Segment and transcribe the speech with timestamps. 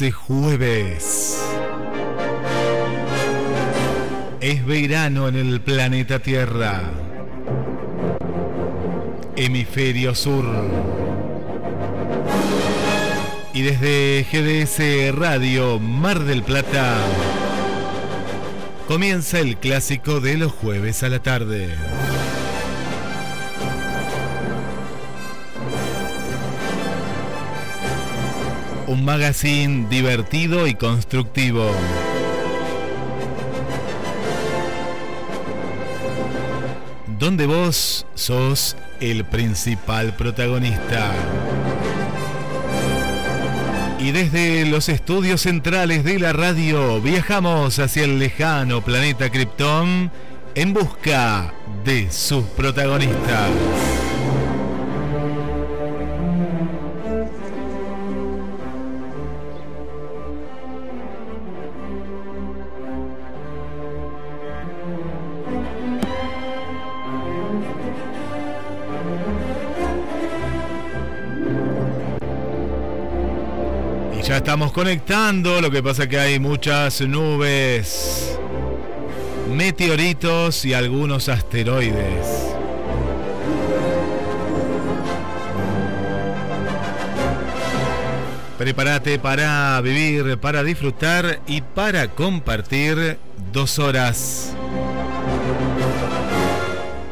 [0.00, 1.38] Es jueves.
[4.40, 6.80] Es verano en el planeta Tierra.
[9.36, 10.46] Hemisferio Sur.
[13.52, 16.96] Y desde GDS Radio Mar del Plata
[18.88, 21.68] comienza el clásico de los jueves a la tarde.
[28.92, 31.70] Un magazine divertido y constructivo.
[37.18, 41.10] Donde vos sos el principal protagonista.
[43.98, 50.12] Y desde los estudios centrales de la radio viajamos hacia el lejano planeta Krypton
[50.54, 53.48] en busca de sus protagonistas.
[74.92, 78.38] Conectando, lo que pasa que hay muchas nubes,
[79.50, 82.26] meteoritos y algunos asteroides.
[88.58, 93.16] Prepárate para vivir, para disfrutar y para compartir
[93.50, 94.54] dos horas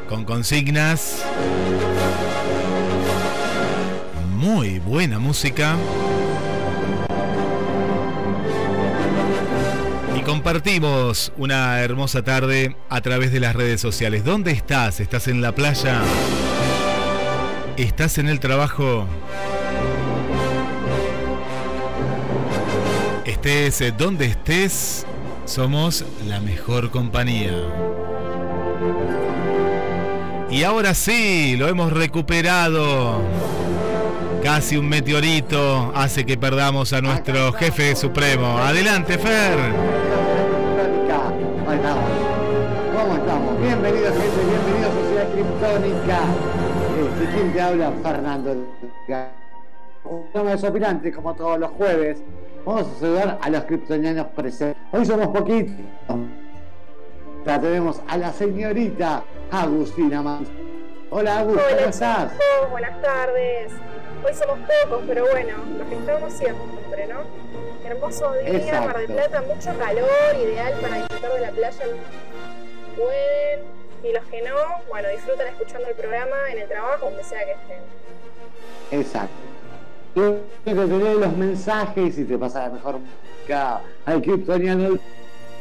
[0.06, 1.24] con consignas,
[4.36, 5.76] muy buena música.
[10.30, 14.22] Compartimos una hermosa tarde a través de las redes sociales.
[14.24, 15.00] ¿Dónde estás?
[15.00, 16.02] ¿Estás en la playa?
[17.76, 19.08] ¿Estás en el trabajo?
[23.24, 25.04] Estés eh, donde estés,
[25.46, 27.50] somos la mejor compañía.
[30.48, 33.20] Y ahora sí, lo hemos recuperado.
[34.44, 38.58] Casi un meteorito hace que perdamos a nuestro jefe supremo.
[38.58, 39.99] Adelante, Fer.
[43.60, 46.18] Bienvenidos, gente, bienvenidos a Sociedad Criptónica.
[46.98, 47.92] Este, ¿Quién te habla?
[48.02, 48.52] Fernando.
[50.04, 52.22] Un programa desopilante, como todos los jueves.
[52.64, 54.82] Vamos a saludar a los criptonianos presentes.
[54.92, 55.74] Hoy somos poquitos.
[57.44, 60.48] La tenemos a la señorita Agustina Mans.
[61.10, 62.32] Hola, Agus, ¿cómo estás?
[62.32, 63.72] chicos, buenas tardes.
[64.24, 67.20] Hoy somos pocos, pero bueno, los que estamos siempre, ¿no?
[67.84, 68.86] Hermoso día, Exacto.
[68.86, 70.08] Mar del Plata, mucho calor,
[70.42, 71.84] ideal para disfrutar de la playa.
[72.96, 73.60] Pueden,
[74.04, 74.54] y los que no,
[74.88, 79.00] bueno, disfrutan escuchando el programa en el trabajo, donde sea que estén.
[79.00, 79.34] Exacto.
[80.16, 84.98] Yo te tener los mensajes y te pasa la mejor música al criptoniano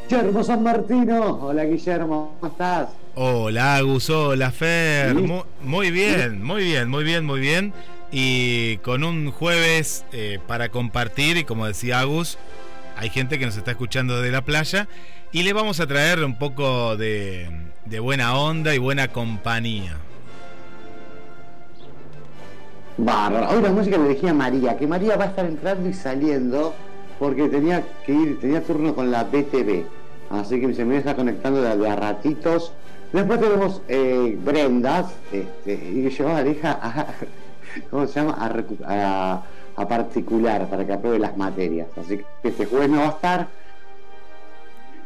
[0.09, 1.39] Guillermo San Martino.
[1.41, 2.89] Hola Guillermo, ¿cómo estás?
[3.13, 5.09] Hola, Agus, hola, Fer.
[5.15, 5.21] Sí.
[5.21, 7.73] Mu- Muy bien, muy bien, muy bien, muy bien.
[8.11, 12.39] Y con un jueves eh, para compartir, y como decía Agus,
[12.97, 14.87] hay gente que nos está escuchando de la playa.
[15.31, 17.47] Y le vamos a traer un poco de,
[17.85, 19.97] de buena onda y buena compañía.
[22.97, 23.49] Bárbaro.
[23.49, 26.73] Hoy la música le elegí a María, que María va a estar entrando y saliendo
[27.19, 29.85] porque tenía que ir, tenía turno con la BTV.
[30.31, 32.73] Así que se me está conectando de, a ratitos.
[33.13, 37.07] Después tenemos eh, Brendas, este, y llevaba a la hija a,
[37.89, 38.35] ¿cómo se llama?
[38.87, 39.43] A-
[39.75, 41.87] a particular para que apruebe las materias.
[41.97, 43.47] Así que este jueves no va a estar.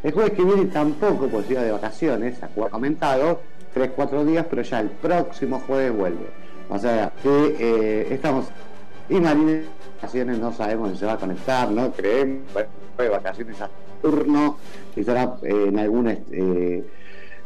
[0.03, 3.39] El jueves que viene tampoco, pues iba de vacaciones, ha comentado,
[3.73, 6.27] 3-4 días, pero ya el próximo jueves vuelve.
[6.69, 8.47] O sea, que eh, estamos.
[9.09, 9.61] Y Marina
[10.03, 12.41] vacaciones no sabemos si se va a conectar, no creemos.
[12.97, 14.57] De vacaciones a Saturno
[14.95, 16.83] y estará eh, en alguna eh,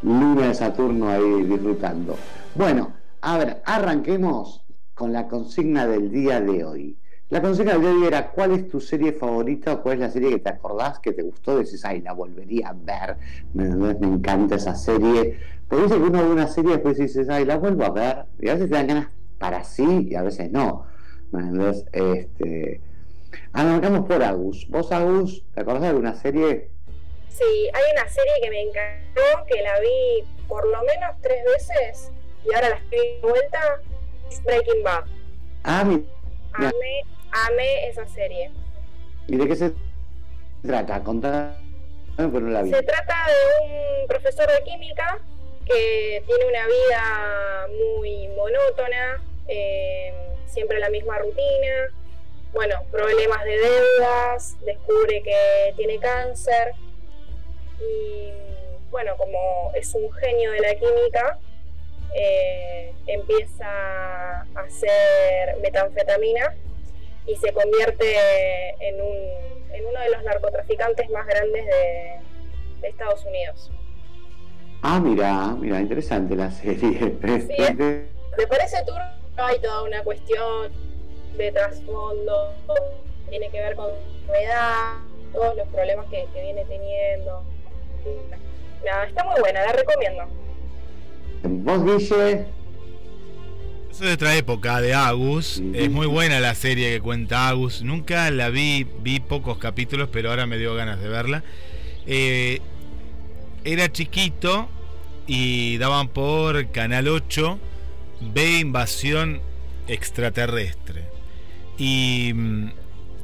[0.02, 2.18] luna de Saturno ahí disfrutando.
[2.56, 6.98] Bueno, a ver, arranquemos con la consigna del día de hoy.
[7.30, 10.00] La consigna del día de hoy era ¿cuál es tu serie favorita o cuál es
[10.00, 11.58] la serie que te acordás que te gustó?
[11.58, 13.18] Decís, ay, la volvería a ver,
[13.54, 15.38] me, me encanta esa serie.
[15.68, 18.26] Pero dice que uno ve una serie y después dices, ay, la vuelvo a ver.
[18.40, 19.08] Y a veces te dan ganas
[19.40, 20.86] para sí y a veces no.
[21.34, 22.82] Entonces, este...
[23.52, 24.66] Arrancamos por Agus.
[24.70, 26.72] ¿Vos, Agus, te acordás de alguna serie?
[27.28, 32.12] Sí, hay una serie que me encantó, que la vi por lo menos tres veces
[32.46, 33.60] y ahora la estoy de vuelta,
[34.30, 35.04] es Breaking Bad.
[35.64, 36.06] Ah, mi...
[36.54, 38.52] Amé, amé esa serie.
[39.28, 39.74] ¿Y de qué se
[40.66, 41.04] trata?
[41.04, 41.54] Contame,
[42.16, 42.72] pero no la vi.
[42.72, 45.20] Se trata de un profesor de química
[45.66, 50.14] que tiene una vida muy monótona, eh,
[50.46, 51.94] siempre la misma rutina,
[52.54, 56.74] bueno, problemas de deudas, descubre que tiene cáncer
[57.80, 58.32] y
[58.90, 61.40] bueno, como es un genio de la química,
[62.16, 66.56] eh, empieza a hacer metanfetamina
[67.28, 68.16] y se convierte
[68.80, 69.16] en, un,
[69.74, 72.20] en uno de los narcotraficantes más grandes de,
[72.82, 73.72] de Estados Unidos.
[74.82, 77.18] Ah, mira, mira, interesante la serie.
[77.48, 77.76] Sí,
[78.38, 79.04] ¿Te parece turno?
[79.38, 80.72] Hay toda una cuestión
[81.38, 82.54] de trasfondo,
[83.30, 83.92] tiene que ver con
[84.28, 84.94] la edad,
[85.34, 87.44] todos los problemas que, que viene teniendo.
[88.86, 90.24] Nada, está muy buena, la recomiendo.
[91.44, 92.46] ¿Vos, Guille?
[93.98, 95.60] Eso es de otra época, de Agus.
[95.74, 97.82] Es muy buena la serie que cuenta Agus.
[97.82, 101.44] Nunca la vi, vi pocos capítulos, pero ahora me dio ganas de verla.
[102.06, 102.62] Eh,
[103.64, 104.70] era chiquito
[105.26, 107.60] y daban por Canal 8
[108.22, 109.42] B Invasión
[109.88, 111.06] Extraterrestre.
[111.80, 112.70] Y mm,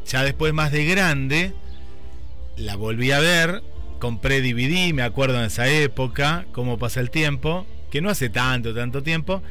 [0.07, 1.53] ya después más de grande,
[2.57, 3.61] la volví a ver,
[3.99, 8.73] compré DVD, me acuerdo en esa época, cómo pasa el tiempo, que no hace tanto,
[8.73, 9.43] tanto tiempo.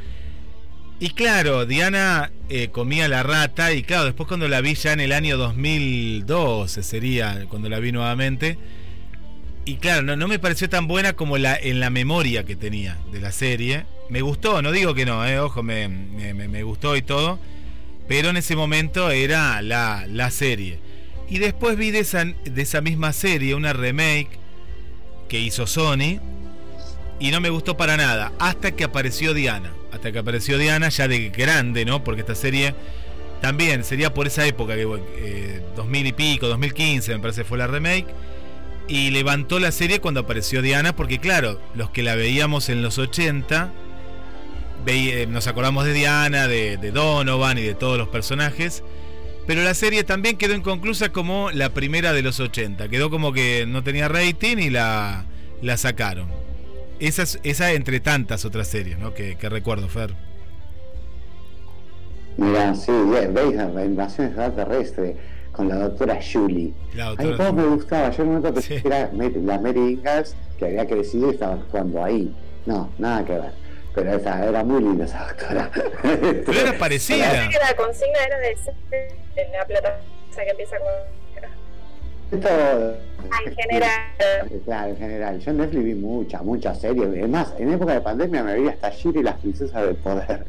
[1.03, 5.01] Y claro, Diana eh, comía la rata y claro, después cuando la vi ya en
[5.01, 8.57] el año 2012 sería cuando la vi nuevamente.
[9.65, 13.21] Y claro, no, me pareció tan buena como la, en la memoria que tenía de
[13.21, 13.85] la serie.
[14.11, 17.41] Me gustó, no digo que no, eh, ojo, me, me, me gustó y todo
[18.07, 20.79] pero en ese momento era la, la serie.
[21.29, 24.39] Y después vi de esa, de esa misma serie una remake
[25.29, 26.21] que hizo Sony
[27.19, 29.73] y no me gustó para nada, hasta que apareció Diana.
[29.93, 32.03] Hasta que apareció Diana ya de grande, ¿no?
[32.03, 32.75] Porque esta serie
[33.41, 34.87] también sería por esa época, que
[35.17, 38.07] eh, 2000 y pico, 2015 me parece fue la remake.
[38.89, 42.99] Y levantó la serie cuando apareció Diana, porque claro, los que la veíamos en los
[42.99, 43.73] 80
[44.87, 48.83] eh, nos acordamos de Diana, de, Donovan y de todos los personajes.
[49.47, 52.89] Pero la serie también quedó inconclusa como la primera de los 80.
[52.89, 55.25] Quedó como que no tenía rating y la,
[55.63, 56.42] la sacaron.
[57.03, 59.13] Esa, esa entre tantas otras series ¿no?
[59.13, 60.15] que, que recuerdo, Fer.
[62.37, 62.93] Mira, sí,
[63.31, 65.17] veis la invasión extraterrestre
[65.51, 66.73] con la doctora Julie.
[66.95, 68.11] La A mí todo me gustaba.
[68.11, 68.83] Yo un momento pensé Sí.
[68.83, 72.35] que era la Mary Ingalls que había crecido y estaba actuando ahí.
[72.67, 73.53] No, nada que ver.
[73.95, 75.71] Pero esa era muy linda esa doctora.
[76.03, 77.49] Pero era parecida.
[77.51, 78.75] Que la consigna era de ser
[79.37, 80.05] en la plataforma
[80.37, 81.22] que empieza con.
[82.33, 82.49] Esto,
[83.31, 83.91] Ah, en general.
[84.65, 85.39] Claro, en general.
[85.39, 87.09] Yo en Netflix vi muchas, muchas series.
[87.15, 90.45] Es más, en época de pandemia me vi hasta Shiri y las princesas del poder.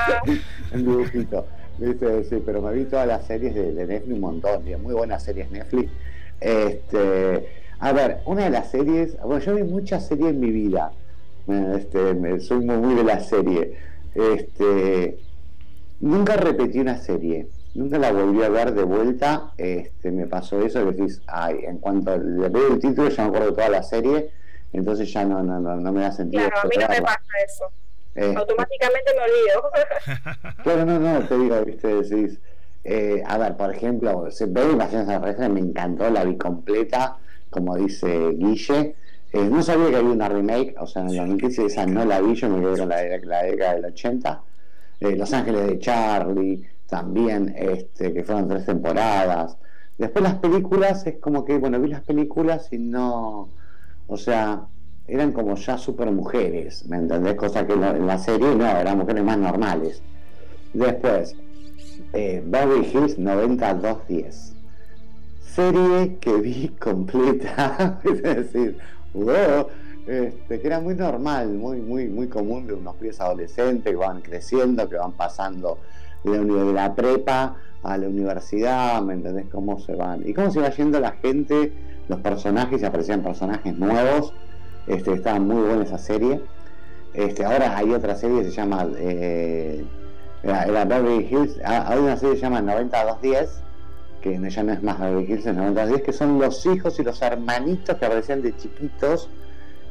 [0.72, 1.46] en dibujito.
[1.78, 2.24] ¿Viste?
[2.24, 4.66] Sí, pero me vi todas las series de, de Netflix un montón.
[4.66, 5.90] y muy buenas series Netflix.
[6.40, 7.48] Este,
[7.80, 9.16] a ver, una de las series.
[9.20, 10.90] Bueno, yo vi muchas series en mi vida.
[11.76, 13.74] Este, me- soy muy, muy de la serie.
[14.14, 15.18] Este,
[16.00, 17.46] nunca repetí una serie.
[17.74, 19.52] Nunca la volví a ver de vuelta.
[19.56, 23.28] Este, me pasó eso que decís, ay, en cuanto le veo el título ya me
[23.28, 24.30] acuerdo de toda la serie.
[24.72, 26.44] Entonces ya no, no, no, no me da sentido.
[26.48, 27.64] Claro, a mí no me pasa eso.
[28.14, 30.54] Este, Automáticamente me olvido.
[30.62, 32.38] Claro, no, no, te digo, viste, decís.
[32.84, 37.16] eh, a ver, por ejemplo, se ve Invasiones Extraterrestres, me encantó, la vi completa,
[37.50, 38.94] como dice Guille.
[39.32, 42.20] Eh, no sabía que había una remake, o sea, en el 2015 esa no la
[42.20, 44.42] vi, yo me quedé con la, de- la década del 80.
[45.00, 49.56] Eh, Los Ángeles de Charlie, también, este, que fueron tres temporadas.
[49.98, 53.48] Después las películas, es como que, bueno, vi las películas y no,
[54.06, 54.66] o sea,
[55.06, 57.34] eran como ya super mujeres, ¿me entendés?
[57.34, 60.02] Cosa que en la, serie no, eran mujeres más normales.
[60.72, 61.36] Después,
[62.12, 64.54] eh, Beverly Hills 90210.
[65.42, 68.78] Serie que vi completa, es decir,
[69.12, 69.68] wow,
[70.06, 74.20] este, que era muy normal, muy, muy, muy común de unos pies adolescentes que van
[74.20, 75.78] creciendo, que van pasando
[76.24, 79.46] de la, de la prepa a la universidad, ¿me entendés?
[79.52, 80.26] Cómo se van.
[80.26, 81.72] Y cómo se va yendo la gente,
[82.08, 84.32] los personajes, aparecían personajes nuevos.
[84.86, 86.40] Este, estaba muy buena esa serie.
[87.12, 89.84] Este, ahora hay otra serie que se llama eh,
[90.42, 91.60] Era, Beverly Hills.
[91.64, 93.60] ah, Hay una serie que se llama 9210,
[94.20, 97.20] que ya no es más Beverly Hills, es 9210, que son los hijos y los
[97.22, 99.28] hermanitos que aparecían de chiquitos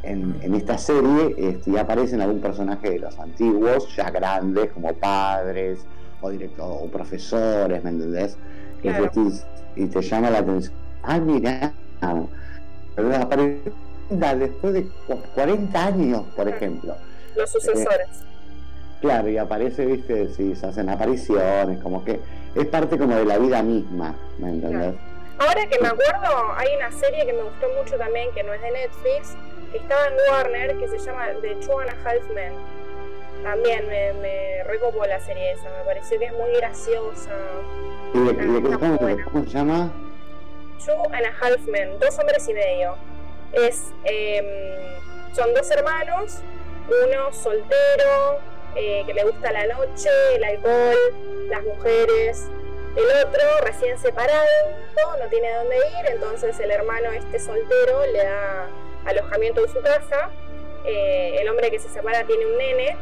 [0.02, 4.94] en, en esta serie este, y aparecen algún personaje de los antiguos, ya grandes, como
[4.96, 5.86] padres
[6.24, 8.38] o, directo, o profesores, ¿me entendés?
[8.82, 9.10] Claro.
[9.76, 10.74] y te llama la atención.
[11.04, 11.74] Ah, mira,
[14.36, 16.96] después de cu- 40 años, por ejemplo.
[17.36, 18.08] Los sucesores.
[19.02, 22.20] Claro, y aparece, viste, si se hacen apariciones, como que
[22.56, 24.94] es parte como de la vida misma, ¿me entendés?
[25.40, 28.62] Ahora que me acuerdo, hay una serie que me gustó mucho también, que no es
[28.62, 29.36] de Netflix,
[29.72, 32.54] que estaba en Warner, que se llama The Two and a Half Men.
[33.44, 37.32] También me, me recopó la serie esa, me pareció que es muy graciosa.
[38.14, 38.70] ¿Y de, de
[39.18, 39.92] qué- cómo, se llama?
[40.86, 42.96] Two and a Half Men, dos hombres y medio.
[43.54, 44.46] Es, em,
[45.34, 46.40] son dos hermanos,
[46.88, 48.40] uno soltero,
[48.76, 52.48] eh, que le gusta la noche, el alcohol, las mujeres.
[52.96, 54.46] El otro recién separado,
[55.20, 58.68] no tiene a dónde ir, entonces el hermano este soltero le da
[59.06, 60.30] alojamiento en su casa.
[60.86, 62.96] Eh, el hombre que se separa tiene un nene,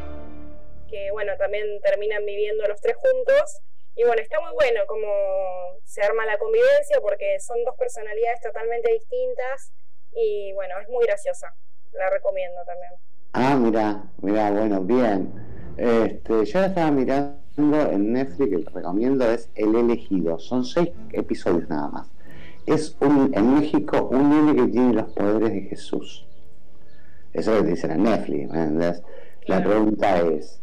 [0.92, 3.60] que bueno, también terminan viviendo los tres juntos.
[3.96, 5.08] Y bueno, está muy bueno como
[5.84, 9.72] se arma la convivencia porque son dos personalidades totalmente distintas
[10.14, 11.54] y bueno, es muy graciosa.
[11.92, 12.92] La recomiendo también.
[13.32, 15.32] Ah, mira, mira, bueno, bien.
[15.76, 20.38] Este, yo la estaba mirando en Netflix, que recomiendo, es El Elegido.
[20.38, 22.08] Son seis episodios nada más.
[22.66, 26.26] Es un, en México un nene que tiene los poderes de Jesús.
[27.32, 29.02] Eso es lo que dicen en Netflix, ¿me entendés?
[29.46, 30.61] La pregunta es,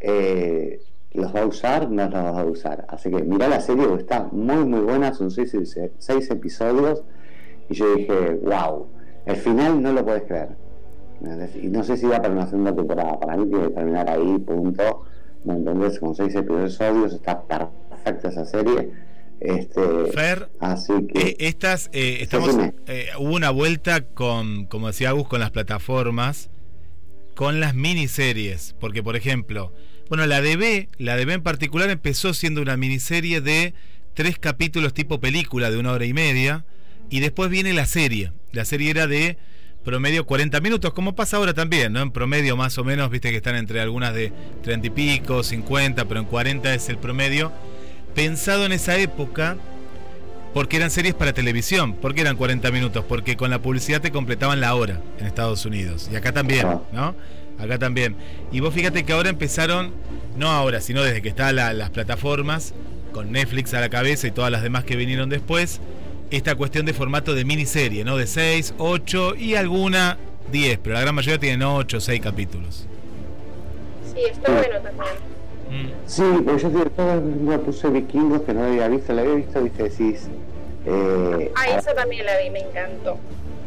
[0.00, 0.80] eh,
[1.12, 1.90] ¿los va a usar?
[1.90, 2.86] No los va a usar.
[2.88, 5.14] Así que mira la serie, está muy, muy buena.
[5.14, 5.56] Son seis,
[5.98, 7.02] seis episodios.
[7.68, 8.86] Y yo dije, wow,
[9.26, 10.48] el final no lo puedes creer.
[11.62, 13.20] Y no sé si va para una segunda temporada.
[13.20, 15.04] Para mí tiene que terminar ahí, punto.
[15.44, 15.98] ¿Me entendés?
[15.98, 18.90] Con seis episodios está perfecta esa serie.
[19.40, 21.46] Este, Fer, así eh, que.
[21.46, 22.54] estas, eh, estamos,
[22.86, 26.50] eh, hubo una vuelta con, como decía Agus, con las plataformas,
[27.34, 29.72] con las miniseries, porque por ejemplo,
[30.10, 33.74] bueno, la DB, la DB en particular empezó siendo una miniserie de
[34.14, 36.64] tres capítulos tipo película de una hora y media,
[37.10, 38.32] y después viene la serie.
[38.50, 39.38] La serie era de
[39.84, 42.00] promedio 40 minutos, como pasa ahora también, ¿no?
[42.00, 44.32] En promedio más o menos, viste que están entre algunas de
[44.64, 47.52] 30 y pico, 50, pero en 40 es el promedio.
[48.12, 49.58] Pensado en esa época,
[50.52, 51.94] porque eran series para televisión.
[51.94, 53.04] ¿Por qué eran 40 minutos?
[53.08, 56.10] Porque con la publicidad te completaban la hora en Estados Unidos.
[56.12, 56.66] Y acá también.
[56.92, 57.14] ¿no?
[57.60, 58.16] Acá también.
[58.52, 59.92] Y vos fíjate que ahora empezaron,
[60.36, 62.72] no ahora, sino desde que están la- las plataformas,
[63.12, 65.80] con Netflix a la cabeza y todas las demás que vinieron después,
[66.30, 68.16] esta cuestión de formato de miniserie, ¿no?
[68.16, 70.16] De 6, 8 y alguna
[70.52, 72.86] 10, pero la gran mayoría tienen 8 o 6 capítulos.
[74.14, 75.14] Sí, está bueno también.
[75.70, 75.88] Mm.
[76.06, 79.62] Sí, porque yo te todo me puse vikingos que no había visto, la había visto,
[79.62, 80.28] viste, decís.
[80.86, 83.18] Eh, Ah, esa también la vi, me encantó.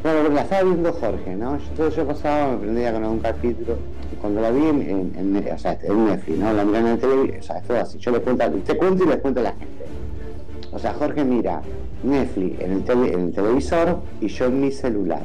[0.04, 1.58] Claro, porque la estaba viendo Jorge, ¿no?
[1.58, 3.78] Yo, entonces yo pasaba, me prendía con algún capítulo,
[4.12, 6.54] y cuando la vi en, en, en- o sea, en Netflix, ¿no?
[6.54, 9.04] La miré en el televisión, o sea, es todo así, yo le cuento, te cuento
[9.06, 9.86] y les cuento a la gente.
[10.74, 11.62] O sea, Jorge mira
[12.04, 15.22] Netflix en el, tele- en el televisor y yo en mi celular.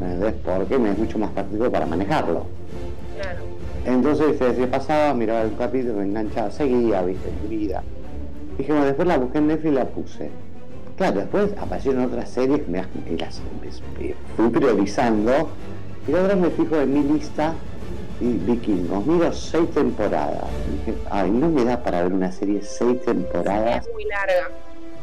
[0.00, 0.34] ¿Me entendés?
[0.44, 2.44] Porque me es mucho más práctico para manejarlo.
[3.20, 3.40] Claro.
[3.84, 7.82] Entonces, viste, si pasaba, miraba el capítulo, me enganchaba, seguía, viste, mi vida.
[8.58, 10.30] Dije, bueno, después la busqué en Netflix y la puse.
[10.98, 15.48] Claro, después aparecieron otras series me, y las empe- fui priorizando.
[16.08, 17.54] Y ahora me fijo en mi lista
[18.20, 19.06] y vikingos.
[19.06, 20.42] Miro seis temporadas.
[20.86, 23.86] Dije, ay, no me da para ver una serie seis temporadas.
[23.86, 24.48] Es muy larga.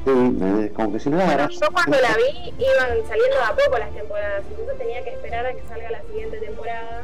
[0.03, 3.43] Sí, me- como que si no la Bueno, yo cuando la vi iban saliendo de
[3.43, 7.01] a poco las temporadas, entonces tenía que esperar a que salga la siguiente temporada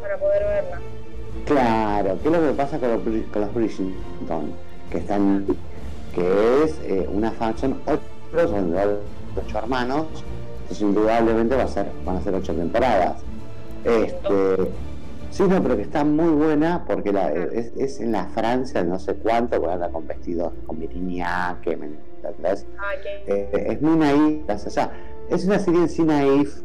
[0.00, 0.80] para poder verla.
[1.44, 3.00] Claro, ¿qué es lo que pasa con los,
[3.32, 4.52] con los Bridgerton?
[4.90, 5.44] Que están,
[6.14, 7.54] que es eh, una fan,
[8.32, 8.74] son
[9.36, 10.06] ocho, hermanos,
[10.62, 13.22] entonces indudablemente va a ser, van a ser ocho temporadas.
[13.84, 14.70] Este,
[15.30, 18.98] sí, no, pero que está muy buena porque la, es, es en la Francia, no
[18.98, 22.66] sé cuánto, porque anda con vestidos, con Virginia, que me entendés.
[22.78, 22.92] Ah,
[23.26, 24.90] Eh, es muy naif, o sea,
[25.30, 26.62] es una serie en sí naif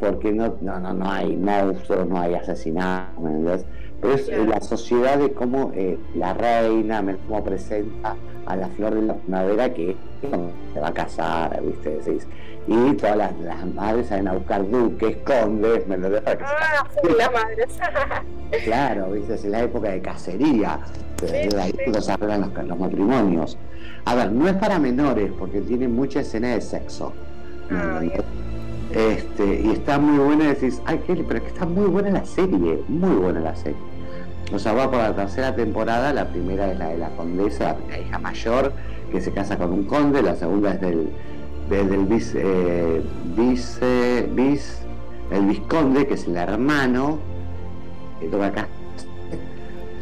[0.00, 3.64] porque no, no, no, no hay monstruos, no hay asesinatos, ¿me entendés?
[4.00, 4.44] Pero es eh, Claro.
[4.46, 8.14] la sociedad de cómo eh, la reina, me- cómo presenta
[8.46, 9.96] a la flor de la primavera que
[10.72, 11.98] se va a casar, ¿viste?
[11.98, 12.26] Decís.
[12.68, 16.20] Y todas las, las madres salen a buscar duques, condes, ¿me entendés?
[16.22, 17.78] Para que Ah, full las madres.
[18.64, 19.34] Claro, ¿viste?
[19.34, 20.78] es la época de cacería,
[21.20, 22.10] de, de ahí sí.
[22.12, 23.58] arreglan los, los matrimonios.
[24.04, 27.12] A ver, no es para menores porque tiene mucha escena de sexo.
[27.70, 28.00] ¿me Ah?
[28.96, 32.24] Este, y está muy buena, decís, ay, qué, pero es que está muy buena la
[32.24, 33.76] serie, muy buena la serie.
[34.54, 37.98] O sea, va por la tercera temporada, la primera es la de la condesa, la
[37.98, 38.72] hija mayor,
[39.12, 41.10] que se casa con un conde, la segunda es del,
[41.68, 43.02] del, vice, eh,
[43.36, 44.86] vice,
[45.30, 47.18] el visconde, que es el hermano,
[48.18, 48.68] que toca acá.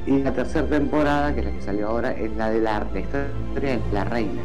[0.07, 3.71] Y la tercera temporada, que es la que salió ahora, es la de la, historia
[3.73, 4.43] de la reina.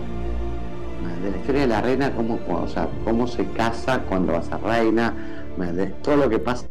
[1.24, 4.44] De la historia de la reina, cómo, o sea, cómo se casa cuando va a
[4.44, 5.14] ser reina,
[5.58, 6.68] de todo lo que pasa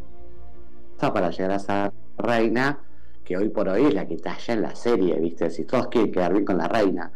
[0.98, 2.78] para llegar a ser reina,
[3.24, 5.50] que hoy por hoy es la que talla en la serie, ¿viste?
[5.50, 7.12] Si todos quieren quedar bien con la reina.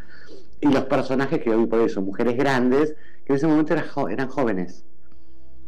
[0.60, 3.86] Y los personajes que hoy por hoy son mujeres grandes, que en ese momento eran,
[4.10, 4.84] eran jóvenes.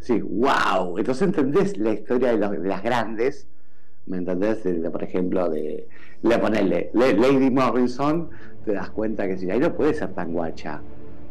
[0.01, 0.99] Sí, wow.
[0.99, 3.47] Entonces entendés la historia de, de las grandes
[4.07, 4.59] ¿Me entendés?
[4.91, 5.89] por ejemplo, de
[6.23, 8.29] le ponerle Lady Morrison,
[8.65, 10.83] te das cuenta que si ahí no puede ser tan guacha.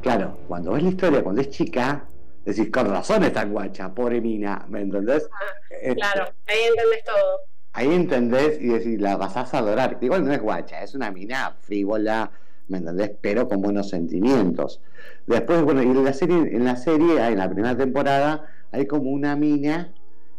[0.03, 2.03] Claro, cuando ves la historia, cuando es chica,
[2.43, 5.29] decís, con razón es tan guacha, pobre mina, ¿me entendés?
[5.31, 7.39] Ah, este, claro, ahí entendés todo.
[7.72, 9.98] Ahí entendés y decís, la vas a adorar.
[10.01, 12.31] Igual no es guacha, es una mina frívola,
[12.67, 13.12] ¿me entendés?
[13.22, 14.81] Pero con buenos sentimientos.
[15.25, 19.10] Después, bueno, y en la serie, en la serie, en la primera temporada, hay como
[19.10, 19.93] una mina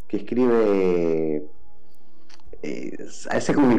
[0.09, 1.43] que escribe
[2.63, 2.97] eh,
[3.55, 3.79] como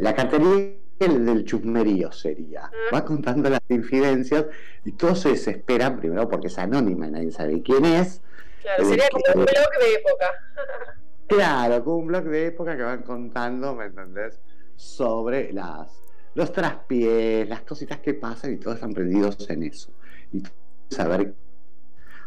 [0.00, 2.66] la cartería del chusmerío sería.
[2.66, 2.70] Ah.
[2.94, 4.46] Va contando las infidencias
[4.84, 8.20] y todos se desesperan, primero porque es anónima y nadie sabe quién es.
[8.60, 10.26] Claro, sería como un blog de época.
[11.26, 14.40] claro, como un blog de época que van contando, ¿me entendés?
[14.76, 15.88] Sobre las
[16.34, 19.90] los traspiés, las cositas que pasan y todos están prendidos en eso.
[20.32, 20.42] Y
[20.90, 21.34] saber.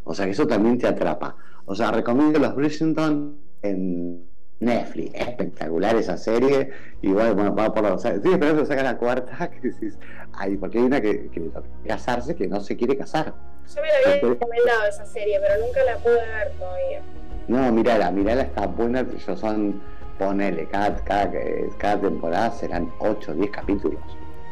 [0.04, 1.38] O sea que eso también te atrapa.
[1.66, 4.26] O sea, recomiendo los Bridgerton en
[4.64, 6.72] Netflix, espectacular esa serie.
[7.02, 8.04] Y bueno, va por los.
[8.06, 9.50] Estoy esperando que saca la cuarta.
[9.62, 9.98] Que decís,
[10.34, 11.50] ay, porque hay una que, que
[11.88, 13.34] casarse que no se quiere casar.
[13.74, 17.02] Yo me la había recomendado esa serie, pero nunca la pude ver todavía.
[17.48, 19.06] No, mirala, mirala, está buena.
[19.36, 19.82] Son,
[20.18, 21.32] ponele, cada, cada,
[21.78, 24.02] cada temporada serán 8 o 10 capítulos.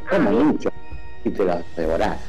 [0.08, 0.70] Ah, como mucho.
[1.24, 2.20] Y te los devorás.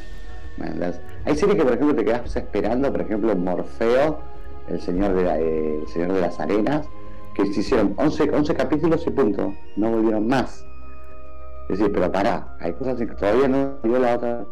[1.25, 4.19] Hay series que, por ejemplo, te quedas esperando, por ejemplo, Morfeo,
[4.67, 6.87] el señor de, eh, el señor de las arenas
[7.33, 10.65] que se hicieron 11, 11 capítulos y punto, no volvieron más.
[11.69, 14.45] Es decir, pero pará, hay cosas que todavía no dio la otra.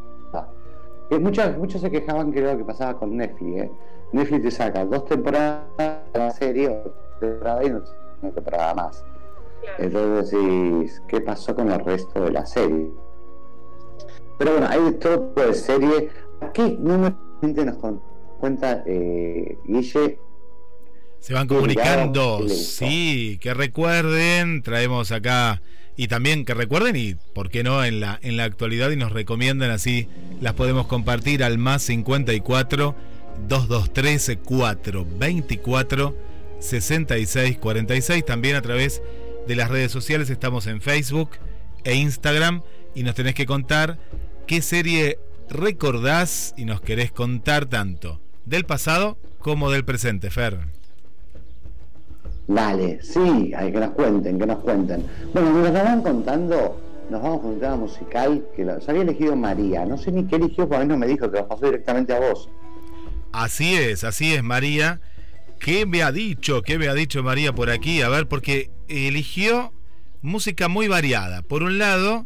[1.09, 3.63] Eh, muchos, muchos se quejaban que era lo que pasaba con Netflix.
[3.63, 3.71] ¿eh?
[4.13, 7.81] Netflix te saca dos temporadas de la serie, o temporada y no
[8.21, 9.03] una temporada más.
[9.77, 12.91] Entonces decís, ¿qué pasó con el resto de la serie?
[14.37, 16.09] Pero bueno, hay todo tipo de serie.
[16.39, 17.77] Aquí número nos
[18.39, 20.19] cuenta eh, Guille
[21.21, 25.61] se van comunicando, sí, que recuerden, traemos acá
[25.95, 29.11] y también que recuerden y por qué no en la en la actualidad y nos
[29.11, 30.07] recomiendan así
[30.39, 32.95] las podemos compartir al más 54
[33.47, 36.17] 223 424
[36.59, 39.03] 66 46 también a través
[39.47, 41.31] de las redes sociales estamos en Facebook
[41.83, 42.63] e Instagram
[42.95, 43.99] y nos tenés que contar
[44.47, 50.80] qué serie recordás y nos querés contar tanto del pasado como del presente, Fer.
[52.53, 55.05] Dale, sí, hay que nos cuenten, que nos cuenten.
[55.33, 59.37] Bueno, nos van contando, nos vamos con un tema musical que lo, se había elegido
[59.37, 59.85] María.
[59.85, 62.13] No sé ni qué eligió, porque a mí no me dijo, te lo pasó directamente
[62.13, 62.49] a vos.
[63.31, 64.99] Así es, así es, María.
[65.59, 66.61] ¿Qué me ha dicho?
[66.61, 68.01] ¿Qué me ha dicho María por aquí?
[68.01, 69.71] A ver, porque eligió
[70.21, 71.43] música muy variada.
[71.43, 72.25] Por un lado,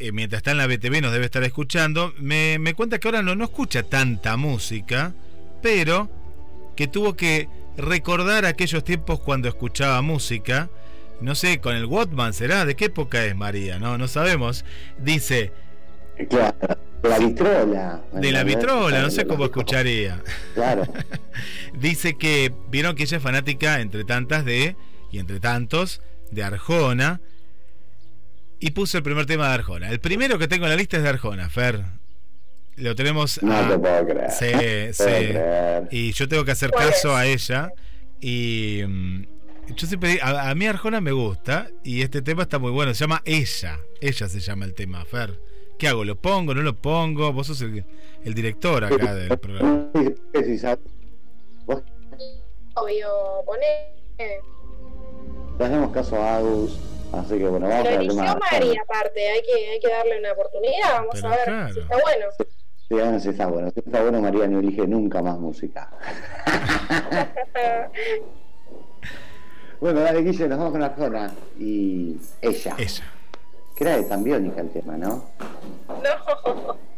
[0.00, 3.22] eh, mientras está en la BTV nos debe estar escuchando, me, me cuenta que ahora
[3.22, 5.14] no, no escucha tanta música,
[5.62, 6.10] pero
[6.74, 7.48] que tuvo que
[7.80, 10.70] recordar aquellos tiempos cuando escuchaba música.
[11.20, 13.78] No sé, con el Watman será, ¿de qué época es María?
[13.78, 14.64] No, no sabemos.
[14.98, 15.52] Dice.
[16.28, 16.56] Claro,
[17.02, 18.02] de la vitrola.
[18.12, 20.22] De la vitrola, no sé cómo escucharía.
[20.54, 20.84] Claro.
[21.74, 24.76] Dice que vieron que ella es fanática, entre tantas, de,
[25.10, 27.20] y entre tantos, de Arjona.
[28.58, 29.88] Y puso el primer tema de Arjona.
[29.90, 31.99] El primero que tengo en la lista es de Arjona, Fer.
[32.80, 33.42] Lo tenemos.
[33.42, 34.30] No te puedo creer.
[34.30, 35.96] Sí, sí.
[35.96, 37.72] Y yo tengo que hacer caso a ella.
[38.20, 38.82] Y.
[38.86, 39.24] Mm,
[39.76, 42.92] yo siempre a, mí Arjona me gusta y este tema está muy bueno.
[42.94, 43.78] Se llama Ella.
[44.00, 45.38] Ella se llama el tema, Fer.
[45.78, 46.04] ¿Qué hago?
[46.04, 46.54] ¿Lo pongo?
[46.54, 47.32] ¿No lo pongo?
[47.32, 47.84] Vos sos el,
[48.24, 49.90] el director acá del programa.
[52.74, 53.08] Obvio,
[53.46, 53.94] poné.
[55.58, 56.78] Le hacemos caso a Agus.
[57.12, 58.38] Así que bueno, vamos Pero a ver.
[58.52, 60.92] María, aparte, hay que, hay que darle una oportunidad.
[60.92, 62.26] Vamos a ver si está bueno.
[62.90, 63.70] Sí, no, sí está bueno.
[63.70, 65.88] Si está bueno, María no elige nunca más música.
[69.80, 71.32] bueno, dale, Guille, nos vamos con la zona.
[71.56, 72.74] Y ella.
[72.76, 73.04] Ella.
[73.76, 75.24] Que era de tan el tema, ¿no?
[75.86, 76.76] No.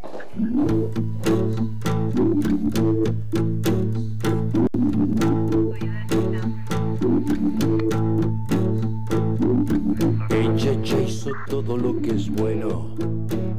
[10.31, 12.95] Ella hizo todo lo que es bueno,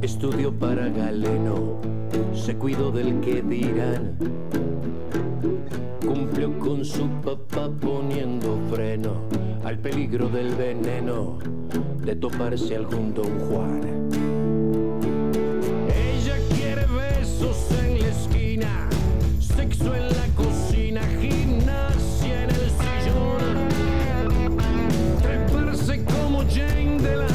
[0.02, 1.94] estudió para Galeno
[2.34, 4.16] se cuidó del que dirán.
[6.00, 9.22] Cumplió con su papá poniendo freno
[9.64, 11.38] al peligro del veneno
[12.04, 13.80] de toparse algún don Juan.
[15.88, 18.88] Ella quiere besos en la esquina,
[19.40, 23.68] sexo en la cocina, gimnasia en el sillón,
[25.22, 27.33] treparse como Jane de la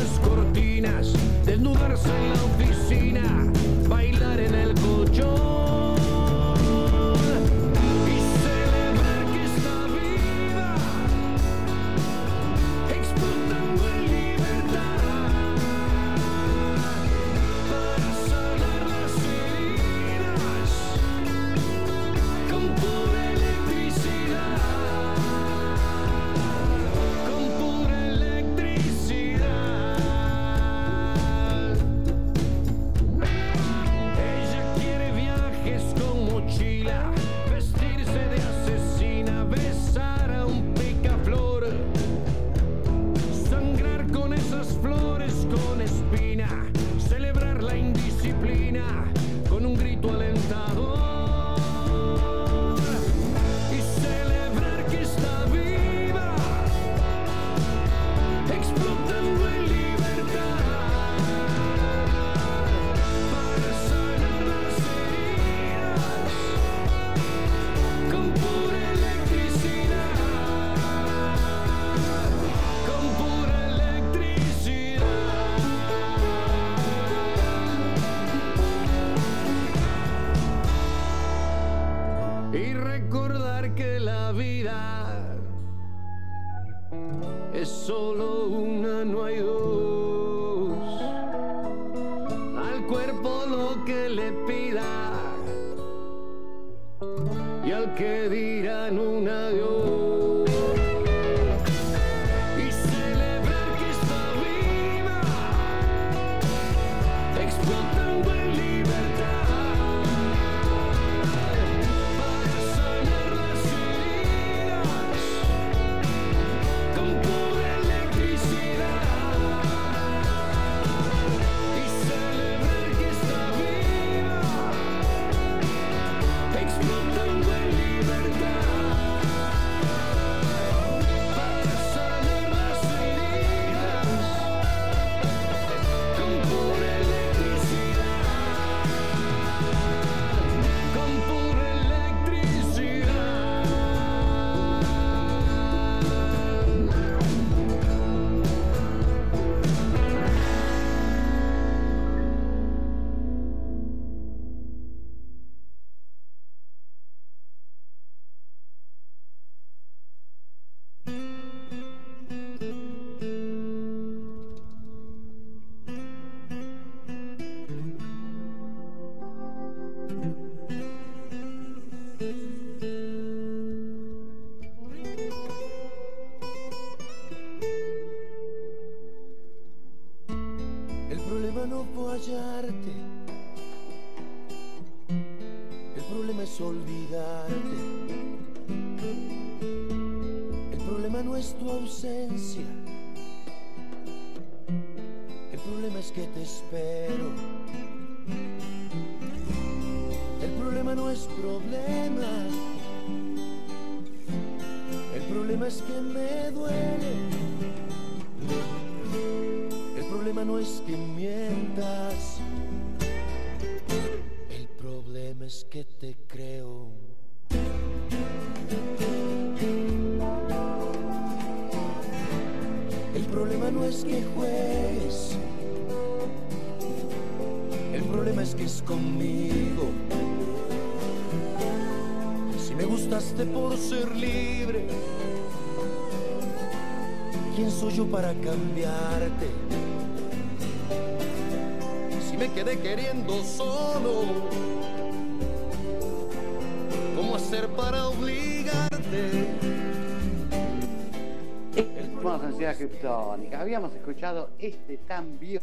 [253.60, 255.60] habíamos escuchado este tan bio,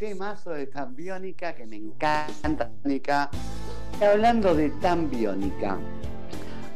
[0.00, 2.68] temazo de tan biónica que me encanta.
[2.84, 5.78] Y hablando de tan biónica,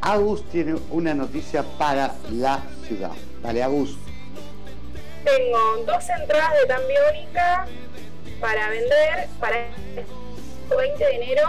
[0.01, 3.11] Agus tiene una noticia para la ciudad.
[3.43, 3.99] Dale, Agus.
[5.25, 7.67] Tengo dos entradas de tan biónica
[8.41, 10.07] para vender para este
[10.71, 11.49] el 20 de enero,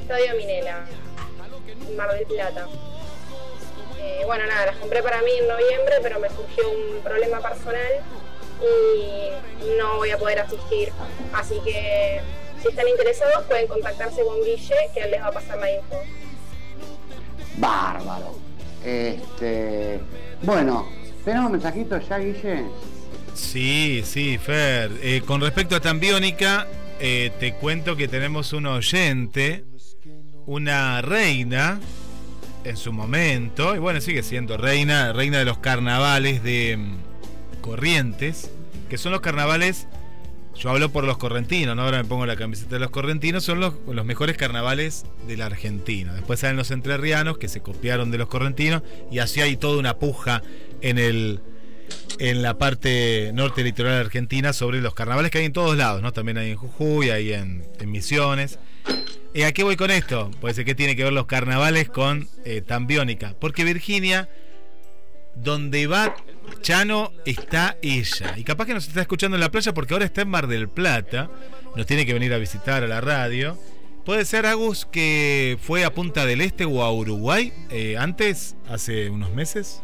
[0.00, 0.86] Estadio Minela,
[1.96, 2.68] Mar del Plata.
[3.98, 7.95] Eh, bueno, nada, las compré para mí en noviembre, pero me surgió un problema personal
[8.96, 10.92] y no voy a poder asistir.
[11.32, 12.20] Así que
[12.62, 15.96] si están interesados pueden contactarse con Guille, que él les va a pasar la info.
[17.56, 18.38] Bárbaro.
[18.84, 20.00] Este.
[20.42, 20.88] Bueno,
[21.24, 22.64] ¿tenemos mensajitos ya, Guille?
[23.34, 24.90] Sí, sí, Fer.
[25.02, 26.66] Eh, con respecto a Tambiónica,
[27.00, 29.64] eh, te cuento que tenemos un oyente,
[30.46, 31.80] una reina
[32.64, 38.50] en su momento, y bueno, sigue siendo reina, reina de los carnavales de mm, Corrientes,
[38.88, 39.86] que son los carnavales,
[40.54, 41.82] yo hablo por los correntinos, ¿no?
[41.82, 46.14] ahora me pongo la camiseta de los correntinos, son los, mejores carnavales de la Argentina.
[46.14, 49.98] Después salen los entrerrianos, que se copiaron de los correntinos, y así hay toda una
[49.98, 50.42] puja
[50.80, 51.40] en el
[52.18, 56.12] en la parte norte litoral argentina sobre los carnavales que hay en todos lados, ¿no?
[56.12, 58.58] También hay en Jujuy, hay en, en Misiones.
[59.34, 60.30] ¿Y a qué voy con esto?
[60.40, 63.34] Pues ¿qué tiene que ver los carnavales con eh, Tambiónica?
[63.38, 64.30] Porque Virginia,
[65.36, 66.16] donde va
[66.62, 68.34] Chano, está ella.
[68.36, 70.68] Y capaz que nos está escuchando en la playa porque ahora está en Mar del
[70.68, 71.30] Plata.
[71.74, 73.58] Nos tiene que venir a visitar a la radio.
[74.04, 79.10] Puede ser, Agus, que fue a Punta del Este o a Uruguay eh, antes, hace
[79.10, 79.82] unos meses.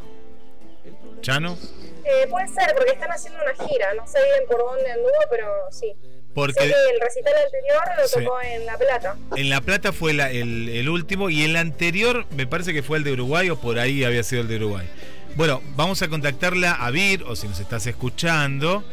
[1.21, 1.57] Chano.
[2.05, 5.47] Eh, puede ser, porque están haciendo una gira, no sé bien por dónde anduvo, pero
[5.71, 5.93] sí.
[6.35, 8.25] Porque Sé que el recital anterior lo Sí.
[8.25, 9.17] tocó en La Plata.
[9.37, 12.99] en La Plata fue la- el, el último y el anterior me parece que fue
[12.99, 14.89] el de Uruguay o por ahí había sido el de Uruguay.
[15.37, 18.85] Bueno, vamos a contactarla a Vir o si nos estás escuchando.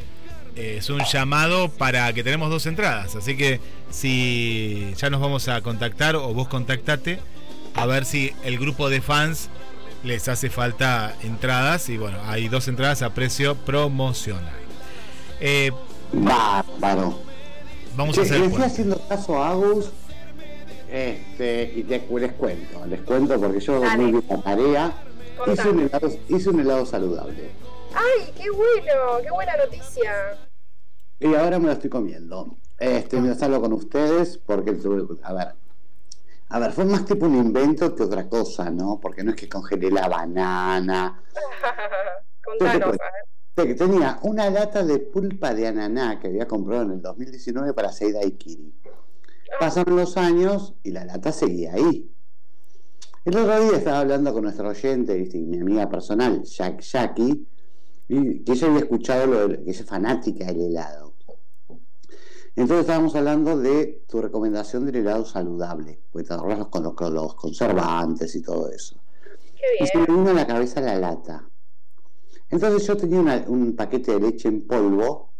[0.55, 3.15] eh, es un llamado para que tenemos dos entradas.
[3.15, 3.59] Así que
[3.91, 7.19] si ya nos vamos a contactar o vos contactate
[7.75, 9.49] a ver si el grupo de fans
[10.03, 11.87] les hace falta entradas.
[11.89, 14.53] Y bueno, hay dos entradas a precio promocional.
[15.41, 15.71] Eh,
[16.13, 17.19] Bárbaro.
[17.95, 18.39] vamos Che, a hacer.
[18.39, 19.91] le estoy haciendo caso a Agus.
[20.91, 24.01] Este, y te, les cuento, les cuento porque yo Dale.
[24.01, 24.93] muy bien la tarea.
[25.47, 27.51] Hice un, helado, hice un helado saludable.
[27.93, 29.19] ¡Ay, qué bueno!
[29.23, 30.37] ¡Qué buena noticia!
[31.19, 32.57] Y ahora me lo estoy comiendo.
[32.77, 34.77] Este, me hablo con ustedes porque,
[35.23, 35.47] a ver,
[36.49, 38.99] a ver, fue más tipo un invento que otra cosa, ¿no?
[39.01, 41.21] Porque no es que congelé la banana.
[42.43, 42.99] Contanos, a ver.
[43.53, 47.89] Te- Tenía una lata de pulpa de ananá que había comprado en el 2019 para
[47.89, 48.73] hacer daiquiri.
[49.59, 52.09] Pasaron los años y la lata seguía ahí.
[53.25, 55.37] El otro día estaba hablando con nuestro oyente, ¿viste?
[55.37, 57.47] y mi amiga personal, Jack Jackie,
[58.07, 61.15] y que ella había escuchado lo de, que ella es fanática del helado.
[62.55, 67.13] Entonces estábamos hablando de tu recomendación del helado saludable, porque te ahorras con los, con
[67.13, 69.01] los conservantes y todo eso.
[69.55, 70.17] Qué Y se me bien.
[70.19, 71.49] vino a la cabeza la lata.
[72.49, 75.33] Entonces yo tenía una- un paquete de leche en polvo.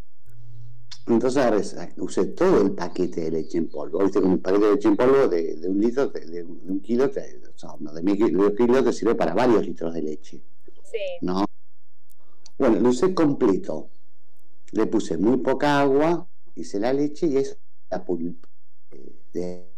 [1.09, 3.99] Entonces usé todo el paquete de leche en polvo.
[3.99, 6.65] Viste, con un paquete de leche en polvo de, de un litro, de, de un
[6.65, 9.93] de un kilo, te- o sea, no, de medio kilo te sirve para varios litros
[9.93, 10.43] de leche.
[10.83, 10.97] Sí.
[11.21, 11.45] ¿no?
[12.57, 13.89] Bueno, lo usé completo.
[14.73, 17.55] Le puse muy poca agua, hice la leche y eso
[17.89, 18.47] la pulpa.
[19.33, 19.69] de-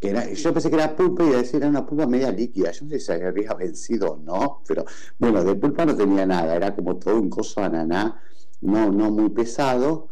[0.00, 2.70] que era- yo pensé que era pulpa y decir era una pulpa media líquida.
[2.72, 4.84] Yo no sé si se había vencido o no, pero
[5.18, 8.20] bueno, de pulpa no tenía nada, era como todo un coso ananá,
[8.60, 10.10] no, no muy pesado,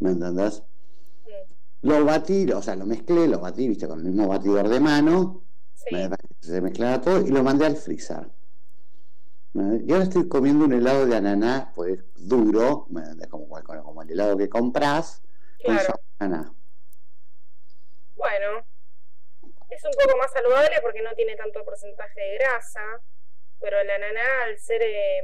[0.00, 0.62] ¿me entendés?
[1.82, 5.44] Lo batí, o sea, lo mezclé, lo batí, viste, con el mismo batidor de mano,
[5.74, 5.94] Sí.
[5.94, 8.28] me- se mezclaba todo y lo mandé al freezer.
[9.52, 12.86] ¿Me- Y ahora estoy comiendo un helado de ananá, pues duro,
[13.30, 15.22] como, como, como el helado que compras,
[15.64, 15.94] con Claro.
[16.18, 16.52] ananá.
[18.16, 18.66] Bueno,
[19.70, 22.80] es un poco más saludable porque no tiene tanto porcentaje de grasa,
[23.60, 25.18] pero el ananá al ser eh,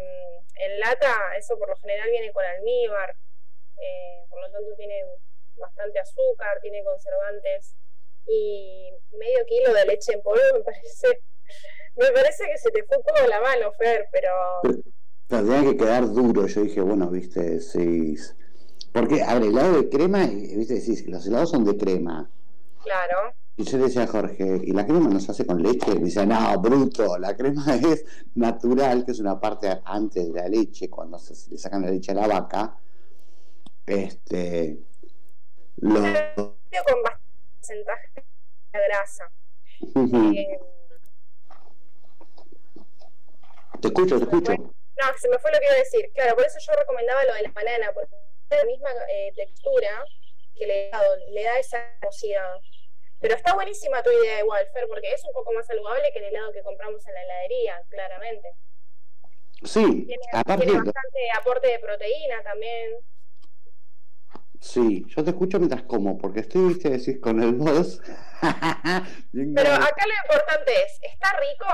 [0.57, 3.14] en lata, eso por lo general viene con almíbar,
[3.81, 5.05] eh, por lo tanto tiene
[5.57, 7.75] bastante azúcar, tiene conservantes
[8.27, 11.23] y medio kilo de leche en polvo me parece,
[11.97, 14.31] me parece que se te fue poco la mano, Fer, pero
[15.33, 18.16] tenía que quedar duro, yo dije, bueno, viste, sí.
[18.92, 22.31] Porque, a ver, helado de crema, viste, decís, los helados son de crema.
[22.83, 25.92] claro, Y yo le decía a Jorge, ¿y la crema no se hace con leche?
[25.92, 30.40] Y me decía, no, bruto, la crema es natural, que es una parte antes de
[30.40, 32.77] la leche, cuando se, le sacan la leche a la vaca.
[33.87, 34.79] Este.
[35.77, 37.22] Lo, con bastante
[37.55, 38.11] porcentaje
[38.72, 39.31] de grasa.
[39.81, 40.59] Eh,
[43.81, 44.53] te escucho, te escucho.
[44.55, 46.11] No, se me fue lo que iba a decir.
[46.14, 48.16] Claro, por eso yo recomendaba lo de la banana, porque
[48.48, 50.05] tiene la misma eh, textura
[50.57, 52.57] que el helado, le da esa velocidad.
[53.23, 56.25] Pero está buenísima tu idea igual, Fer, porque es un poco más saludable que el
[56.27, 58.49] helado que compramos en la heladería, claramente.
[59.63, 62.97] Sí, Tiene, aparte, tiene bastante aporte de proteína también.
[64.61, 68.01] sí, yo te escucho mientras como, porque estoy, viste, decís con el voz.
[68.43, 71.67] Pero acá lo importante es, ¿está rico?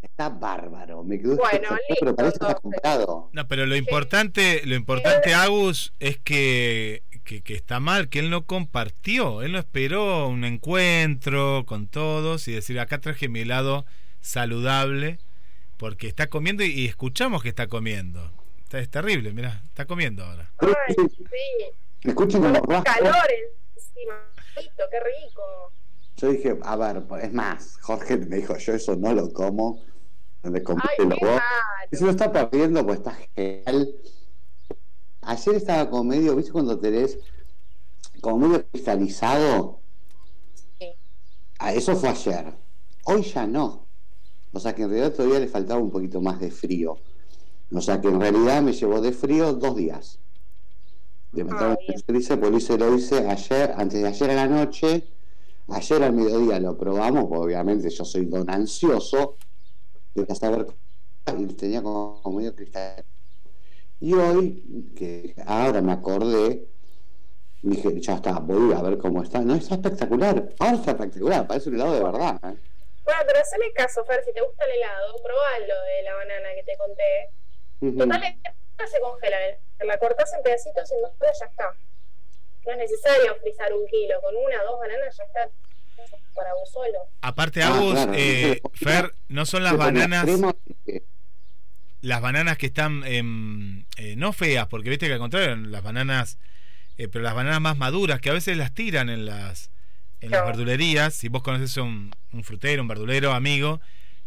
[0.00, 3.30] Está bárbaro, me quedó Bueno, listo, pero parece que está comprado.
[3.32, 8.30] No, pero lo importante, lo importante, Agus, es que, que, que está mal, que él
[8.30, 13.84] no compartió, él no esperó un encuentro con todos y decir, acá traje mi helado
[14.20, 15.18] saludable,
[15.76, 18.30] porque está comiendo y, y escuchamos que está comiendo.
[18.64, 20.50] Está- es terrible, mira, está comiendo ahora.
[20.58, 21.06] Ay, Sí,
[22.02, 22.84] este raspo.
[22.84, 23.14] calor
[23.76, 24.14] encima.
[24.54, 25.72] Qué rico.
[26.16, 29.82] Yo dije, a ver, es más, Jorge me dijo, yo eso no lo como.
[30.44, 31.40] Le compré Ay, el qué vos.
[31.90, 33.88] Y se lo está perdiendo, pues está genial.
[35.26, 37.18] Ayer estaba como medio, ¿viste cuando tenés
[38.20, 39.80] como medio cristalizado?
[40.78, 40.86] Sí.
[41.58, 42.54] Ah, eso fue ayer.
[43.04, 43.86] Hoy ya no.
[44.52, 46.96] O sea que en realidad todavía le faltaba un poquito más de frío.
[47.72, 50.18] O sea que en realidad me llevó de frío dos días.
[51.32, 52.16] De Ah, pues lo
[52.56, 55.08] hice, lo hice ayer, antes de ayer a la noche.
[55.68, 59.36] Ayer al mediodía lo probamos, porque obviamente yo soy don ansioso.
[60.14, 60.66] De saber
[61.38, 63.04] y tenía como medio cristal.
[64.04, 66.66] Y hoy, que ahora me acordé,
[67.62, 69.40] dije, ya está, voy a ver cómo está.
[69.40, 70.46] No, está espectacular.
[70.58, 72.34] Ahora está espectacular, parece un helado de verdad.
[72.44, 72.54] ¿eh?
[73.02, 76.62] Bueno, pero haceme caso, Fer, si te gusta el helado, probalo de la banana que
[76.64, 77.30] te conté.
[77.80, 77.96] Ujú.
[77.96, 79.38] Total, esta se congela.
[79.86, 81.72] La cortás en pedacitos y en dos horas ya está.
[82.66, 84.20] No es necesario frizar un kilo.
[84.20, 85.48] Con una o dos bananas ya está
[86.34, 86.98] para vos solo.
[87.22, 90.28] Aparte, Ah, Agus, claro, eh, Fer, no son las bananas,
[90.86, 91.02] eh,
[92.04, 96.38] las bananas que están em, eh, no feas, porque viste que al contrario, las bananas,
[96.98, 99.70] eh, pero las bananas más maduras, que a veces las tiran en las
[100.20, 103.80] en las verdulerías, si vos conoces a un, un frutero, un verdulero, amigo,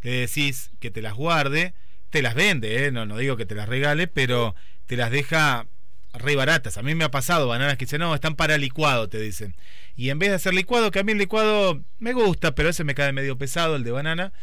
[0.04, 1.74] le decís que te las guarde,
[2.12, 5.66] te las vende, eh, no, no digo que te las regale, pero te las deja
[6.14, 6.78] re baratas.
[6.78, 9.56] A mí me ha pasado bananas que dicen, no, están para licuado, te dicen.
[9.96, 12.84] Y en vez de hacer licuado, que a mí el licuado me gusta, pero ese
[12.84, 14.34] me cae medio pesado, el de banana,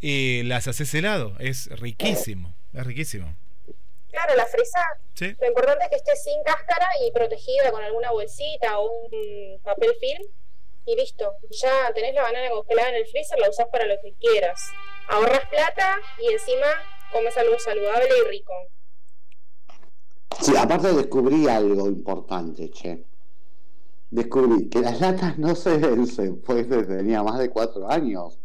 [0.00, 1.36] y las haces helado.
[1.38, 3.34] Es riquísimo, es riquísimo.
[4.10, 4.98] Claro, la frizás.
[5.14, 5.36] ¿Sí?
[5.40, 9.94] Lo importante es que esté sin cáscara y protegida con alguna bolsita o un papel
[10.00, 10.22] film.
[10.86, 11.34] Y listo.
[11.50, 14.60] Ya tenés la banana congelada en el freezer, la usás para lo que quieras.
[15.08, 16.66] Ahorras plata y encima
[17.12, 18.54] comes algo saludable y rico.
[20.40, 23.04] Sí, aparte descubrí algo importante, che.
[24.10, 28.38] Descubrí que las latas no se vencen, pues desde tenía más de cuatro años.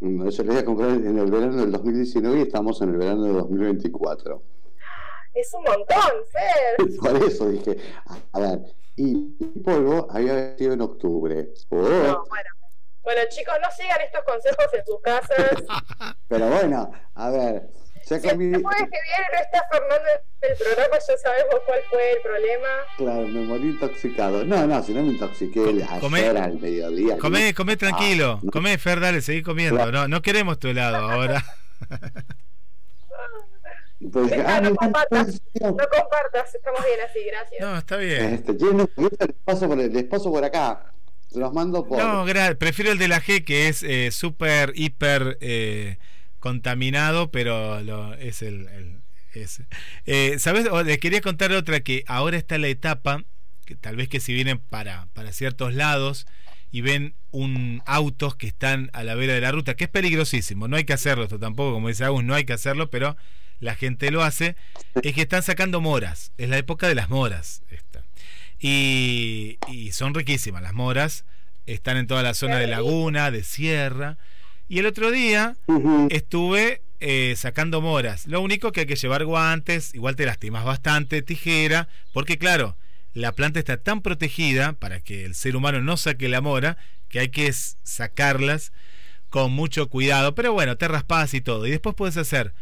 [0.00, 3.24] Yo les voy a comprar en el verano del 2019 y estamos en el verano
[3.24, 4.42] del 2024.
[5.34, 6.96] Es un montón, Fer.
[7.00, 7.76] Por eso dije,
[8.32, 8.60] a, ver,
[8.96, 9.14] y
[9.64, 11.52] polvo había sido en octubre.
[11.70, 12.50] Oh, No, bueno.
[13.02, 15.64] Bueno, chicos, no sigan estos consejos en sus casas.
[16.28, 17.70] Pero bueno, a ver,
[18.08, 20.08] ya Si cambié, el jueves que viene no está Fernando
[20.40, 22.68] en el programa, ya sabemos cuál fue el problema.
[22.96, 24.44] claro, me morí intoxicado.
[24.44, 27.18] No, no, si no me intoxiqué Co- ayer comé- al mediodía.
[27.18, 28.50] Comé, comé tranquilo, Ah, no.
[28.50, 29.76] comé, Fer, dale, seguí comiendo.
[29.76, 29.92] Claro.
[29.92, 31.44] No, no queremos tu helado ahora.
[34.12, 35.42] Pues, ah, no no, compartas.
[35.60, 37.60] no, No compartas, estamos bien así, gracias.
[37.60, 38.34] No, está bien.
[38.34, 40.92] Este, no, yo les paso por, les paso por acá.
[41.28, 41.98] Se los mando por.
[41.98, 42.24] No,
[42.58, 45.98] prefiero el de la G que es eh, súper, hiper eh,
[46.38, 48.68] contaminado, pero lo, es el...
[48.68, 48.98] el-
[49.34, 49.62] es.
[50.06, 50.66] Eh, ¿Sabes?
[50.70, 53.24] O les quería contar otra que ahora está la etapa,
[53.66, 56.26] que tal vez que si vienen para, para ciertos lados
[56.72, 60.66] y ven un autos que están a la vera de la ruta, que es peligrosísimo,
[60.66, 63.16] no hay que hacerlo, esto tampoco, como dice Agus, no hay que hacerlo, pero
[63.60, 64.56] la gente lo hace,
[65.02, 68.04] es que están sacando moras, es la época de las moras esta.
[68.58, 71.24] Y, y son riquísimas las moras,
[71.66, 74.16] están en toda la zona de laguna, de sierra,
[74.68, 75.56] y el otro día
[76.10, 78.26] estuve eh, sacando moras.
[78.26, 82.76] Lo único que hay que llevar guantes, igual te lastimas bastante, tijera, porque claro,
[83.14, 86.76] la planta está tan protegida para que el ser humano no saque la mora,
[87.08, 88.72] que hay que sacarlas
[89.30, 90.34] con mucho cuidado.
[90.34, 91.66] Pero bueno, te raspas y todo.
[91.66, 92.52] Y después puedes hacer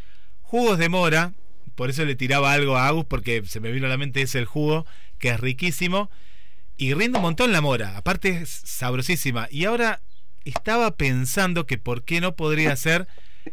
[0.43, 1.33] jugos de mora,
[1.75, 4.39] por eso le tiraba algo a Agus, porque se me vino a la mente ese
[4.39, 4.87] el jugo,
[5.19, 6.11] que es riquísimo.
[6.77, 9.49] Y rinde un montón la mora, aparte es sabrosísima.
[9.51, 10.03] Y ahora
[10.49, 13.07] estaba pensando que por qué no podría ser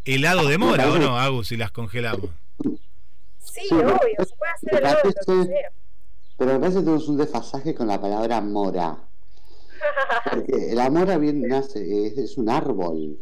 [0.06, 2.30] helado de mora, ¿o no, Agus, si las congelamos?
[3.40, 5.70] Sí, Sí, obvio, se puede hacer que parece- sea.
[6.38, 8.98] Pero me parece que tenemos un desfasaje con la palabra mora.
[10.32, 13.20] Porque la mora bien nace, es, es un árbol.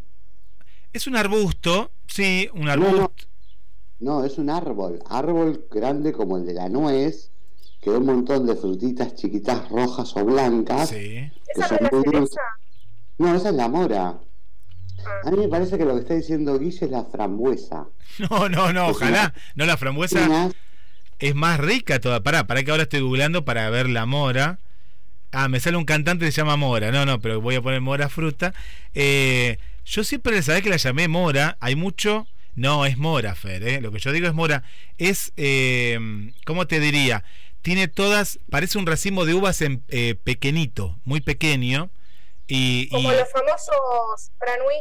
[0.93, 2.71] Es un arbusto, sí, un no.
[2.71, 3.11] arbusto.
[3.99, 4.99] No, es un árbol.
[5.09, 7.29] Árbol grande como el de la nuez,
[7.81, 10.89] que da un montón de frutitas chiquitas rojas o blancas.
[10.89, 11.29] Sí.
[11.47, 12.27] ¿Esa no son es la muy.
[13.17, 14.19] No, esa es la mora.
[15.05, 17.87] Ah, A mí me parece que lo que está diciendo Guille es la frambuesa.
[18.29, 19.33] No, no, no, ojalá.
[19.55, 20.49] No, la frambuesa
[21.19, 22.21] es más rica toda.
[22.21, 24.59] Pará, pará que ahora estoy googleando para ver la mora.
[25.31, 26.91] Ah, me sale un cantante que se llama Mora.
[26.91, 28.53] No, no, pero voy a poner Mora Fruta.
[28.93, 31.57] Eh, yo siempre sabés que la llamé Mora.
[31.61, 32.27] Hay mucho.
[32.55, 33.63] No, es Mora, Fer.
[33.65, 33.79] eh.
[33.79, 34.63] Lo que yo digo es Mora.
[34.97, 35.97] Es, eh,
[36.45, 37.23] ¿cómo te diría?
[37.61, 41.89] Tiene todas, parece un racimo de uvas en eh, pequeñito, muy pequeño.
[42.53, 44.75] Y, y- como los famosos Franui,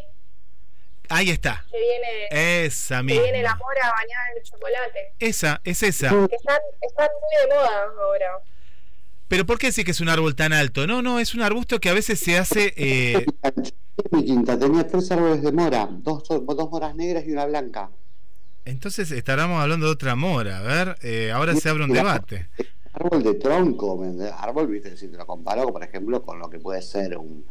[1.09, 1.65] ahí está.
[1.71, 5.13] que viene, Esa que viene la mora bañada en chocolate.
[5.21, 6.09] Esa, es esa.
[6.09, 8.41] Que están, están muy de moda ahora.
[9.29, 10.85] Pero ¿por qué decís que es un árbol tan alto?
[10.89, 12.75] No, no, es un arbusto que a veces se hace...
[12.77, 13.25] eh,
[14.11, 17.89] mi quinta tenía tres árboles de mora, dos, dos moras negras y una blanca.
[18.65, 20.59] entonces estaremos hablando de otra mora.
[20.59, 22.49] A ver, eh, ahora se abre un debate.
[22.93, 24.03] Árbol de tronco,
[24.37, 27.47] árbol, viste, si te lo comparo, por ejemplo, con lo que puede ser un,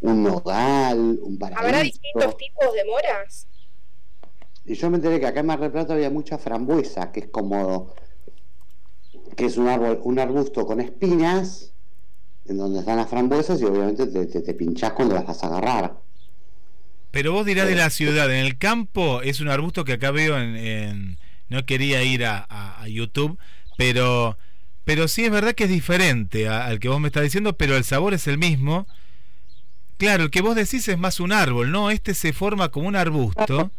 [0.00, 1.84] un nogal, un ¿Habrá paraíso.
[1.84, 3.46] distintos tipos de moras?
[4.64, 7.28] Y yo me enteré que acá en Mar del Plata había mucha frambuesa, que es
[7.28, 7.94] como
[9.36, 11.72] que es un árbol, un arbusto con espinas,
[12.46, 15.46] en donde están las frambuesas, y obviamente te, te, te pinchás cuando las vas a
[15.48, 15.96] agarrar.
[17.10, 20.38] Pero vos dirás de la ciudad, en el campo es un arbusto que acá veo
[20.38, 20.56] en...
[20.56, 21.18] en-
[21.48, 23.38] no quería ir a, a- a YouTube,
[23.76, 24.36] pero,
[24.84, 27.76] pero sí es verdad que es diferente a- al que vos me estás diciendo, pero
[27.76, 28.86] el sabor es el mismo.
[29.98, 31.90] Claro, el que vos decís es más un árbol, ¿no?
[31.90, 33.70] Este se forma como un arbusto.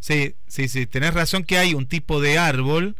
[0.00, 2.94] Sí, sí, sí, tenés razón que hay un tipo de árbol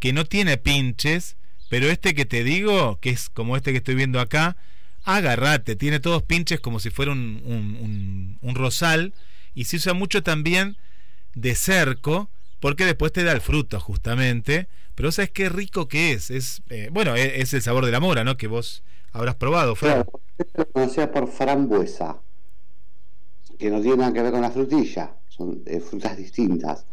[0.00, 1.36] que no tiene pinches,
[1.68, 4.56] pero este que te digo, que es como este que estoy viendo acá,
[5.04, 9.14] agarrate, tiene todos pinches como si fuera un, un- un- un rosal
[9.54, 10.76] y se usa mucho también
[11.34, 16.30] de cerco porque después te da el fruto justamente, pero sabes qué rico que es,
[16.30, 18.36] es eh, bueno, es, es el sabor de la mora, ¿no?
[18.36, 18.82] Que vos
[19.16, 20.04] habrás probado, Fer.
[20.04, 22.20] Claro, yo lo conocía por frambuesa,
[23.58, 26.86] que no tiene nada que ver con la frutilla, son eh, frutas distintas.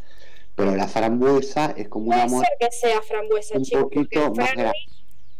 [0.55, 2.47] Pero la frambuesa es como una Puede mora.
[2.47, 4.77] ser que sea frambuesa, un chicos, poquito más grande.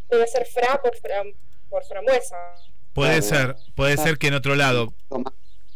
[0.10, 1.34] debe ser fra por, fram-
[1.70, 2.36] por frambuesa.
[2.94, 3.56] Puede Claro.
[3.58, 4.94] ser, puede ser que en otro lado,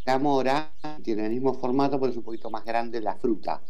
[0.05, 0.72] La mora
[1.03, 3.62] tiene el mismo formato, pero es un poquito más grande la fruta.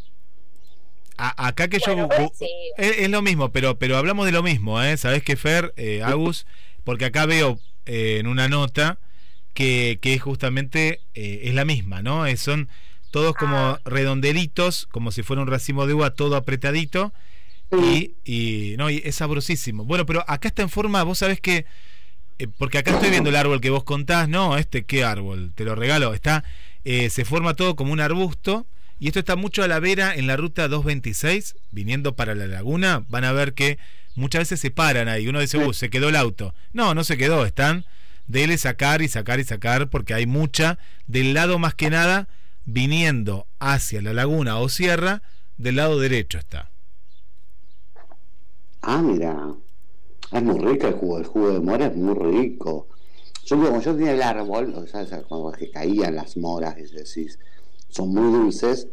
[1.16, 2.48] A- acá que Bueno, yo sí.
[2.76, 4.96] es, es lo mismo, pero pero hablamos de lo mismo, ¿eh?
[4.96, 6.46] Sabés que Fer, eh, Agus,
[6.88, 8.98] porque acá veo eh, en una nota
[9.52, 12.24] que, que justamente eh, es la misma, ¿no?
[12.24, 12.70] Es- son
[13.10, 13.80] todos como Ah.
[13.84, 17.12] redondelitos, como si fuera un racimo de uva, todo apretadito.
[17.70, 19.84] Y, y, no, y es sabrosísimo.
[19.84, 21.66] Bueno, pero acá está en forma, vos sabés que,
[22.38, 25.52] eh, porque acá estoy viendo el árbol que vos contás, no, este, ¿qué árbol?
[25.54, 26.42] Te lo regalo, está,
[26.84, 28.66] eh, se forma todo como un arbusto,
[28.98, 33.04] y esto está mucho a la vera en la ruta 226, viniendo para la laguna,
[33.10, 33.76] van a ver que
[34.18, 36.54] muchas veces se paran ahí, uno dice, uh, se quedó el auto.
[36.72, 37.84] No, no se quedó, están
[38.26, 42.28] de sacar y sacar y sacar, porque hay mucha, del lado más que nada,
[42.66, 45.22] viniendo hacia la laguna o sierra,
[45.56, 46.70] del lado derecho está.
[48.82, 49.54] Ah, mira.
[50.30, 52.86] Es muy rico el jugo, el jugo de mora es muy rico.
[53.46, 57.30] Yo como yo tenía el árbol, o sea, cuando que caían las moras, es decir,
[57.88, 58.88] son muy dulces,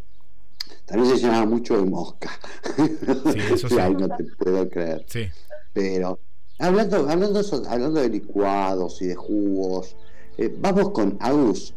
[0.86, 2.29] también se llenaba mucho de mosca.
[2.75, 3.77] Sí, eso sí.
[3.79, 5.05] Ay, no te puedo creer.
[5.07, 5.27] Sí.
[5.73, 6.19] Pero
[6.59, 9.95] hablando, hablando, de eso- hablando de licuados y de jugos,
[10.38, 11.73] eh, vamos con Agus.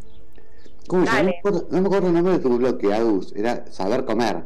[0.86, 1.18] ¿Cómo se llama?
[1.18, 1.38] No me Dale.
[1.38, 3.32] acuerdo- no me acuerdo el nombre de tu bloque, Agus.
[3.36, 4.44] Era saber comer.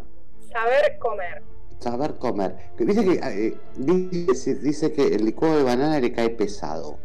[0.52, 1.42] Saber comer.
[1.78, 2.56] Saber comer.
[2.78, 6.98] Dice que, eh, dice, dice que el licuado de banana le cae pesado.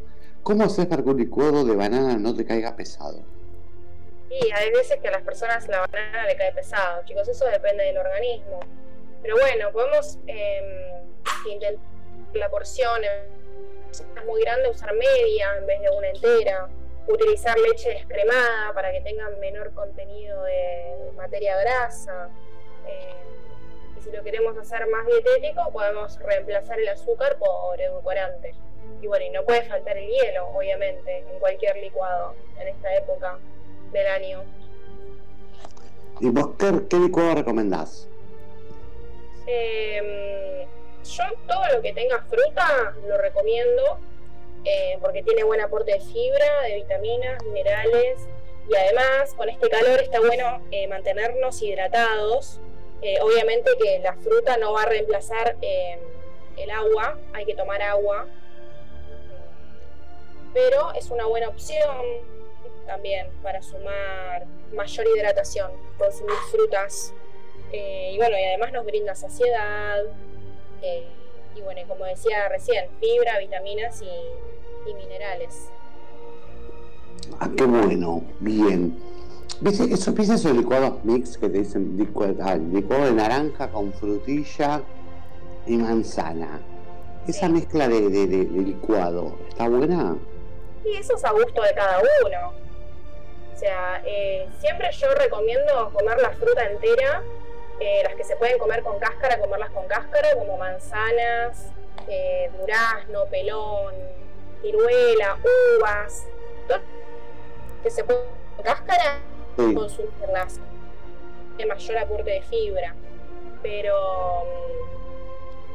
[0.43, 3.21] ¿Cómo haces para que un licuado de banana no te caiga pesado?
[4.29, 7.85] Y hay veces que a las personas la banana le cae pesado, chicos, eso depende
[7.85, 8.59] del organismo.
[9.21, 11.01] Pero bueno, podemos eh,
[11.49, 11.83] intentar
[12.33, 13.01] la porción,
[13.91, 16.67] si es muy grande, usar media en vez de una entera.
[17.07, 22.29] Utilizar leche descremada para que tenga menor contenido de materia grasa.
[22.85, 23.13] Eh,
[23.97, 28.53] y si lo queremos hacer más dietético, podemos reemplazar el azúcar por edulcorante.
[29.01, 33.39] Y bueno, y no puede faltar el hielo, obviamente, en cualquier licuado en esta época
[33.91, 34.43] del año.
[36.19, 38.07] ¿Y vos qué, qué licuado recomendás?
[39.45, 40.67] Eh,
[41.03, 43.99] yo todo lo que tenga fruta lo recomiendo
[44.65, 48.27] eh, porque tiene buen aporte de fibra, de vitaminas, minerales
[48.69, 52.59] y además con este calor está bueno eh, mantenernos hidratados.
[53.01, 55.99] Eh, obviamente que la fruta no va a reemplazar eh,
[56.57, 58.27] el agua, hay que tomar agua,
[60.53, 62.05] pero es una buena opción
[62.87, 67.13] también para sumar mayor hidratación, consumir frutas
[67.71, 69.99] eh, y bueno, y además nos brinda saciedad.
[70.81, 71.07] eh,
[71.55, 75.69] y bueno, como decía recién, fibra, vitaminas y, y minerales.
[77.39, 78.97] Ah, qué bueno, bien.
[79.59, 83.91] ¿Viste eso, ¿viste esos licuados mix que te dicen licua- ah, licuado de naranja con
[83.91, 84.83] frutilla
[85.65, 86.61] y manzana?
[87.27, 87.53] Esa Sí.
[87.53, 90.15] mezcla de, de- de- de licuado, ¿está buena?
[90.85, 92.53] Y eso es a gusto de cada uno.
[93.57, 97.23] O sea, eh, siempre yo recomiendo comer la fruta entera,
[97.79, 101.71] eh, las que se pueden comer con cáscara, comerlas con cáscara, como manzanas,
[102.07, 103.95] eh, durazno, pelón,
[104.61, 105.39] ciruela,
[105.79, 106.27] uvas,
[106.67, 106.81] todo
[107.81, 108.19] que se puede
[108.57, 109.21] con cáscara,
[109.57, 109.73] Sí.
[109.73, 110.59] consumirlas.
[111.57, 112.93] De mayor aporte de fibra.
[113.63, 114.43] Pero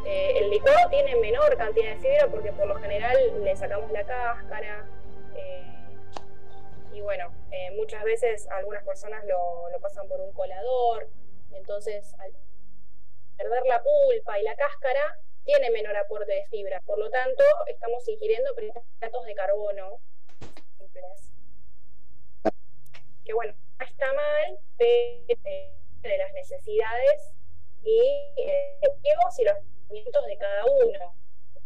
[0.07, 4.05] eh, el licuado tiene menor cantidad de fibra porque por lo general le sacamos la
[4.05, 4.85] cáscara.
[5.35, 5.67] eh,
[6.93, 11.09] y bueno, eh, muchas veces algunas personas lo, pasan por un colador.
[11.53, 12.33] Entonces, al
[13.37, 16.81] perder la pulpa y la cáscara, tiene menor aporte de fibra.
[16.83, 19.99] Por lo tanto, estamos ingiriendo hidratos de carbono
[20.79, 21.33] simples.
[23.25, 27.33] Que bueno, no está mal, pero de las necesidades
[27.85, 28.01] y
[28.37, 28.81] eh,
[29.39, 31.15] y los requerimientos de cada uno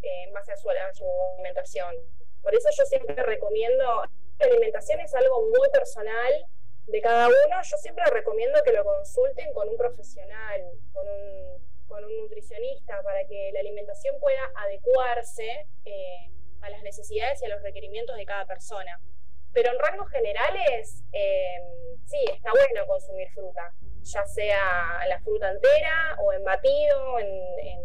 [0.03, 1.97] eh, en base a su alimentación.
[2.43, 4.03] Por eso yo siempre recomiendo,
[4.39, 6.47] la alimentación es algo muy personal
[6.87, 10.62] de cada uno, yo siempre recomiendo que lo consulten con un profesional,
[10.93, 11.66] con un,
[12.20, 16.30] nutricionista, para que la alimentación pueda adecuarse eh,
[16.61, 19.01] a las necesidades y a los requerimientos de cada persona.
[19.53, 21.57] Pero en rangos generales, eh,
[22.05, 23.72] sí, está bueno consumir fruta,
[24.03, 27.80] ya sea la fruta entera o en batido, en, en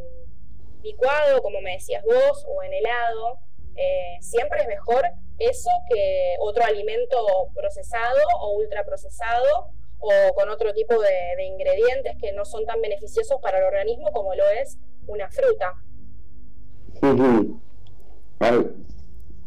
[0.84, 3.40] licuado, como me decías vos, o en helado.
[3.76, 5.04] Eh, siempre es mejor
[5.40, 7.18] eso que otro alimento
[7.54, 9.70] procesado o ultraprocesado
[10.00, 14.12] o con otro tipo de, de ingredientes que no son tan beneficiosos para el organismo
[14.12, 15.74] como lo es una fruta.
[17.02, 17.60] Ujú.
[18.40, 18.66] Ay,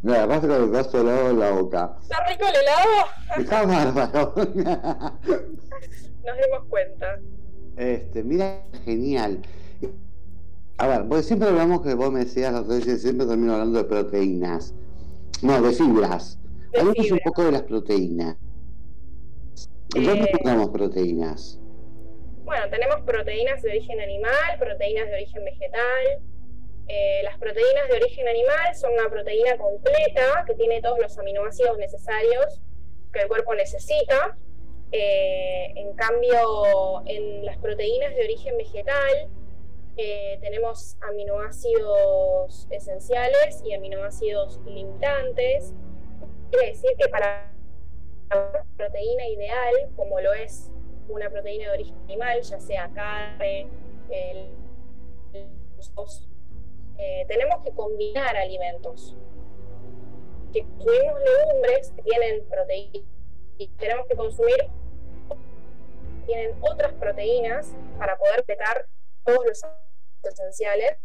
[0.05, 1.97] Nada, vas con el brazo helado en la boca.
[2.03, 2.91] ¿Está rico el helado?
[3.39, 4.35] Está bárbaro.
[6.25, 7.19] Nos dimos cuenta.
[7.79, 9.41] Este, mira, genial.
[10.79, 13.79] A ver, pues siempre hablamos que vos me decías la otra vez, siempre termino hablando
[13.79, 14.75] de proteínas.
[15.43, 16.39] No, de fibras.
[16.73, 17.23] De Hablemos un fibra.
[17.25, 18.37] poco de las proteínas.
[19.95, 21.61] ¿Dónde Eh, encontramos proteínas?
[22.45, 26.05] Bueno, tenemos proteínas de origen animal, proteínas de origen vegetal.
[26.89, 31.79] Eh, las proteínas de origen animal son una proteína completa que tiene todos los aminoácidos
[31.79, 32.61] necesarios
[33.13, 34.37] que el cuerpo necesita.
[34.93, 39.29] Eh, en cambio, en las proteínas de origen vegetal
[39.97, 45.73] eh, tenemos aminoácidos esenciales y aminoácidos limitantes.
[46.51, 47.53] Quiere decir que para
[48.31, 50.71] una proteína ideal, como lo es
[51.09, 53.69] una proteína de origen animal, ya sea carne,
[54.11, 54.49] el,
[55.97, 56.29] los-
[56.99, 59.17] eh, tenemos que combinar alimentos.
[60.53, 63.05] Si consumimos legumbres que tienen proteínas,
[63.59, 64.57] y tenemos que consumir
[66.27, 68.87] tienen otras proteínas para poder petar
[69.25, 69.63] todos los
[70.27, 70.97] esenciales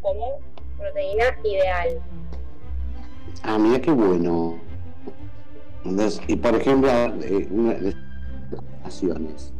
[0.00, 0.40] como
[0.78, 2.00] proteína ideal.
[3.42, 4.60] Ah, mira qué bueno.
[5.84, 7.94] Entonces, y por ejemplo, eh, una de las
[8.50, 9.52] recomendaciones.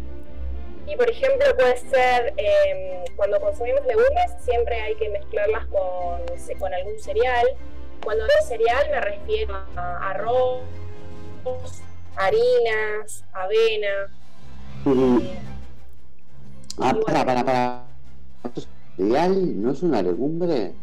[0.86, 6.74] Y por ejemplo puede ser eh, cuando consumimos legumbres siempre hay que mezclarlas con, con
[6.74, 7.47] algún cereal.
[8.03, 10.62] Cuando digo cereal me refiero a arroz,
[12.16, 14.11] harinas, avena.
[14.86, 15.38] Eh,
[16.79, 17.25] Ah, para, bueno.
[17.27, 17.87] para, para.
[18.45, 19.62] ¿Esto es cereal?
[19.62, 20.75] ¿No es una legumbre?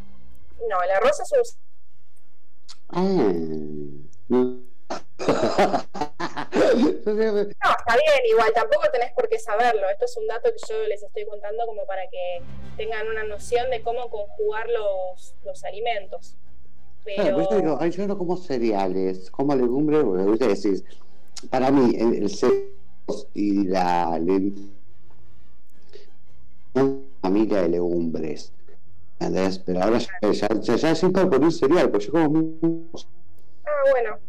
[0.69, 1.43] no, el arroz es un
[2.89, 3.03] Ah.
[4.29, 4.59] No.
[5.19, 7.13] Está
[7.95, 9.89] bien, igual tampoco tenés por qué saberlo.
[9.89, 12.41] Esto es un dato que yo les estoy contando como para que
[12.75, 16.35] tengan una noción de cómo conjugar los, los alimentos.
[17.05, 20.83] Claro, Pero digo, ay, yo no como cereales, como legumbre, porque viste decís,
[21.49, 22.65] para mí el, el cereal
[23.33, 24.76] y la len- una
[27.21, 28.53] familia de legumbres.
[29.19, 29.59] ¿Entendés?
[29.59, 30.91] Pero ahora ya, ya, ya, ya
[31.41, 32.89] un cereal, pues yo como muy-
[33.65, 34.19] Ah, bueno.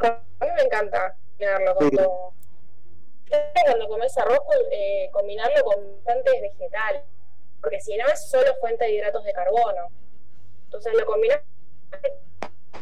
[0.00, 1.96] A mí me encanta combinarlo con Sí.
[1.96, 2.32] todo.
[3.64, 4.38] Cuando comes arroz,
[4.70, 7.02] eh, combinarlo con bastantes vegetales.
[7.60, 9.88] Porque si no es solo fuente de hidratos de carbono.
[10.64, 11.40] Entonces lo combinas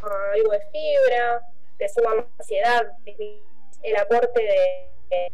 [0.00, 1.42] con algo de fibra,
[1.78, 2.46] te suma más
[3.04, 3.42] disminuye
[3.82, 5.32] el aporte de, de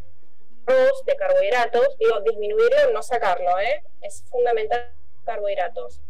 [0.67, 1.99] arroz, de carbohidratos.
[1.99, 3.83] Digo, disminuirlo, no sacarlo, ¿eh?
[4.01, 4.91] Es fundamental
[5.25, 6.01] carbohidratos.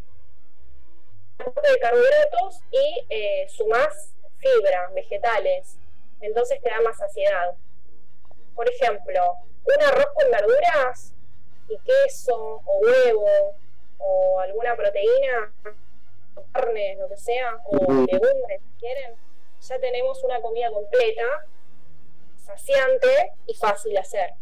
[1.38, 5.76] De carbohidratos y eh, sumás fibra, vegetales.
[6.20, 7.55] Entonces te da más saciedad.
[8.55, 11.14] Por ejemplo, un arroz con verduras
[11.68, 13.55] y queso o huevo
[13.98, 15.53] o alguna proteína,
[16.53, 19.14] carne, lo que sea, o legumbres si quieren,
[19.61, 21.46] ya tenemos una comida completa
[22.36, 24.34] saciante y fácil de hacer.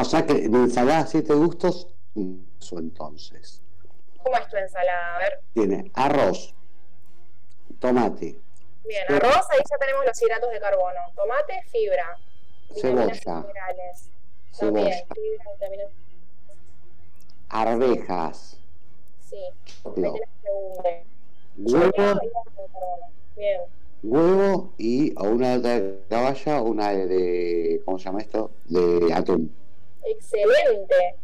[0.00, 1.88] O sea que de ensalada siete gustos,
[2.60, 3.62] eso entonces.
[4.22, 5.16] ¿Cómo es tu ensalada?
[5.16, 5.40] A ver.
[5.54, 6.54] Tiene arroz,
[7.80, 8.38] tomate,
[8.86, 11.00] Bien, arroz, ahí ya tenemos los hidratos de carbono.
[11.14, 12.16] Tomate, fibra.
[12.74, 13.04] Cebolla.
[13.06, 14.10] minerales.
[14.58, 15.88] También, cebolla, fibra,
[17.48, 18.58] arvejas,
[19.20, 19.36] Sí.
[19.82, 20.14] Choclo,
[21.58, 22.20] huevo.
[23.36, 23.60] Bien.
[24.02, 28.50] huevo y o una de caballa o una de- ¿cómo se llama esto?
[28.64, 29.54] De atún.
[30.04, 31.16] Excelente.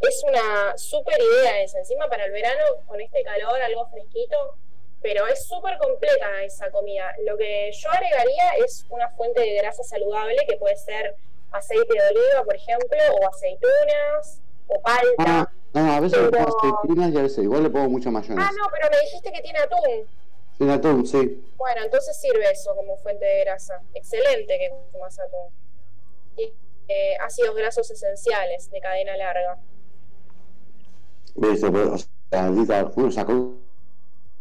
[0.00, 1.78] Es una súper idea esa.
[1.78, 4.54] Encima para el verano, con este calor, algo fresquito,
[5.02, 7.14] pero es súper completa esa comida.
[7.24, 11.16] Lo que yo agregaría es una fuente de grasa saludable que puede ser
[11.52, 15.14] aceite de oliva, por ejemplo, o aceitunas, o palta.
[15.18, 18.48] Ah, no, a veces le pongo aceitunas y a veces igual le pongo mucha mayonesa.
[18.48, 20.06] Ah, no, pero me dijiste que tiene atún.
[20.56, 21.52] Sin atún, sí.
[21.56, 23.82] Bueno, entonces sirve eso como fuente de grasa.
[23.94, 25.48] Excelente que comas atún.
[26.90, 29.58] Eh, ácidos grasos esenciales de cadena larga.
[31.36, 31.62] ¿Ves?
[31.62, 33.54] O sea, latita- uno sacó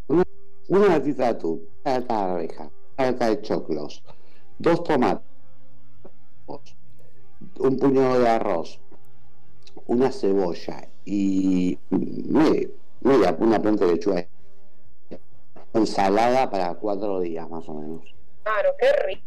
[0.08, 0.24] una,
[0.70, 4.04] una latita de atún, una lata de arveja, una lata de choclos,
[4.58, 5.24] dos tomates,
[7.60, 8.82] un puñado de arroz,
[9.86, 12.68] una cebolla y media,
[13.02, 14.28] media- una planta de lechuga.
[15.74, 18.02] Ensalada para cuatro días más o menos.
[18.44, 19.22] Claro, qué rico.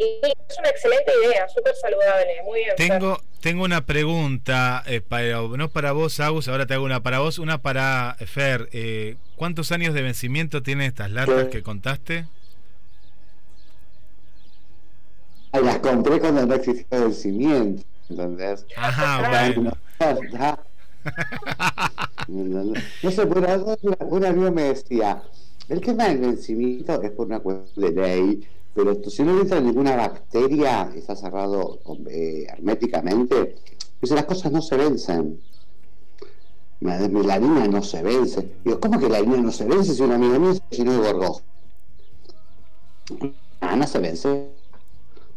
[0.00, 2.42] Y es una excelente idea, súper saludable.
[2.44, 2.74] Muy bien.
[2.74, 2.88] Fer.
[2.88, 7.18] Tengo, tengo una pregunta, eh, para, no para vos, Agus, ahora te hago una para
[7.18, 8.70] vos, una para Fer.
[8.72, 11.50] Eh, ¿Cuántos años de vencimiento tienen estas latas ¿Qué?
[11.50, 12.26] que contaste?
[15.52, 18.64] Las compré cuando no existía vencimiento, ¿entendés?
[18.76, 19.72] Ajá, bueno.
[23.02, 25.22] No sé, por algo una, un amigo me decía,
[25.70, 29.94] el tema del vencimiento es por una cuestión de ley, pero si no entra ninguna
[29.94, 33.56] bacteria, está cerrado eh, herméticamente,
[34.00, 35.40] dice, las cosas no se vencen.
[36.80, 38.50] La, la no se vence.
[38.64, 41.12] Digo, ¿cómo que la harina no se vence si un amigo mío se llenó de
[41.12, 41.42] gorgojo?
[43.60, 44.48] Ah, no se vence.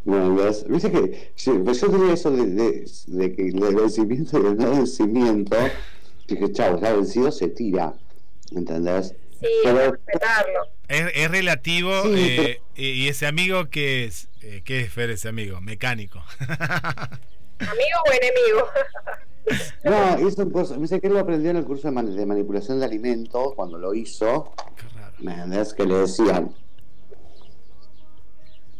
[0.06, 0.66] Bueno, ¿ves?
[0.66, 1.32] que
[1.64, 2.86] pues yo tenía eso de,
[3.36, 5.56] que el vencimiento y el no vencimiento,
[6.28, 7.94] dije, chao, está vencido, se tira,
[8.52, 9.16] ¿entendés?
[9.44, 10.60] Sí, Pero- hay que respetarlo.
[10.88, 15.10] Es, es relativo Sí, eh, y y ese amigo que es, eh, ¿qué es Fer
[15.10, 15.60] ese amigo?
[15.62, 16.24] Mecánico.
[16.39, 18.68] ¿Amigo o enemigo?
[19.84, 22.16] No, hizo un curso, me dice que él lo aprendió en el curso de, man-
[22.16, 25.14] de manipulación de alimentos, cuando lo hizo, Qué raro.
[25.20, 25.74] ¿me entendés?
[25.74, 26.56] Que le decían,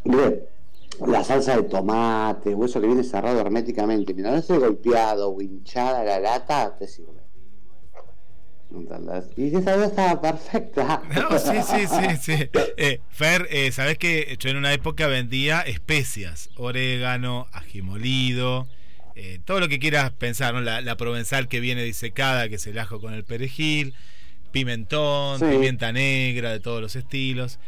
[0.06, 0.48] mire,
[1.06, 5.42] la salsa de tomate, o eso que viene cerrado herméticamente, mira, no esté golpeado o
[5.42, 7.23] hinchada la lata, te sirve.
[9.38, 11.02] Y esa vez estaba perfecta.
[11.14, 12.50] No, sí, sí, sí, sí.
[12.78, 18.68] Eh, Fer, eh, sabes que yo en una época vendía especias, orégano, ají molido,
[19.16, 20.62] eh, todo lo que quieras pensar, ¿no?
[20.62, 23.94] La, la provenzal que viene disecada, que es el ajo con el perejil,
[24.52, 25.46] pimentón, Sí.
[25.46, 27.60] pimienta negra, de todos los estilos.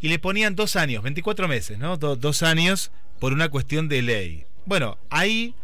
[0.00, 1.96] Y le ponían dos años, 24 meses, ¿no?
[1.96, 2.90] Do- dos años
[3.20, 4.44] por una cuestión de ley.
[4.66, 5.54] Bueno, ahí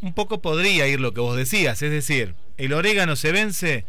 [0.00, 3.84] un poco podría ir lo que vos decías, es decir, ¿el orégano se vence?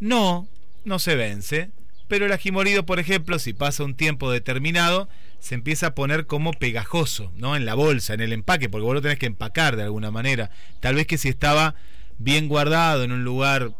[0.00, 0.48] No,
[0.84, 1.70] no se vence,
[2.08, 5.08] pero el ají molido, por ejemplo, si pasa un tiempo determinado,
[5.40, 7.56] se empieza a poner como pegajoso, ¿no?
[7.56, 10.50] En la bolsa, en el empaque, porque vos lo tenés que empacar de alguna manera.
[10.80, 11.74] Tal vez que si estaba
[12.18, 13.72] bien guardado en un lugar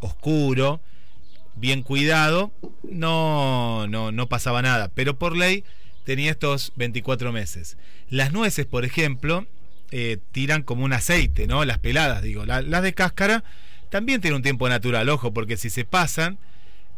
[0.00, 0.80] oscuro,
[1.54, 2.52] bien cuidado,
[2.82, 4.90] no, no, no pasaba nada.
[4.94, 5.64] Pero por ley
[6.04, 7.76] tenía estos 24 meses.
[8.10, 9.46] Las nueces, por ejemplo,
[9.90, 11.64] eh, tiran como un aceite, ¿no?
[11.64, 12.44] Las peladas, digo.
[12.44, 13.42] La- las de cáscara
[13.90, 16.38] también tienen un tiempo natural, ojo, porque si se pasan,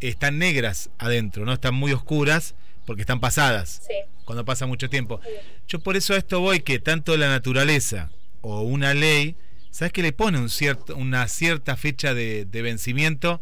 [0.01, 1.53] están negras adentro, ¿no?
[1.53, 2.55] Están muy oscuras
[2.86, 3.95] porque están pasadas Sí.
[4.24, 5.20] cuando pasa mucho tiempo.
[5.66, 8.11] Yo por eso a esto voy que tanto la naturaleza
[8.41, 9.34] o una ley,
[9.70, 13.41] ¿sabes que le pone un cierto, una cierta fecha de, de vencimiento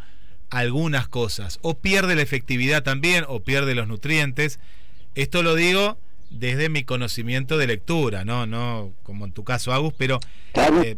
[0.50, 1.58] a algunas cosas?
[1.62, 4.58] O pierde la efectividad también, o pierde los nutrientes.
[5.14, 5.98] Esto lo digo
[6.30, 10.18] desde mi conocimiento de lectura, no, no como en tu caso, Agus, pero
[10.52, 10.82] Claro.
[10.82, 10.96] eh,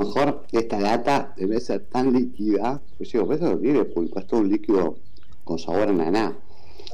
[0.00, 4.40] mejor esta lata debe ser tan líquida, pues digo, eso no tiene pulpa, es todo
[4.40, 4.96] un líquido
[5.44, 6.36] con sabor a naná.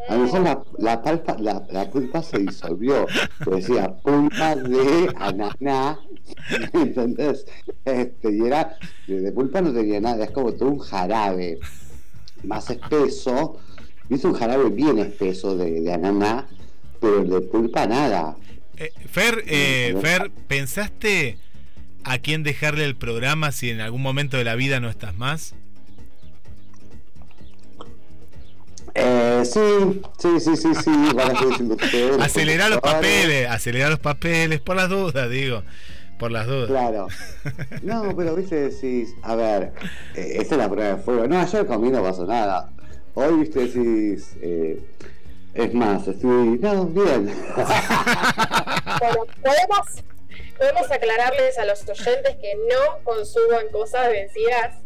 [0.09, 3.07] A lo mejor la, la, palpa- la, la pulpa se disolvió,
[3.39, 5.99] pero decía pulpa de ananá,
[6.73, 7.47] ¿entendés?
[7.85, 8.77] Este, y era,
[9.07, 11.59] de pulpa no tenía nada, es como todo un jarabe
[12.45, 13.57] más espeso,
[14.09, 16.47] viste un jarabe bien espeso de, de ananá,
[17.01, 18.37] pero de pulpa nada.
[18.77, 21.39] Eh, Fer, eh, Fer, ¿pensaste
[22.07, 25.55] a quién dejarle el programa si en algún momento de la vida no estás más?
[28.95, 30.91] Eh, sí, sí, sí, sí, sí.
[31.15, 35.65] van a Acelerar los papeles, acelerar los papeles, por las dudas, digo.
[36.19, 36.69] Por las dudas.
[36.69, 37.09] Claro.
[37.83, 39.73] No, pero viste, decís, a ver,
[40.15, 41.27] eh, esta es la prueba de fuego.
[41.27, 42.71] No, ayer comí no pasó nada.
[43.15, 44.81] Hoy, viste, decís, eh,
[45.53, 47.35] es más, estoy, no, bien.
[48.99, 50.05] Bueno, podemos,
[50.59, 54.77] podemos aclararles a los oyentes que no consuman cosas vencidas.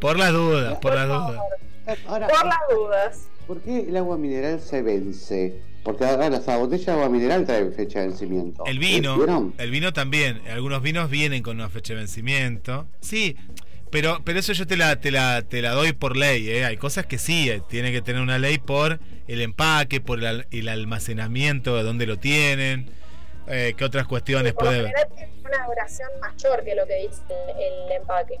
[0.00, 1.40] Por las dudas, por las dudas.
[2.06, 3.28] Ahora, Por las dudas.
[3.46, 5.60] ¿por qué el agua mineral se vence?
[5.82, 8.64] Porque ahora la botella de agua mineral trae fecha de vencimiento.
[8.66, 10.40] El vino, el vino también.
[10.50, 12.86] Algunos vinos vienen con una fecha de vencimiento.
[13.00, 13.36] Sí,
[13.90, 16.48] pero, pero eso yo te la, te la, te la doy por ley.
[16.48, 16.64] ¿eh?
[16.64, 18.98] Hay cosas que sí, eh, tiene que tener una ley por
[19.28, 22.88] el empaque, por el, al- el almacenamiento, de dónde lo tienen,
[23.48, 27.22] eh, qué otras cuestiones puede tiene una duración mayor que lo que dice
[27.58, 28.38] el empaque.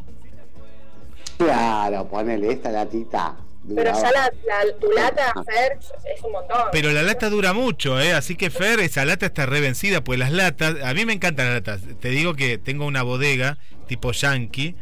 [1.38, 3.36] Claro, ponele esta latita.
[3.74, 5.32] Pero ya la, la- tu lata.
[5.46, 5.78] Fer,
[6.14, 6.64] es un montón.
[6.70, 8.12] Pero la lata dura mucho, ¿eh?
[8.12, 11.54] Así que Fer, esa lata está revencida, pues las latas, a mí me encantan las
[11.56, 11.80] latas.
[11.98, 13.56] Te digo que tengo una bodega
[13.88, 14.76] tipo yankee,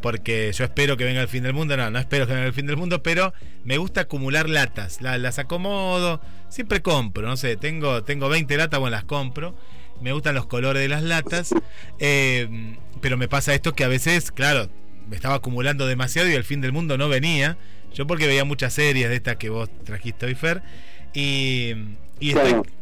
[0.00, 2.52] porque yo espero que venga el fin del mundo, no, no espero que venga el
[2.54, 3.32] fin del mundo, pero
[3.64, 8.80] me gusta acumular latas, La- las acomodo, siempre compro, no sé, tengo, tengo 20 latas,
[8.80, 9.54] bueno, las compro.
[10.00, 11.50] Me gustan los colores de las latas,
[11.98, 14.70] eh, pero me pasa esto que a veces, claro,
[15.08, 17.58] me estaba acumulando demasiado y el fin del mundo no venía.
[17.92, 20.62] Yo porque veía muchas series de estas que vos trajiste hoy, Fer,
[21.12, 21.74] y,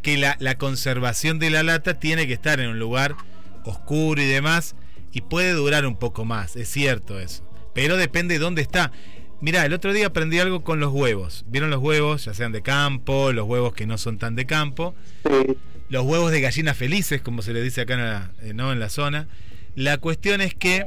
[0.03, 3.17] que la, la conservación de la lata tiene que estar en un lugar
[3.65, 4.75] oscuro y demás,
[5.13, 7.43] y puede durar un poco más, es cierto eso.
[7.75, 8.93] Pero depende de dónde está.
[9.41, 11.45] Mirá, el otro día aprendí algo con los huevos.
[11.49, 12.25] ¿Vieron los huevos?
[12.25, 15.57] Ya sean de campo, los huevos que no son tan de campo Sí.
[15.89, 18.73] los huevos de gallinas felices, como se le dice acá en la, eh, ¿no?
[18.73, 19.29] en la zona.
[19.77, 20.85] La cuestión es que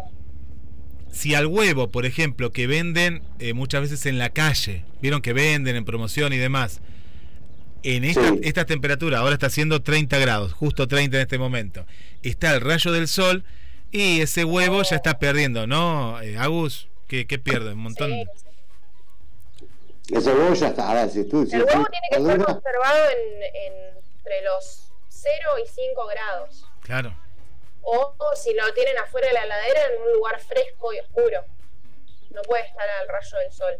[1.12, 5.34] si al huevo, por ejemplo, que venden eh, muchas veces en la calle, vieron que
[5.34, 6.82] venden en promoción y demás,
[7.84, 8.40] en esta, Sí.
[8.44, 11.86] esta temperatura, ahora está haciendo 30 grados, justo 30 en este momento,
[12.22, 13.44] está el rayo del sol
[13.92, 16.22] y ese huevo ya está perdiendo, ¿no?
[16.22, 17.74] Eh, Agus, ¿qué, qué pierde?
[17.74, 18.12] Un montón.
[18.12, 18.24] Sí.
[20.16, 20.92] Ese huevo ya está.
[20.92, 21.46] A ver, si tú.
[21.46, 25.34] si El tú- huevo tiene que estar dura- conservado en, en- entre los 0
[25.64, 26.66] y 5 grados.
[26.82, 27.16] Claro.
[27.84, 31.44] O, o si lo tienen afuera de la heladera en un lugar fresco y oscuro.
[32.32, 33.74] No puede estar al rayo del sol.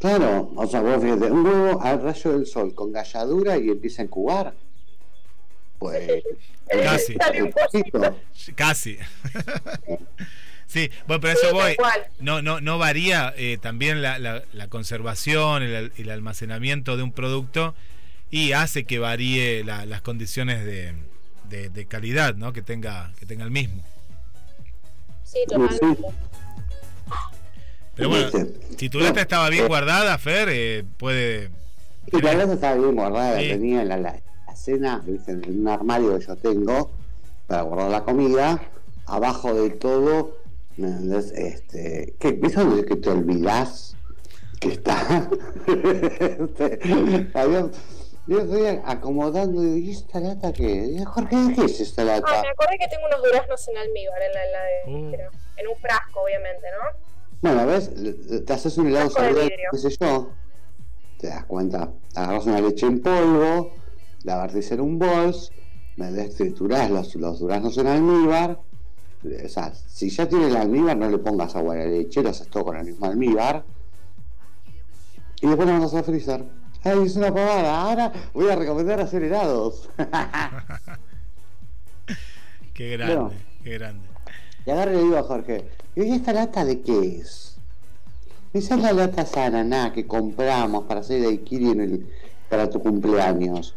[0.00, 4.02] Claro, o sea, vos fíjate, un huevo al rayo del sol con galladura y empieza
[4.02, 4.54] a incubar.
[5.84, 6.22] Pues.
[6.82, 7.12] Casi.
[7.14, 7.50] Poquito.
[7.70, 8.20] poquito.
[8.54, 8.96] Casi.
[10.66, 11.76] sí, bueno, pero Sí, eso voy.
[12.20, 17.12] No, no, no varía eh, también la, la- la conservación, el, el almacenamiento de un
[17.12, 17.74] producto
[18.30, 20.94] y hace que varíe la- las condiciones de,
[21.50, 22.54] de- de calidad, ¿no?
[22.54, 23.84] Que tenga, que tenga el mismo.
[25.22, 26.02] Sí, totalmente.
[27.94, 28.30] Pero bueno,
[28.78, 31.50] si tu lata estaba bien guardada, Fer, eh, puede.
[32.10, 33.48] Y la grasa estaba bien guardada, Sí.
[33.48, 34.20] la tenía en la,
[34.54, 36.90] la, cena, en un armario que yo tengo
[37.46, 38.60] para guardar la comida,
[39.06, 40.38] abajo de todo,
[40.76, 41.32] ¿me entendés?
[41.32, 43.96] Este, ¿qué, ¿Viste donde que te olvidás
[44.60, 45.28] que está?
[45.66, 46.78] Este,
[48.26, 51.04] yo estoy acomodando y digo, ¿y esta lata qué?
[51.04, 52.42] Jorge, ¿qué es esta Ah, lata?
[52.42, 55.30] me acordé que tengo unos duraznos en almíbar en la heladera.
[55.30, 55.60] Uh.
[55.60, 56.98] En un frasco, obviamente, ¿no?
[57.42, 57.90] Bueno, ¿ves?
[58.46, 60.30] Te haces un helado saludable, qué sé yo.
[61.18, 61.92] Te das cuenta.
[62.14, 63.72] Agarras una leche en polvo,
[64.24, 65.52] la vertís en un bols,
[65.96, 68.58] me des- triturás los, los duraznos en almíbar.
[69.22, 72.28] O sea, si ya tienes el almíbar, no le pongas agua a la leche, lo
[72.30, 73.64] haces todo con el mismo almíbar.
[75.40, 76.44] Y después lo mandas a freezer.
[76.82, 77.80] ¡Ay, es una pavada!
[77.82, 79.88] Ahora voy a recomendar hacer helados.
[82.74, 83.32] Qué grande, Bueno.
[83.62, 84.06] qué grande.
[84.66, 85.64] Y agarro y le digo a Jorge,
[85.94, 87.56] ¿y esta lata de qué es?
[88.52, 92.06] Esa es la lata ananá que compramos para hacer daiquiri en el,
[92.48, 93.74] para tu cumpleaños.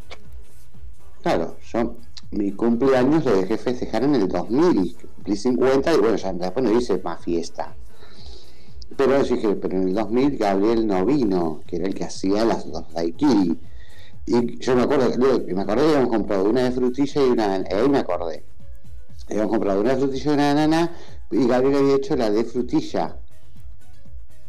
[1.28, 1.98] Claro, yo
[2.32, 6.80] mi cumpleaños lo dejé festejar en el 2000, cumplí 50 y bueno, ya después no
[6.80, 7.76] hice más fiesta.
[8.96, 12.66] Pero dije, pero en el 2000 Gabriel no vino, que era el que hacía las
[12.68, 13.60] los daiquiri.
[14.26, 17.90] Y yo me acuerdo, me acordé que habíamos comprado una de frutilla y una, ahí
[17.90, 18.46] me acordé.
[19.30, 20.92] Habíamos comprado una de frutilla y una de ananá
[21.30, 23.18] y Gabriel había hecho la de frutilla.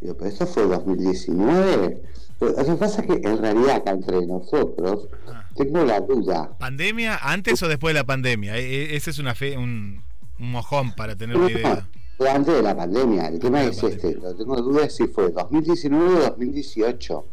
[0.00, 2.02] Digo, pero esto fue 2019.
[2.40, 5.08] Lo que pasa es que en realidad acá entre nosotros
[5.56, 6.56] tengo la duda.
[6.58, 8.56] ¿Pandemia antes o después de la pandemia?
[8.56, 10.04] E- e- ese es una fe, un,
[10.38, 11.88] un mojón para tener una idea.
[12.16, 13.26] Fue antes de la pandemia.
[13.28, 14.14] El tema Antes es este.
[14.16, 17.26] Lo tengo duda si fue 2019 o 2018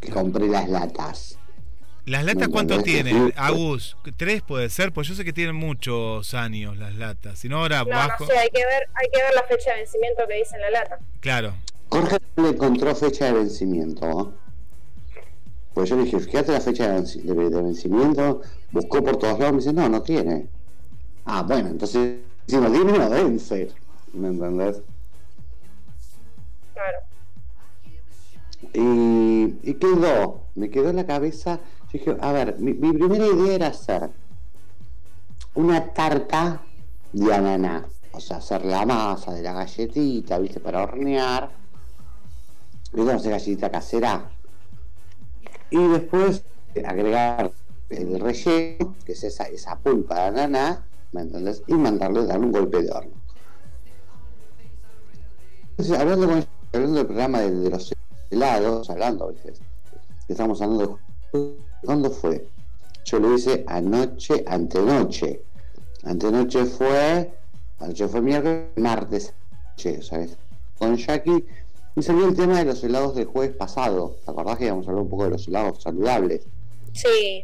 [0.00, 1.38] que compré las latas.
[2.06, 3.32] ¿Las latas cuánto tienen?
[3.36, 4.92] Agus, ¿tres puede ser?
[4.92, 7.38] Pues yo sé que tienen muchos años las latas.
[7.38, 8.24] Si no, ahora No, bajo.
[8.24, 10.60] no sé, hay que ver, hay que ver la fecha de vencimiento que dice en
[10.62, 10.98] la lata.
[11.20, 11.54] Claro.
[11.88, 14.06] Jorge no le encontró fecha de vencimiento.
[14.06, 14.45] ¿no?
[15.76, 18.40] Pues yo le dije, fíjate la fecha de, venci- de- de vencimiento,
[18.72, 20.48] buscó por todos lados, me dice, no, no tiene.
[21.26, 23.70] Ah, bueno, entonces, si no tiene, no vence.
[24.14, 24.80] ¿Me entendés?
[26.72, 26.98] Claro.
[28.72, 31.60] Y, y quedó, me quedó en la cabeza.
[31.92, 34.08] Yo dije, a ver, mi, mi primera idea era hacer
[35.56, 36.62] una tarta
[37.12, 37.84] de ananá.
[38.12, 41.50] O sea, hacer la masa de la galletita, viste, para hornear.
[42.94, 44.30] Y vamos a hacer galletita casera.
[45.70, 46.44] Y después
[46.84, 47.52] agregar
[47.90, 51.62] el relleno, que es esa, esa pulpa de ananá, ¿me entendés?
[51.66, 53.12] Y mandarle, darle un golpe de horno.
[55.70, 57.94] Entonces, hablando, con, hablando del programa de, los
[58.30, 59.52] helados, hablando, ¿viste?
[60.26, 60.98] que estamos hablando
[61.32, 61.54] de
[61.84, 62.48] ¿cuándo fue?
[63.04, 65.42] Yo lo hice anoche, antenoche.
[66.02, 67.32] Antenoche fue,
[67.78, 70.36] anoche fue miércoles, martes, anoche, ¿sabes?
[70.78, 71.44] Con Jackie
[71.96, 74.16] y salió el tema de los helados del jueves pasado.
[74.24, 76.46] ¿Te acordás que íbamos a hablar un poco de los helados saludables?
[76.92, 77.42] Sí,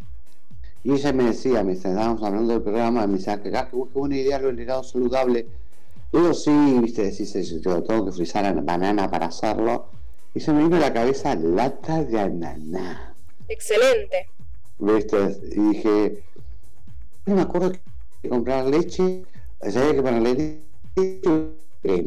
[0.85, 3.89] Y ella me decía, me estábamos hablando del programa, me decía, que ah, qué bu-
[3.93, 5.47] qué buena idea lo del helado saludable.
[6.13, 6.51] Y yo sí,
[6.83, 7.33] viste, decís,
[7.63, 9.87] yo tengo que frizar banana para hacerlo.
[10.35, 13.15] Y se me vino a la cabeza lata de ananá.
[13.49, 14.29] excelente.
[14.79, 15.39] ¿Viste?
[15.53, 16.23] Y dije,
[17.27, 17.73] no me acuerdo
[18.21, 19.25] que comprar leche,
[19.61, 20.61] había que ponerle
[20.97, 21.53] leche
[21.85, 22.03] y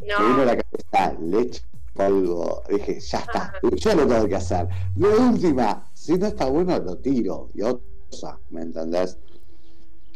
[0.00, 0.18] crema.
[0.20, 1.62] Me vino a No, la cabeza leche
[1.94, 2.62] polvo.
[2.68, 4.66] Dije, ya está, yo lo tengo que hacer.
[4.94, 7.50] De última, si no está bueno, lo tiro.
[7.54, 9.18] Y otra cosa, ¿me entendés?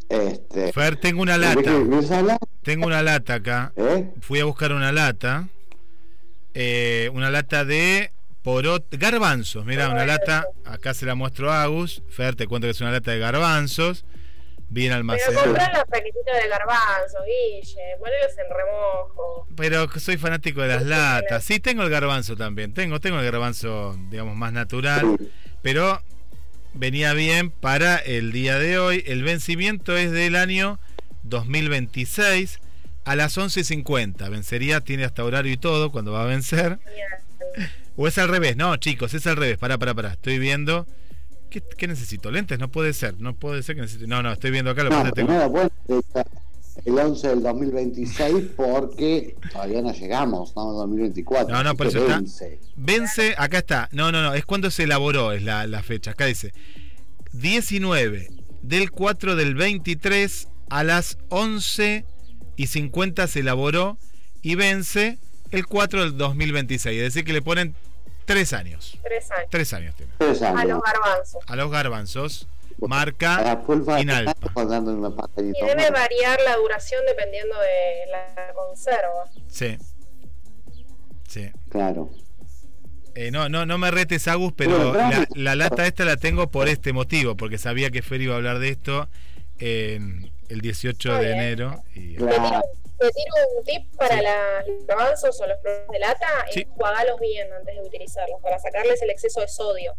[0.09, 0.73] Este.
[0.73, 1.71] Fer, tengo una ¿de qué
[2.23, 2.39] lata.
[2.63, 3.73] Tengo una lata acá.
[3.77, 4.13] ¿Eh?
[4.21, 5.49] Fui a buscar una lata.
[6.55, 8.13] eh, una lata de
[8.43, 9.65] porot garbanzos.
[9.65, 10.47] Mira, una lata.
[10.65, 12.03] Acá se la muestro a Agus.
[12.09, 14.05] Fer, te cuento que es una lata de garbanzos.
[14.75, 15.45] Bien pero almacenada.
[15.45, 19.47] comprar los paquetitos de garbanzo, Guille, ponelos en remojo.
[19.57, 21.45] Pero soy fanático de las latas.
[21.45, 22.75] Sí, tengo el garbanzo también.
[22.75, 25.17] Tengo, tengo el garbanzo, digamos, más natural.
[25.63, 26.03] Pero
[26.73, 29.05] venía bien para el día de hoy.
[29.07, 30.81] El vencimiento es del año
[31.23, 32.59] 2026
[33.05, 34.29] a las 11.50.
[34.29, 36.81] Vencería, tiene hasta horario y todo cuando va a vencer.
[36.85, 37.71] Bien.
[37.97, 38.57] O es al revés.
[38.57, 39.57] No, chicos, es al revés.
[39.57, 40.13] Pará, pará, pará.
[40.15, 40.85] Estoy viendo.
[41.55, 42.33] ¿Qué, qué necesito?
[42.33, 42.59] ¿Lentes?
[42.59, 43.21] No puede ser.
[43.21, 44.09] No puede ser que necesite.
[44.09, 44.83] No, no, estoy viendo acá.
[44.83, 45.71] Lo que No, que tengo- primero
[46.85, 51.55] el 11 del 2026 porque todavía no llegamos, estamos en 2024.
[51.55, 52.17] No, no, por eso está.
[52.17, 52.59] vence.
[52.75, 53.89] Vence, acá está.
[53.93, 56.11] No, no, no, es cuando se elaboró, es la, la fecha.
[56.11, 56.53] Acá dice
[57.35, 58.31] 19
[58.63, 62.05] del 4 del 23 a las 11
[62.57, 63.97] y 50 se elaboró
[64.43, 65.21] y vence
[65.53, 66.97] el 4 del 2026.
[67.01, 67.77] Es decir, que le ponen
[68.25, 68.99] 3 años.
[69.03, 69.49] Tres años.
[69.51, 70.13] 3 años tiene.
[70.19, 71.45] Tres A los garbanzos.
[71.47, 72.49] A los garbanzos,
[72.81, 73.61] marca
[74.01, 74.35] Inalpa.
[75.37, 79.31] Y debe variar la duración dependiendo de la conserva.
[79.49, 79.79] Sí.
[81.29, 81.51] Sí.
[81.69, 82.11] Claro.
[83.15, 84.93] Eh, no, no, no me retes, Agus, pero
[85.35, 88.59] la, lata esta la tengo por este motivo, porque sabía que Fer iba a hablar
[88.59, 89.09] de esto
[89.59, 91.83] en el 18 Está de enero.
[91.95, 92.63] Y, Claro.
[92.99, 96.61] Te tiro, un tip para la- los garbanzos o los productos de lata, Sí.
[96.61, 99.95] enjuagalos bien antes de utilizarlos, para sacarles el exceso de sodio.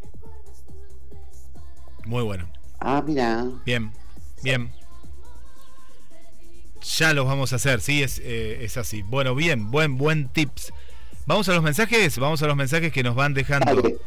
[2.06, 2.48] muy bueno.
[2.80, 3.46] Ah, mira.
[3.66, 3.92] Bien,
[4.44, 4.72] bien.
[6.98, 9.02] Ya los vamos a hacer, sí, es, eh, es así.
[9.02, 10.72] Bueno, bien, buen, buen tips.
[11.26, 13.74] Vamos a los mensajes, vamos a los mensajes que nos van dejando.
[13.82, 13.98] Dale.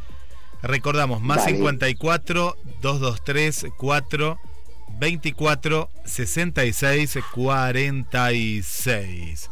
[0.62, 1.56] Recordamos, más Dale.
[1.56, 4.38] 54 223 4
[4.98, 9.50] 24 66 46.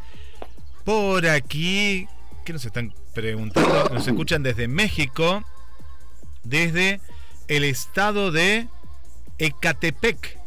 [0.84, 2.06] Por aquí,
[2.44, 3.88] ¿qué nos están preguntando?
[3.92, 5.44] Nos escuchan desde México,
[6.44, 7.00] desde
[7.48, 8.68] el estado de
[9.38, 10.38] Ecatepec.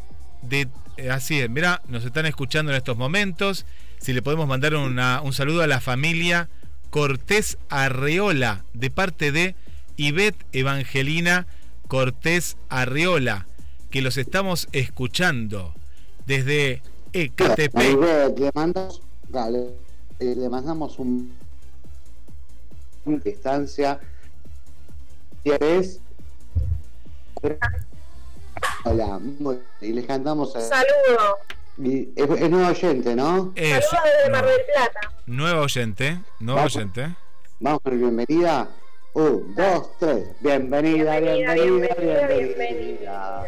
[0.42, 3.66] De, eh, así es, mira, nos están escuchando en estos momentos.
[4.00, 6.50] Si le podemos mandar un saludo a la familia
[6.90, 9.56] Cortés Arreola, de parte de
[9.98, 11.48] Ivette Evangelina
[11.88, 13.46] Cortés Arreola,
[13.90, 15.74] que los estamos escuchando
[16.26, 16.82] desde.
[17.74, 19.74] Maribel, le mandamos, dale,
[20.20, 21.34] eh, le mandamos un
[23.06, 24.00] una distancia.
[25.44, 26.02] ¿Quieres?
[28.84, 31.38] Hola, muy- y le cantamos a, Saludo.
[31.78, 33.52] y- es, es nuevo oyente, ¿no?
[33.56, 35.14] Es Saludos desde Mar del Plata.
[35.26, 36.76] nueva oyente, nueva Vamos.
[36.76, 37.16] oyente.
[37.60, 38.70] Vamos con bienvenida.
[39.14, 40.28] Un, dos, tres.
[40.40, 42.28] Bienvenida, bienvenida, bienvenida.
[42.28, 43.44] bienvenida.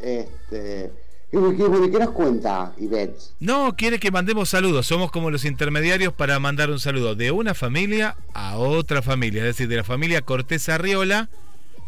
[0.00, 0.90] Este,
[1.30, 3.18] ¿qué, qué- qué nos cuenta, Ivette?
[3.40, 4.86] No, quiere que mandemos saludos.
[4.86, 9.40] Somos como los intermediarios para mandar un saludo de una familia a otra familia.
[9.42, 11.28] Es decir, de la familia Cortés Arriola,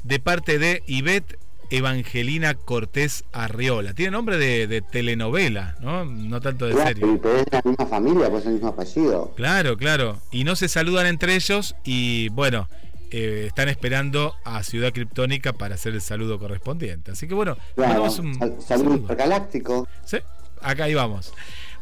[0.04, 1.38] de parte de Ivette
[1.70, 3.94] Evangelina Cortés Arriola.
[3.94, 6.04] Tiene nombre de, de telenovela, ¿no?
[6.04, 7.18] No tanto de Claro, serie.
[7.22, 9.32] pero es la misma familia, pues el mismo apellido.
[9.36, 10.18] Claro, claro.
[10.30, 11.74] Y no se saludan entre ellos.
[11.84, 12.68] Y bueno,
[13.10, 17.12] eh, están esperando a Ciudad Criptónica para hacer el saludo correspondiente.
[17.12, 18.94] Así que bueno, Claro, un sal- saludo saludo.
[18.96, 19.88] intergaláctico.
[20.04, 20.18] Sí,
[20.60, 21.32] acá ahí vamos.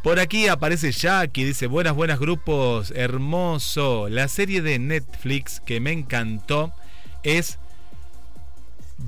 [0.02, 4.08] Por aquí aparece Jackie, dice, buenas, buenas grupos, hermoso.
[4.10, 6.72] La serie de Netflix que me encantó
[7.22, 7.58] es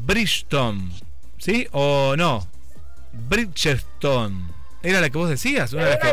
[0.04, 0.90] Bridgestone,
[1.38, 1.66] ¿sí?
[1.72, 2.46] ¿O no?
[3.28, 4.54] Bridgestone.
[4.82, 5.72] ¿Era la que vos decías?
[5.72, 6.12] Una de las que...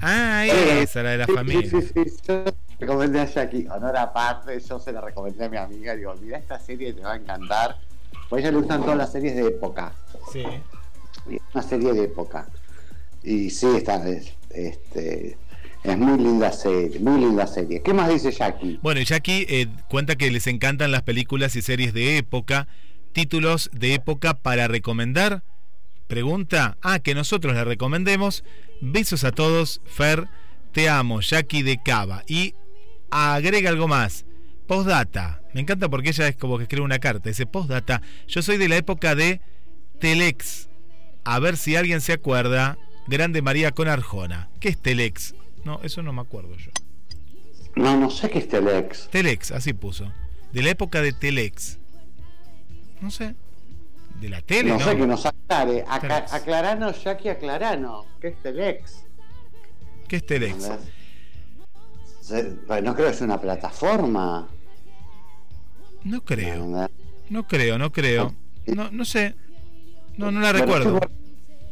[0.00, 1.70] Ah, esa, la de la Sí, familia.
[1.70, 2.20] Sí, sí, sí.
[2.26, 2.44] Yo
[2.80, 5.94] recomendé a Jackie, honor aparte, yo se la recomendé a mi amiga.
[5.94, 7.78] Digo, mira esta serie, te va a encantar.
[8.28, 9.92] Pues a ella le gustan todas las series de época.
[10.32, 10.44] Sí.
[11.54, 12.46] Una serie de época.
[13.22, 15.36] Y sí, está, es, este,
[15.84, 17.82] es muy linda serie, muy linda serie.
[17.82, 18.78] ¿Qué más dice Jackie?
[18.82, 22.68] Bueno, Jackie eh, cuenta que les encantan las películas y series de época,
[23.12, 25.42] títulos de época para recomendar.
[26.06, 28.44] Pregunta, ah, que nosotros le recomendemos.
[28.80, 30.28] Besos a todos, Fer,
[30.72, 32.22] te amo, Jackie de Cava.
[32.28, 32.54] Y
[33.10, 34.24] agrega algo más.
[34.68, 35.42] Postdata.
[35.52, 37.28] Me encanta porque ella es como que escribe una carta.
[37.28, 38.02] Dice postdata.
[38.28, 39.40] Yo soy de la época de
[39.98, 40.68] Telex.
[41.24, 42.78] A ver si alguien se acuerda.
[43.08, 44.48] Grande María con Arjona.
[44.60, 45.34] ¿Qué es Telex?
[45.64, 46.70] No, eso no me acuerdo yo.
[47.76, 49.08] No, no sé qué es Telex.
[49.08, 50.12] Telex, así puso.
[50.52, 51.78] De la época de Telex.
[53.00, 53.34] No sé.
[54.20, 54.84] De la tele, No ¿no?
[54.84, 55.84] sé que nos aclare.
[55.88, 58.06] Acá, aclaranos, Jackie, aclaranos.
[58.20, 59.04] ¿Qué es Telex?
[60.06, 60.68] ¿Qué es Telex?
[62.82, 64.48] No creo que es una plataforma.
[66.04, 66.88] No creo.
[67.30, 68.34] No creo, no creo.
[68.66, 69.34] No, no sé.
[70.16, 71.00] No, no la recuerdo.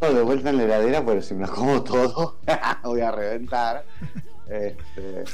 [0.00, 2.38] De vuelta en la heladera, pero si me lo como todo,
[2.82, 3.84] voy a reventar.
[4.48, 5.24] Este,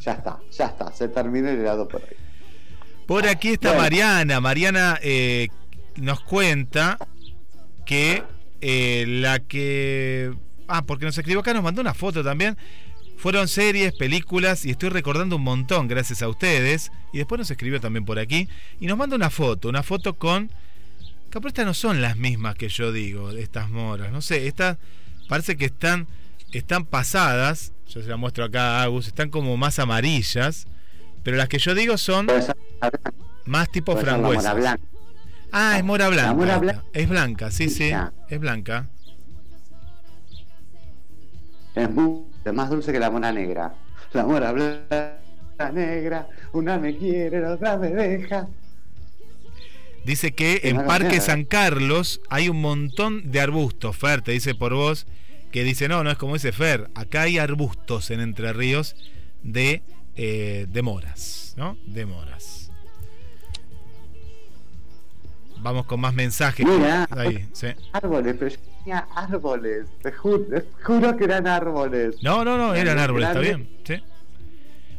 [0.00, 2.16] ya está, ya está, se terminó el helado por hoy.
[3.06, 3.82] Por aquí está Bueno.
[3.82, 4.40] Mariana.
[4.40, 5.48] Mariana eh,
[5.96, 6.98] nos cuenta
[7.84, 8.24] que
[8.60, 10.34] eh, la que.
[10.66, 12.56] Ah, porque nos escribió acá, nos mandó una foto también.
[13.16, 16.90] Fueron series, películas y estoy recordando un montón gracias a ustedes.
[17.12, 18.48] Y después nos escribió también por aquí.
[18.80, 20.50] Y nos manda una foto, una foto con.
[21.36, 24.10] Capaz estas no son las mismas que yo digo, de estas moras.
[24.10, 24.78] No sé, estas
[25.28, 26.06] parece que están,
[26.50, 27.74] están pasadas.
[27.88, 29.06] Yo se las muestro acá a Agus.
[29.06, 30.66] Están como más amarillas.
[31.22, 32.26] Pero las que yo digo son
[33.44, 34.78] más tipo blanca.
[35.52, 36.32] Ah, es mora blanca.
[36.32, 36.84] mora blanca.
[36.94, 37.92] Es blanca, sí, sí.
[38.30, 38.88] Es blanca.
[41.74, 43.74] Es muy, más dulce que la mora negra.
[44.14, 45.18] La mora blanca
[45.70, 48.48] negra, una me quiere, la otra me deja.
[50.06, 53.96] Dice que en Parque San Carlos hay un montón de arbustos.
[53.96, 55.04] Fer, te dice por vos,
[55.50, 58.94] que dice, no, no es como dice Fer, acá hay arbustos en Entre Ríos
[59.42, 59.82] de,
[60.14, 61.76] eh, de moras, ¿no?
[61.88, 62.70] De moras.
[65.58, 66.64] Vamos con más mensajes.
[66.64, 67.08] Mira.
[67.10, 67.66] Ahí, sí.
[67.92, 72.22] Árboles, pero yo tenía árboles, te juro, te juro que eran árboles.
[72.22, 73.68] No, no, no, eran árboles, está bien.
[73.82, 74.00] sí.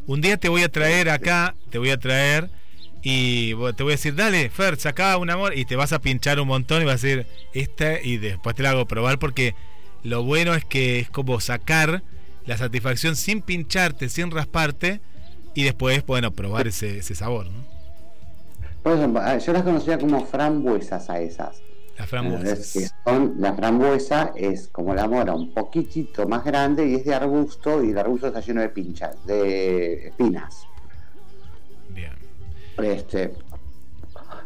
[0.05, 2.49] Un día te voy a traer acá, te voy a traer
[3.01, 6.39] y te voy a decir, dale, Fer, sacá un amor y te vas a pinchar
[6.39, 9.55] un montón y vas a decir, esta y después te la hago probar porque
[10.03, 12.03] lo bueno es que es como sacar
[12.45, 15.01] la satisfacción sin pincharte, sin rasparte
[15.53, 17.67] y después, bueno, probar ese, ese sabor, ¿no?
[18.81, 21.63] Por ejemplo, ah, yo las conocía como frambuesas a esas.
[21.97, 22.71] Las Es frambuesas.
[22.71, 27.15] que son, la frambuesa es como la mora, un poquitito más grande y es de
[27.15, 30.66] arbusto y el arbusto está lleno de pinchas, de espinas.
[32.77, 33.33] Este,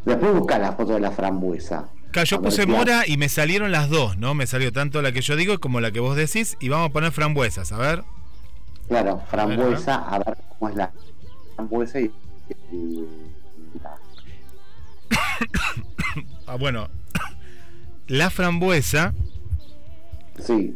[0.06, 1.90] después busca la foto de la frambuesa.
[2.12, 4.34] Claro, yo puse mora y me salieron las dos, ¿no?
[4.34, 6.94] Me salió tanto la que yo digo como la que vos decís y vamos a
[6.94, 8.04] poner frambuesas, a ver.
[8.90, 10.92] Claro, frambuesa, a ver cómo es la
[11.56, 12.12] frambuesa y,
[12.74, 13.06] y-
[13.82, 13.98] la-
[16.48, 16.90] Ah, bueno,
[18.08, 19.14] la frambuesa,
[20.46, 20.76] sí.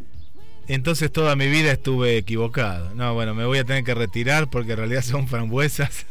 [0.68, 2.94] Entonces toda mi vida estuve equivocado.
[2.94, 6.06] No, bueno, me voy a tener que retirar porque en realidad son frambuesas.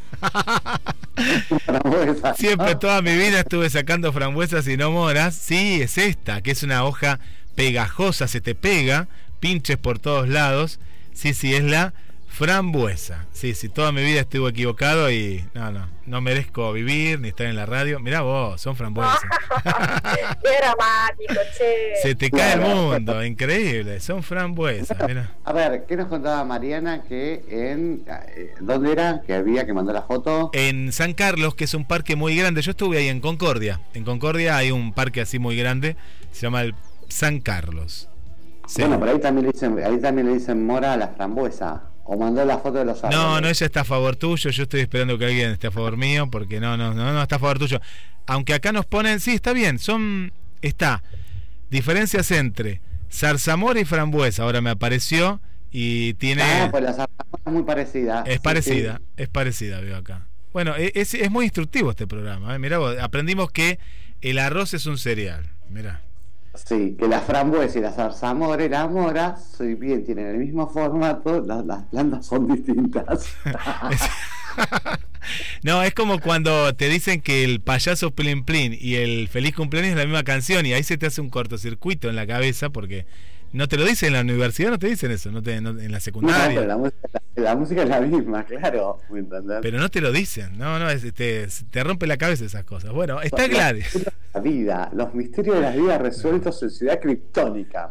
[1.66, 2.34] Frambuesa.
[2.36, 5.36] Siempre toda mi vida estuve sacando frambuesas y no moras.
[5.36, 7.20] Sí, es esta, que es una hoja
[7.56, 9.08] pegajosa, se te pega,
[9.39, 10.80] pinches por todos lados.
[11.14, 11.93] Sí, sí, es la
[12.36, 13.26] frambuesa.
[13.32, 17.48] Sí, sí, toda mi vida estuve equivocado y no, no, no merezco vivir ni estar
[17.48, 18.02] en la radio.
[18.02, 19.22] Mirá vos, son frambuesas.
[19.64, 21.96] Qué dramático, che.
[22.02, 24.98] Se te cae el mundo, increíble, son frambuesas.
[25.08, 25.32] mirá.
[25.46, 29.96] A ver, ¿qué nos contaba Mariana que en eh, dónde era que había que mandar
[29.96, 30.50] la foto?
[30.52, 33.80] En San Carlos, que es un parque muy grande, yo estuve ahí en Concordia.
[33.94, 35.96] En Concordia hay un parque así muy grande,
[36.34, 36.76] se llama el
[37.08, 38.10] San Carlos.
[38.68, 38.82] Sí.
[38.82, 41.95] Bueno, por ahí también le dicen, ahí también le dicen mora a la frambuesa.
[42.08, 43.18] O mandó la foto de los árboles.
[43.20, 44.49] No, no, ella está a favor tuyo.
[44.51, 47.38] Yo estoy esperando que alguien esté a favor mío, porque no, no, no, no está
[47.38, 47.82] a favor tuyo.
[48.28, 50.32] Aunque acá nos ponen, sí, está bien, son.
[50.62, 51.01] Está.
[51.70, 52.82] Diferencias entre
[53.12, 54.43] zarzamora y frambuesa.
[54.43, 55.41] Ahora me apareció
[55.72, 56.43] y tiene.
[56.43, 58.24] Ah, pues la zarzamora es muy parecida.
[58.28, 59.03] es Sí, parecida, sí.
[59.18, 60.28] es parecida, veo acá.
[60.53, 62.56] Bueno, e- es, es muy instructivo este programa.
[62.56, 62.60] ¿eh?
[62.60, 63.80] Mirá vos, aprendimos que
[64.22, 65.49] el arroz es un cereal.
[65.70, 66.01] Mirá.
[66.56, 70.68] Sí, que la frambuesa y la zarzamora y la mora, soy bien, tienen el mismo
[70.68, 73.30] formato, las, las plantas son distintas.
[75.64, 79.91] No, es como cuando te dicen que el payaso Plin Plin y el feliz cumpleaños
[79.91, 83.06] es la misma canción y ahí se te hace un cortocircuito en la cabeza porque
[83.56, 85.91] no te lo dicen en la universidad, no te dicen eso, no te, no- en
[85.91, 86.56] la No, secundaria.
[86.56, 88.99] pero la música, la música es la misma, claro.
[89.62, 92.91] Pero no te lo dicen, no, no, es- te, te rompe la cabeza esas cosas.
[92.91, 94.06] Bueno, está Gladys.
[94.34, 97.89] La vida, los misterios de la vida resueltos en ciudad criptónica.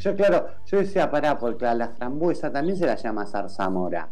[0.00, 4.08] Yo, claro, yo decía, pará, porque a la frambuesa también se la llama zarzamora.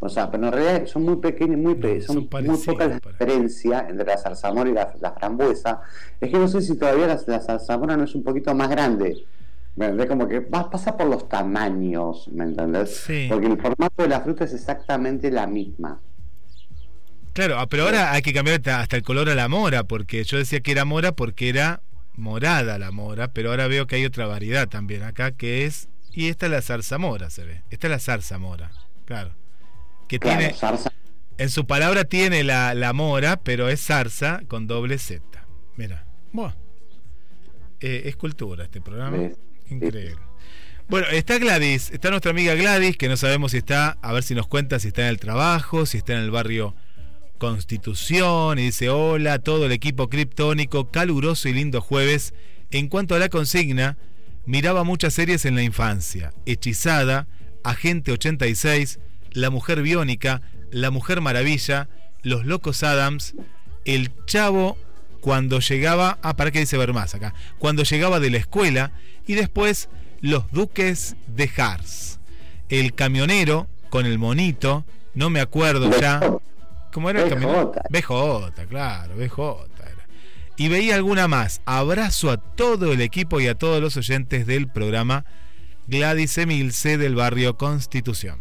[0.00, 2.88] O sea, pero en realidad son muy pequeños, muy, pe- No, son son muy pocas
[2.90, 5.80] las diferencias entre la zarzamora y la, la frambuesa.
[6.20, 9.24] Es que no sé si todavía la, la zarzamora no es un poquito más grande.
[9.76, 10.06] ¿Me entendés?
[10.08, 12.96] Como que va, pasa por los tamaños, ¿me entendés?
[12.96, 13.26] Sí.
[13.28, 16.00] Porque el formato de la fruta es exactamente la misma.
[17.32, 20.22] Claro, ah, pero ahora hay que cambiar hasta hasta el color a la mora, porque
[20.22, 21.82] yo decía que era mora porque era
[22.14, 26.28] morada la mora, pero ahora veo que hay otra variedad también acá que es, y
[26.28, 27.62] esta es la zarzamora, se ve.
[27.70, 28.70] Esta es la zarzamora,
[29.04, 29.32] claro.
[30.06, 30.92] Que Claro, tiene, zarza-
[31.38, 35.20] en su palabra tiene la, la mora, pero es zarza con doble Z.
[35.76, 36.54] Mira, Buah.
[37.80, 39.16] Eh, es cultura este programa.
[39.16, 39.36] ¿Ves?
[39.70, 40.16] Increíble.
[40.86, 44.34] Bueno, está Gladys, está nuestra amiga Gladys, que no sabemos si está, a ver si
[44.34, 46.74] nos cuenta si está en el trabajo, si está en el barrio
[47.38, 52.34] Constitución, y dice hola, todo el equipo criptónico, caluroso y lindo jueves.
[52.70, 53.96] En cuanto a la consigna,
[54.44, 57.26] miraba muchas series en la infancia, Hechizada,
[57.62, 58.98] Agente 86,
[59.32, 61.88] La Mujer Biónica, La Mujer Maravilla,
[62.22, 63.34] Los Locos Adams,
[63.86, 64.76] El Chavo
[65.24, 68.92] cuando llegaba, ah, para que dice ver más acá, cuando llegaba de la escuela
[69.26, 69.88] y después
[70.20, 72.20] Los Duques de Hars,
[72.68, 76.20] El Camionero con el monito, no me acuerdo ya.
[76.92, 77.72] ¿Cómo era el camionero?
[77.88, 80.06] BJ, claro, BJ era.
[80.58, 81.62] Y veía alguna más.
[81.64, 85.24] Abrazo a todo el equipo y a todos los oyentes del programa
[85.88, 88.36] Gladys Emilce del barrio Constitución.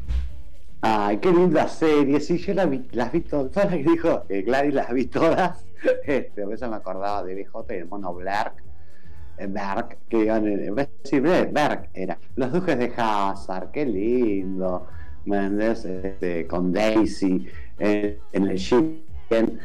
[0.81, 2.19] Ay, qué linda serie.
[2.19, 3.51] Sí, yo la vi- las vi todas.
[3.53, 5.57] Todas las que dijo eh, Gladys las vi todas.
[6.05, 8.63] Este, por eso me acordaba de BJ y el mono Blark.
[9.37, 10.75] eh, Berg, que iban en.
[10.75, 12.17] vez de Berg era.
[12.35, 14.87] Los Duques de Hazard, qué lindo.
[15.25, 17.47] Mendes, este, con Daisy
[17.79, 19.59] eh, en el Chicken.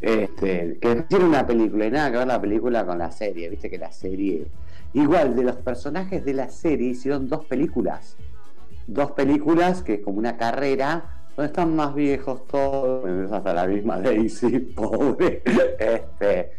[0.00, 3.48] Este, que hicieron una película y nada que ver la película con la serie.
[3.48, 4.46] Viste que la serie.
[4.92, 8.16] Igual, de los personajes de la serie hicieron dos películas
[8.86, 14.00] dos películas que es como una carrera donde están más viejos todos, hasta la misma
[14.00, 15.42] Daisy, pobre,
[15.78, 16.52] este,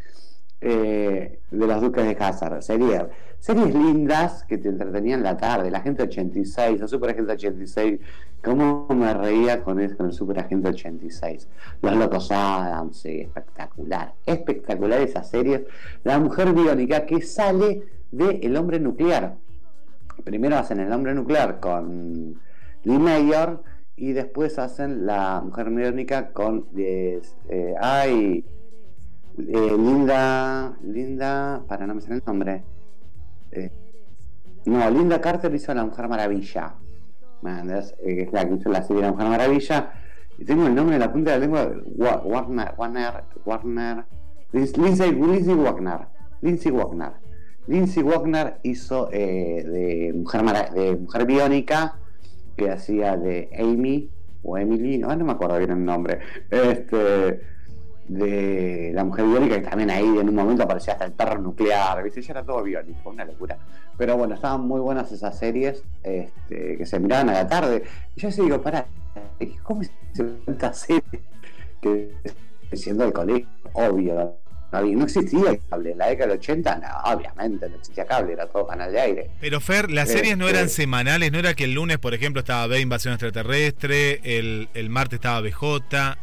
[0.61, 2.61] eh, de los Duques de Hazard.
[2.61, 3.07] Serie-
[3.39, 5.69] series lindas que te entretenían la tarde.
[5.69, 7.99] La gente 86, la Super Agente 86,
[8.43, 11.47] cómo me reía con, eso, con el Super Agente 86.
[11.81, 15.67] Los Locos Adams, sí, espectacular, espectacular esa serie.
[16.03, 19.35] La Mujer Biónica que sale de El Hombre Nuclear
[20.23, 22.39] primero hacen el hombre nuclear con
[22.83, 23.61] Lee Mayor
[23.97, 28.45] y después hacen la mujer biónica con eh, eh, ay
[29.37, 32.63] eh, Linda Linda para no me sale el nombre.
[33.51, 33.71] Eh,
[34.65, 36.75] no Linda Carter hizo la mujer maravilla.
[37.41, 37.93] ¿me entendés?
[38.03, 39.91] Eh, es la que hizo la serie La Mujer Maravilla.
[40.37, 44.05] Y tengo el nombre en la punta de la lengua Wa- Warner Warner Warner
[44.51, 45.99] Lindsay, Lindsay Wagner
[46.41, 47.11] Lindsay Wagner.
[47.67, 50.41] Lindsay Wagner hizo de, mujer
[50.73, 51.97] de Mujer Biónica,
[52.55, 54.09] que hacía de Amy
[54.43, 56.19] o Emily, no, no me acuerdo bien el nombre,
[56.49, 57.41] este,
[58.07, 62.03] de la Mujer Biónica, que también ahí en un momento aparecía hasta el perro nuclear,
[62.03, 62.21] ¿viste?
[62.21, 63.57] Ya era todo biónico, una locura.
[63.97, 67.83] Pero bueno, estaban muy buenas esas series este, que se miraban a la tarde.
[68.15, 68.85] Y yo sí digo, pará,
[69.63, 71.01] ¿cómo se tanta serie?
[71.81, 72.13] Que
[72.73, 74.37] siendo el colegio, obvio,
[74.71, 75.91] no, había- no existía el cable.
[75.91, 79.29] En la década del 80, no, obviamente no existía cable, era todo canal de aire.
[79.39, 82.39] Pero Fer, las Este- series no eran semanales, no era que el lunes, por ejemplo,
[82.41, 86.17] estaba B Invasión Extraterrestre, el, el martes estaba BJ.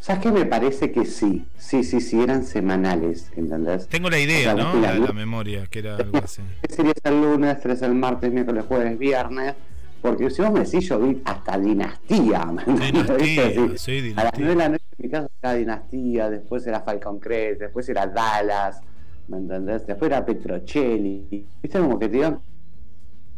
[0.00, 0.32] ¿Sabes qué?
[0.32, 3.86] Me parece que sí, sí, sí, sí, eran semanales, ¿entendés?
[3.86, 4.80] Tengo la idea, O sea, ¿no?
[4.80, 6.42] la- memoria, que era algo así.
[6.68, 9.54] Series el lunes, tres el martes, miércoles, jueves, viernes.
[10.02, 12.44] Porque si vos me decís, yo vi hasta Dinastía.
[12.66, 14.32] Dinastía, sí, A las Dinastía.
[14.36, 18.08] 9 de la noche en mi casa era Dinastía, después era Falcon Crest, después era
[18.08, 18.80] Dallas,
[19.28, 19.86] ¿me entendés?
[19.86, 21.46] Después era Petrocelli.
[21.62, 21.78] ¿Viste?
[21.78, 22.40] Como que te iban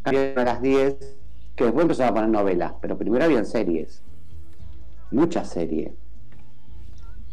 [0.04, 0.96] a las 10,
[1.54, 4.02] que después empezaron a poner novelas, pero primero habían series.
[5.10, 5.92] Muchas series.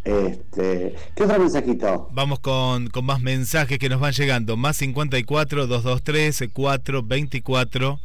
[0.03, 2.09] Este, ¿Qué otro mensajito?
[2.11, 4.57] Vamos con, con más mensajes que nos van llegando.
[4.57, 7.99] Más 54 223 424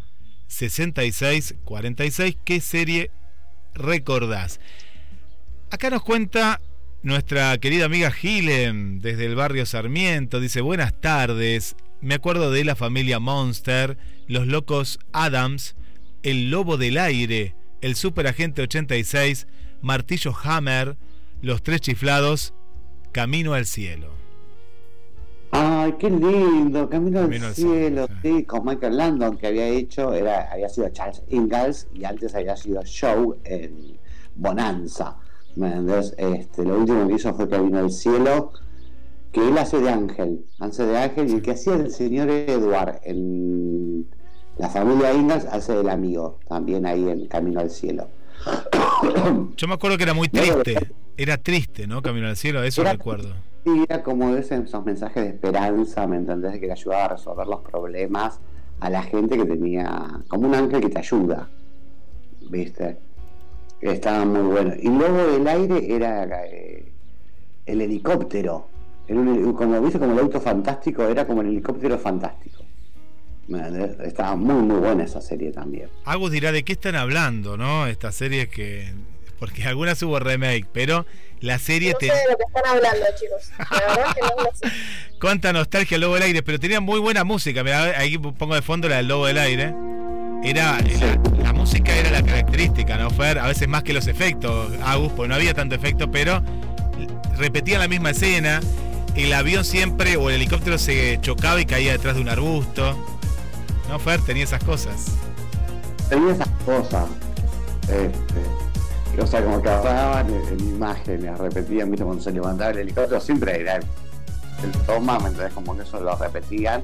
[0.49, 2.37] 66 46.
[2.45, 3.11] ¿Qué serie
[3.75, 4.61] recordás?
[5.71, 6.61] Acá nos cuenta
[7.03, 10.41] nuestra querida amiga Gilem desde el barrio Sarmiento.
[10.41, 11.77] Dice, buenas tardes.
[12.01, 13.97] Me acuerdo de la familia Monster,
[14.27, 15.77] los locos Adams,
[16.23, 19.47] el lobo del aire, el superagente 86,
[19.83, 20.97] martillo Hammer,
[21.43, 22.55] los tres chiflados,
[23.13, 24.16] camino al cielo.
[25.51, 30.13] Ay, qué lindo, Camino, Camino al Cielo, Cielo, sí, con Michael Landon, que había hecho,
[30.13, 33.97] era, había sido Charles Ingalls y antes había sido Show en
[34.35, 35.17] Bonanza.
[35.57, 36.15] ¿me entendés?
[36.19, 38.53] Este, lo último que hizo fue Camino al Cielo,
[39.33, 43.01] que él hace de ángel, hace de ángel, y el que hacía del señor Edward
[43.03, 44.07] en
[44.59, 48.09] la familia Ingalls hace del amigo, también ahí en Camino al Cielo.
[49.57, 50.77] Yo me acuerdo que era muy triste.
[51.17, 52.03] Era triste, ¿no?
[52.03, 53.35] Camino al cielo, eso Era- recuerdo.
[53.65, 56.61] Sí, era como ese- esos mensajes de esperanza, ¿me entendés?
[56.61, 58.39] Que le ayudaba a resolver los problemas
[58.79, 61.49] a la gente que tenía, como un ángel que te ayuda,
[62.49, 62.99] ¿viste?
[63.81, 64.75] Estaba muy bueno.
[64.81, 66.93] Y luego del aire era eh,
[67.67, 68.69] el helicóptero.
[69.09, 69.99] Era un como, ¿viste?
[69.99, 72.56] Como el auto fantástico, era como el helicóptero fantástico.
[74.05, 75.89] Estaba muy, muy buena esa serie también.
[76.05, 77.87] Agus dirá de qué están hablando, ¿no?
[77.87, 78.93] Estas series que.
[79.39, 81.05] Porque algunas hubo remake, pero
[81.41, 82.13] la serie No sé te.
[82.15, 83.51] de lo que están hablando, chicos.
[83.71, 84.77] La verdad que no lo sé.
[85.21, 87.63] Cuánta nostalgia el Lobo del Aire, pero tenía muy buena música.
[87.63, 89.75] Mirá, ahí pongo de fondo la del Lobo del Aire.
[90.43, 90.81] Era.
[90.81, 93.39] La, la música era la característica, ¿no, Fer?
[93.39, 96.43] A veces más que los efectos, Agus, porque no había tanto efecto, pero
[97.39, 98.61] repetían la misma escena.
[99.15, 103.16] El avión siempre, o el helicóptero se chocaba y caía detrás de un arbusto.
[103.89, 104.21] ¿No, Fer?
[104.23, 105.07] Tenía esas cosas.
[106.09, 107.07] tenía esas cosas.
[107.83, 112.79] Este, o sea, como que agarraban en, en imágenes, repetían, viste, cuando se levantaba el
[112.79, 113.85] helicóptero, siempre era el,
[114.65, 115.53] el toma, ¿me entendés?
[115.55, 116.83] Como que eso lo repetían.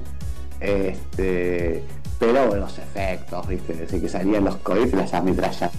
[0.59, 1.83] Este,
[2.19, 5.71] pero los efectos, viste, desde que salían los cohetes, las ametralladoras.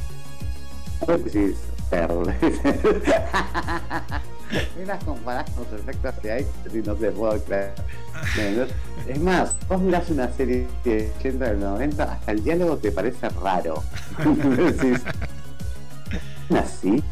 [1.30, 1.54] Sí,
[1.90, 2.22] cerdo.
[5.04, 7.74] Comparás con los efectos que hay, y no te puedo creer.
[9.08, 13.28] Es más, vos mirás una serie de 80 del 90, hasta el diálogo te parece
[13.30, 13.82] raro.
[14.48, 15.00] Decís,
[16.48, 17.02] ¿Son así?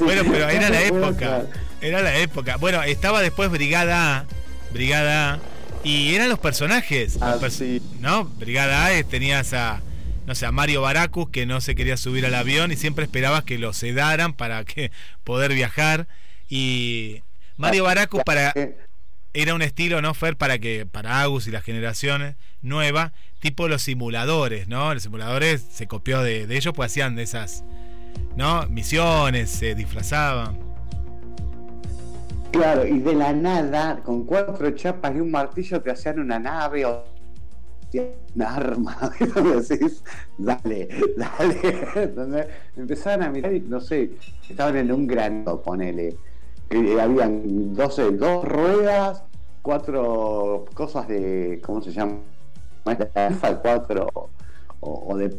[0.00, 1.42] Bueno, pero era la época.
[1.80, 2.56] Era la época.
[2.56, 4.24] Bueno, estaba después Brigada A.
[4.72, 5.38] Brigada A.
[5.82, 7.14] Y eran los personajes.
[7.16, 7.82] los Ah, sí.
[8.00, 8.24] ¿No?
[8.24, 9.80] Brigada A eh, tenías a.
[10.26, 13.44] No sé, a Mario Baracus que no se quería subir al avión y siempre esperabas
[13.44, 14.90] que lo sedaran para que
[15.24, 16.06] poder viajar.
[16.48, 17.22] Y
[17.56, 18.76] Mario Baracus para Eh,
[19.34, 20.36] era un estilo, ¿no, Fer?
[20.36, 24.92] Para que para Agus y las generaciones nuevas, tipo los simuladores, ¿no?
[24.92, 27.64] Los simuladores se copió de, de ellos, pues hacían de esas,
[28.36, 28.66] ¿no?
[28.68, 30.58] Misiones, se disfrazaban.
[32.52, 36.84] Claro, y de la nada, con cuatro chapas y un martillo, te hacían una nave
[36.84, 37.06] o
[38.40, 38.96] arma.
[40.38, 41.78] Dale, dale.
[41.94, 42.46] Entonces,
[42.76, 44.10] empezaban a mirar y, no sé,
[44.48, 46.16] estaban en un granito, ponele.
[46.68, 49.22] Que habían 12, dos ruedas,
[49.60, 52.18] cuatro cosas de, ¿cómo se llama?
[53.62, 55.36] Cuatro o, o de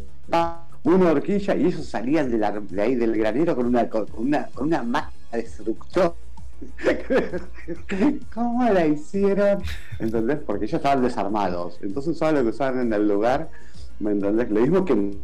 [0.86, 4.48] una horquilla y ellos salían de, la- de ahí del granero con una con una,
[4.48, 6.14] con una máquina destructora.
[8.34, 9.62] ¿Cómo la hicieron?
[10.00, 10.40] ¿Entendés?
[10.46, 11.78] Porque ellos estaban desarmados.
[11.82, 13.50] Entonces usaban lo que usaban en el lugar.
[14.00, 14.50] ¿Me entendés?
[14.50, 15.18] Lo mismo que en-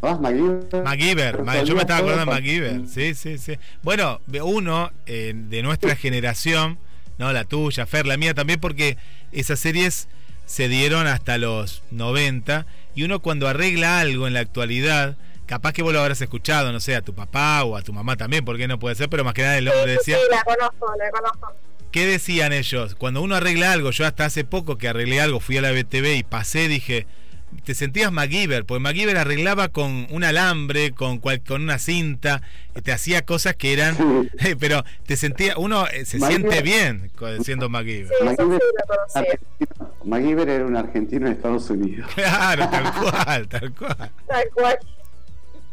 [0.00, 0.82] ¿Todas MacGyver?
[0.84, 3.54] MacGyver, Ma- yo me estaba acordando de MacGyver, sí, sí, sí.
[3.82, 6.76] Bueno, uno eh, de nuestra generación,
[7.16, 8.98] no la tuya, Fer, la mía también, porque
[9.32, 10.08] esas series
[10.44, 15.16] se dieron hasta los 90 y uno cuando arregla algo en la actualidad,
[15.46, 18.16] capaz que vos lo habrás escuchado, no sé, a tu papá o a tu mamá
[18.16, 20.42] también, porque no puede ser, pero más que nada el hombre Sí, decía, sí, la
[20.42, 21.52] conozco, la conozco.
[21.90, 22.94] ¿qué decían ellos?
[22.96, 26.16] Cuando uno arregla algo, yo hasta hace poco que arreglé algo, fui a la BTV
[26.16, 27.06] y pasé, dije,
[27.64, 32.42] te sentías MacGyver, porque MacGyver arreglaba con un alambre, con, cual- con una cinta,
[32.82, 33.96] te hacía cosas que eran,
[34.40, 34.54] Sí.
[34.58, 37.12] pero te sentía, uno eh, se MacGyver- siente bien
[37.44, 38.08] siendo MacGyver.
[38.18, 39.20] Sí, MacGyver, la conocía.
[39.20, 39.94] argentino.
[40.04, 42.10] MacGyver era un argentino en Estados Unidos.
[42.16, 44.10] Claro, tal cual, tal cual.
[44.26, 44.78] Tal cual.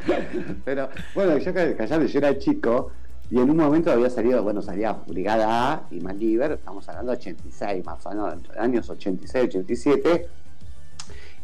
[0.64, 2.90] Pero bueno, yo ca- callate, yo era chico
[3.30, 7.18] y en un momento había salido, bueno, salía Brigada A y MacGyver, estamos hablando de
[7.18, 10.26] 86, más o menos, años 86, 87,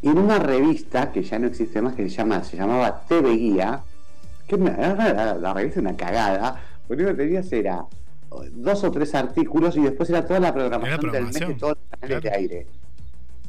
[0.02, 3.30] y en una revista que ya no existe más, que se, llama, se llamaba TV
[3.36, 3.82] Guía,
[4.46, 7.84] que me- la, la- revista una cagada, porque lo que tenías era
[8.52, 11.76] dos o tres artículos y después era toda la programación, del mes de programación, todos
[11.78, 12.36] los canales claro.
[12.36, 12.66] de aire.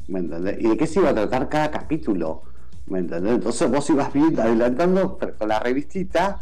[0.08, 0.56] ¿Me entendés?
[0.60, 2.42] ¿Y de qué se iba a tratar cada capítulo?
[2.86, 3.34] ¿Me entendés?
[3.34, 6.38] Entonces vos ibas viendo, adelantando con la revistita,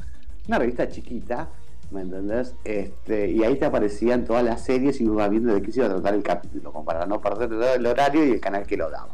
[0.46, 1.48] una revista chiquita,
[1.90, 2.54] ¿me entendés?
[2.64, 5.88] Este, y ahí te aparecían todas las series y ibas viendo de qué se iba
[5.88, 8.88] a tratar el capítulo, como para no perder el horario y el canal que lo
[8.90, 9.10] daba.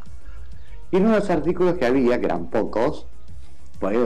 [0.90, 3.06] Y en unos artículos que había, que eran pocos,
[3.80, 3.98] Por ahí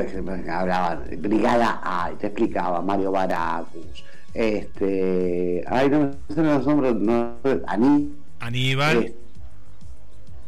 [0.48, 6.94] hablaba Brigada A, y te explicaba Mario Baracus, este, ay, no me sé los nombres,
[6.94, 7.36] no,
[7.66, 9.14] Aní, Aníbal, eh,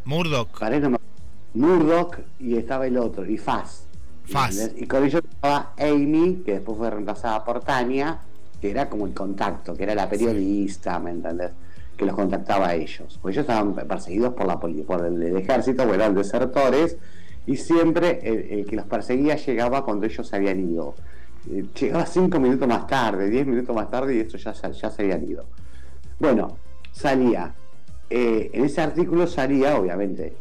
[0.05, 0.59] Murdoch.
[0.59, 1.10] parece no me-
[1.55, 3.87] Murdoch y estaba el otro, y Faz.
[4.25, 4.71] Faz.
[4.77, 8.19] Y con ellos estaba Amy, que después fue reemplazada por Tania,
[8.61, 11.51] que era como el contacto, que era la periodista, ¿me entendés?
[11.97, 13.19] Que los contactaba a ellos.
[13.21, 16.97] Porque ellos estaban perseguidos por la por el, el ejército, porque eran desertores,
[17.47, 20.95] y siempre el, el que los perseguía llegaba cuando ellos se habían ido.
[21.51, 24.91] Eh, Llegaba cinco minutos más tarde, diez minutos más tarde, y estos ya, se- ya
[24.91, 25.45] se habían ido.
[26.21, 26.57] Bueno,
[26.93, 27.55] salía.
[28.11, 30.35] eh, en ese artículo salía, obviamente,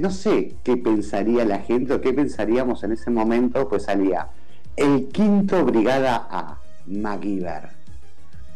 [0.00, 4.28] no sé qué pensaría la gente o qué pensaríamos en ese momento, pues salía
[4.76, 7.70] el quinto Brigada A, MacGyver.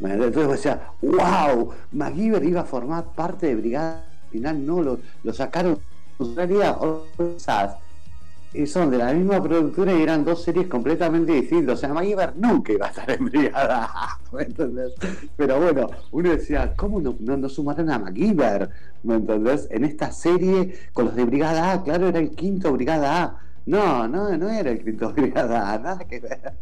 [0.01, 5.32] Entonces decía, wow, MacGyver iba a formar parte de Brigada, al final no, lo, lo
[5.32, 5.78] sacaron.
[6.20, 6.78] En realidad,
[8.53, 11.75] y son de la misma productora y eran dos series completamente distintas.
[11.75, 14.93] O sea, MacGyver nunca iba a estar en Brigada A, ¿me entendés?
[15.37, 18.70] Pero bueno, uno decía, ¿cómo no, no, no sumaron a MacGyver?
[19.03, 19.69] ¿Me entendés?
[19.70, 23.39] En esta serie, con los de Brigada A, claro, era el quinto Brigada A.
[23.66, 26.55] No, no, no era el quinto Brigada A, nada que ver.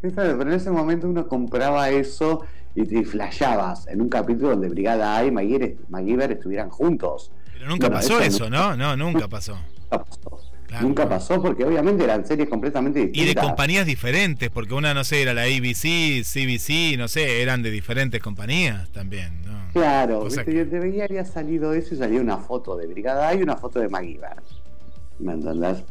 [0.00, 2.42] Pero en ese momento uno compraba eso
[2.76, 7.32] y te flasheabas en un capítulo donde Brigada A y MacGyver, MacGyver estuvieran juntos.
[7.52, 8.76] Pero nunca Bueno, pasó eso eso, ¿no?
[8.76, 9.56] No, nunca pasó.
[9.90, 10.47] Nunca pasó.
[10.68, 10.86] Claro.
[10.86, 13.34] Nunca pasó porque obviamente eran series completamente Y distintas.
[13.34, 17.70] de compañías diferentes, porque una, no sé, era la ABC, CBC, no sé, eran de
[17.70, 19.58] diferentes compañías también, ¿no?
[19.72, 23.28] Claro, viste, que- y te veía había salido eso y salía una foto de Brigada
[23.28, 24.36] A y una foto de MacGyver.
[25.18, 25.84] ¿Me entendés?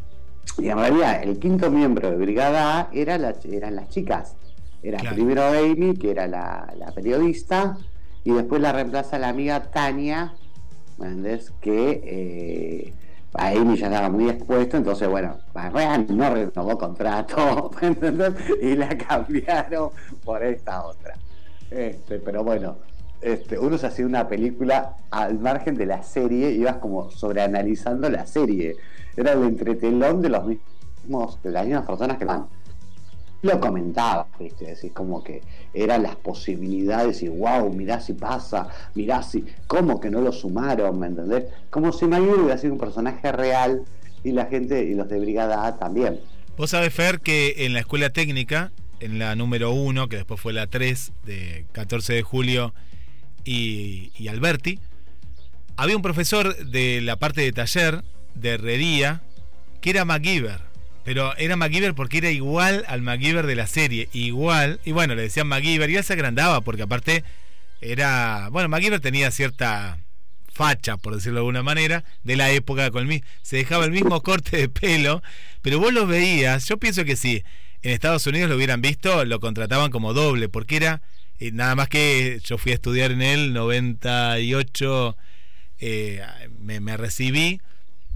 [0.59, 4.35] Y en realidad el quinto miembro de Brigada A era la, eran las chicas.
[4.83, 5.15] Era Claro.
[5.15, 7.77] primero Amy, que era la, la periodista,
[8.23, 10.35] y después la reemplaza la amiga Tania,
[10.99, 11.51] ¿me entendés?
[11.61, 12.93] Que eh,
[13.33, 15.37] Amy ya estaba muy expuesto, entonces bueno,
[16.09, 17.71] no renovó contrato.
[18.61, 19.89] Y la cambiaron
[20.23, 21.15] por esta otra.
[21.69, 22.77] Este, pero bueno,
[23.21, 28.25] este, uno se hacía una película al margen de la serie, ibas como sobreanalizando la
[28.25, 28.75] serie.
[29.15, 32.47] Era el entretelón de los mismos, de las mismas personas que van.
[33.43, 34.65] Lo comentaba, ¿viste?
[34.65, 35.41] Decís, como que
[35.73, 40.99] eran las posibilidades y wow, mirá si pasa, mirá si, ¿cómo que no lo sumaron?
[40.99, 41.45] ¿Me entendés?
[41.69, 43.83] Como si Mayur hubiera sido un personaje real
[44.23, 46.19] y la gente, y los de Brigada A también.
[46.57, 50.53] Vos sabés, Fer, que en la escuela técnica, en la número 1, que después fue
[50.53, 52.73] la 3, de 14 de julio,
[53.45, 54.79] y, y Alberti,
[55.75, 58.03] había un profesor de la parte de taller,
[58.33, 59.21] de herrería,
[59.79, 60.66] que era MacGyver.
[61.07, 64.81] Pero era MacGyver porque era igual al MacGyver de la serie, igual.
[64.83, 67.23] Y bueno, le decían MacGyver y él se agrandaba porque aparte
[67.79, 68.49] era...
[68.51, 69.99] Bueno, MacGyver tenía cierta
[70.51, 74.21] facha, por decirlo de alguna manera, de la época con el se dejaba el mismo
[74.21, 75.23] corte de pelo,
[75.61, 77.41] pero vos lo veías, yo pienso que si
[77.83, 81.01] en Estados Unidos lo hubieran visto, lo contrataban como doble, porque era
[81.39, 85.15] eh, nada más que yo fui a estudiar en el 98,
[85.79, 86.21] eh,
[86.59, 87.61] me, me recibí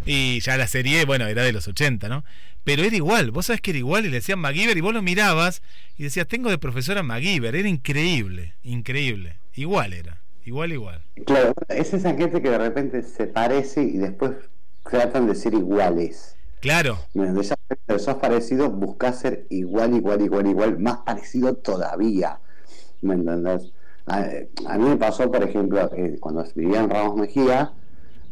[0.05, 2.25] y ya la serie, bueno, era de los 80, ¿no?
[2.63, 5.01] Pero era igual, vos sabés que era igual y le decían MacGyver y vos lo
[5.01, 5.61] mirabas
[5.97, 11.01] y decías, tengo de profesora MacGyver, era increíble, increíble, igual era, igual, igual.
[11.25, 14.31] Claro, es esa gente que de repente se parece y después
[14.89, 16.37] tratan de ser iguales.
[16.59, 17.55] Claro, Bueno, ya
[17.99, 22.39] sos parecido, buscás ser igual, igual, igual, igual, más parecido todavía.
[23.01, 23.73] ¿Me entendés?
[24.07, 24.25] A,
[24.67, 27.73] a mí me pasó, por ejemplo, eh, cuando vivía en Ramos Mejía,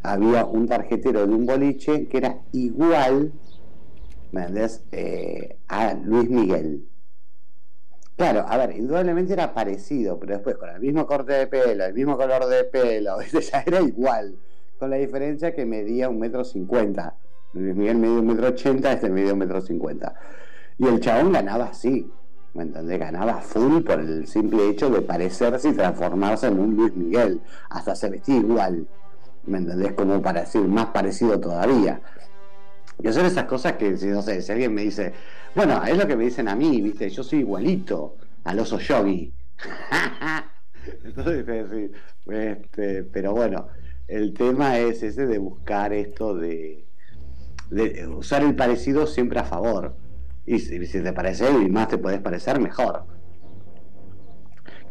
[0.04, 3.34] había un tarjetero de un boliche que era igual,
[4.32, 4.84] ¿me entendés?
[4.92, 6.88] Eh, a Luis Miguel.
[8.16, 11.94] Claro, a ver, indudablemente era parecido, pero después con el mismo corte de pelo, el
[11.94, 13.18] mismo color de pelo,
[13.52, 14.36] ya era igual,
[14.78, 17.16] con la diferencia que medía un metro cincuenta.
[17.54, 20.14] Luis Miguel medía un metro ochenta, este medía un metro cincuenta.
[20.78, 22.12] Y el chabón ganaba así,
[22.54, 23.00] ¿me entendés?
[23.00, 27.42] Ganaba full por el simple hecho de parecerse y transformarse en un Luis Miguel.
[27.70, 28.86] Hasta se vestía igual,
[29.46, 29.94] ¿me entendés?
[29.94, 32.02] Como para decir, más parecido todavía.
[33.02, 35.14] Y son esas cosas que, si no sé, si alguien me dice,
[35.56, 37.10] bueno, es lo que me dicen a mí, ¿viste?
[37.10, 39.34] Yo soy igualito al oso yogi.
[41.04, 41.92] Entonces,
[42.28, 43.68] este, pero bueno,
[44.08, 46.86] el tema es ese de buscar esto de,
[47.70, 49.96] de usar el parecido siempre a favor.
[50.46, 53.06] Y si, si te parece y más te podés parecer, mejor.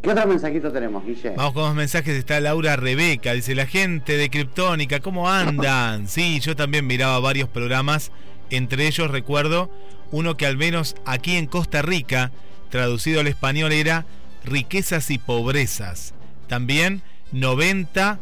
[0.02, 1.30] ¿Qué otro mensajito tenemos, Guille?
[1.36, 2.16] Vamos con los mensajes.
[2.16, 3.32] Está Laura Rebeca.
[3.32, 6.08] Dice: La gente de Kryptónica, ¿cómo andan?
[6.08, 8.12] Sí, yo también miraba varios programas.
[8.50, 9.70] Entre ellos recuerdo
[10.10, 12.30] uno que al menos aquí en Costa Rica,
[12.70, 14.06] traducido al español, era
[14.44, 16.14] Riquezas y Pobrezas.
[16.46, 17.02] También
[17.32, 18.20] 90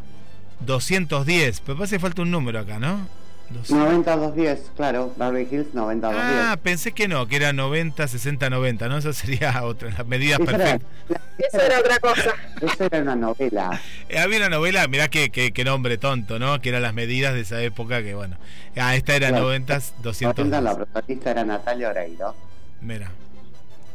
[0.61, 1.61] 210.
[1.61, 3.07] Pero que falta un número acá, ¿no?
[3.51, 6.11] 90-210, claro, Beverly Hills 90-210.
[6.15, 8.97] Ah, pensé que no, que era 90, 60, 90, ¿no?
[8.97, 11.21] Esa sería otra, las medidas Esa era, perfectas.
[11.37, 12.33] Eso era otra cosa.
[12.61, 13.81] esa era una novela.
[14.09, 16.61] Eh, había una novela, mirá qué, qué, qué nombre tonto, ¿no?
[16.61, 18.37] Que eran las medidas de esa época, que bueno.
[18.77, 19.43] Ah, esta era Claro.
[19.45, 20.45] 90, 200.
[20.47, 22.35] 90 la protagonista era Natalia Oreiro.
[22.79, 23.11] Mira,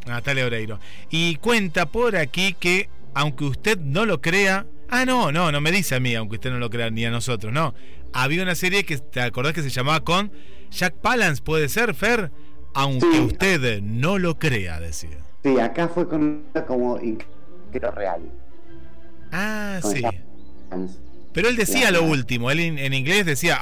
[0.06, 0.78] Natalia Oreiro.
[1.08, 4.66] Y cuenta por aquí que, aunque usted no lo crea.
[4.90, 7.10] Ah, no, no, no me dice a mí, aunque usted no lo crea, ni a
[7.10, 7.74] nosotros, no.
[8.12, 10.32] Había una serie que, ¿te acordás que se llamaba con
[10.70, 12.30] Jack Palance, puede ser, Fer?
[12.74, 13.20] Aunque Sí.
[13.20, 15.18] usted no lo crea, decía.
[15.42, 18.22] Sí, acá fue con como increíble real.
[19.32, 20.02] Ah, Con sí.
[21.32, 23.58] Pero él decía lo último, él en, en inglés decía,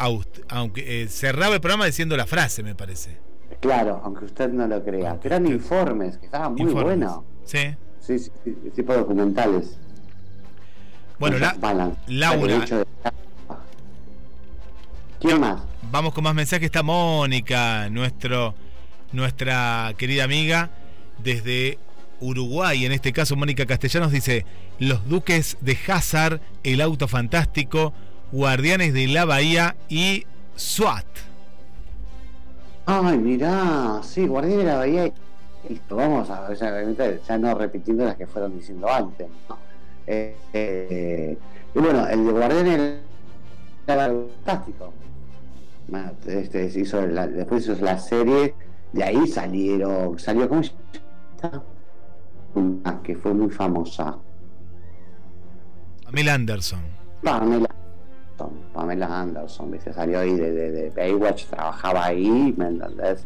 [0.49, 3.19] aunque eh, cerraba el programa diciendo la frase, me parece.
[3.61, 5.11] Claro, aunque usted no lo crea.
[5.11, 6.85] Aunque Que eran usted- informes, que estaban muy Informes.
[6.99, 7.21] buenos.
[7.45, 7.59] Sí.
[8.01, 9.77] Sí, sí, sí, tipo documentales.
[11.19, 11.55] Bueno, la.
[12.09, 12.59] Laura.
[12.61, 12.85] De-
[15.21, 15.61] ¿Quién más?
[15.91, 16.67] Vamos con más mensajes.
[16.67, 18.55] Está Mónica, nuestro,
[19.13, 20.71] nuestra querida amiga
[21.19, 21.79] desde
[22.21, 22.85] Uruguay.
[22.87, 24.47] En este caso, Mónica Castellanos dice:
[24.79, 27.93] Los Duques de Hazard, El Auto Fantástico,
[28.33, 30.25] Guardianes de la Bahía y
[30.57, 31.07] SWAT.
[32.87, 35.07] Ay, mirá, sí, Guardián de la Bahía.
[35.07, 35.13] y-
[35.69, 36.57] Listo, vamos a ver,
[37.29, 39.29] ya no repitiendo las que fueron diciendo antes.
[39.49, 39.59] ¿no?
[40.07, 41.39] Eh, eh,
[41.75, 43.01] y bueno, el de Guardián
[43.95, 44.93] era fantástico.
[46.27, 48.55] Este, se hizo la- después hizo la serie,
[48.93, 50.73] de ahí salieron, salió, ¿cómo se
[51.43, 51.63] llama?
[52.55, 54.17] Una que fue muy famosa.
[56.05, 56.81] Pamela Anderson.
[57.23, 59.93] Pamela Anderson, Pamela Anderson, ¿viste?
[59.93, 63.25] salió ahí de, de, de Baywatch, trabajaba ahí, ¿me entendés?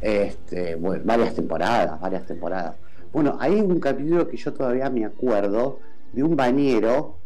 [0.00, 2.74] Este, bueno, varias temporadas, varias temporadas.
[3.12, 5.80] Bueno, hay un capítulo que yo todavía me acuerdo
[6.12, 7.16] de un bañero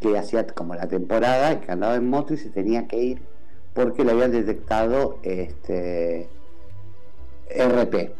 [0.00, 3.22] que hacía como la temporada que andaba en moto y se tenía que ir
[3.74, 6.28] porque le habían detectado este
[7.50, 8.12] RP.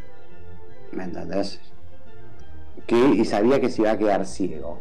[0.92, 1.60] ¿Me entendés?
[2.86, 4.78] Que, y sabía que se iba a quedar ciego.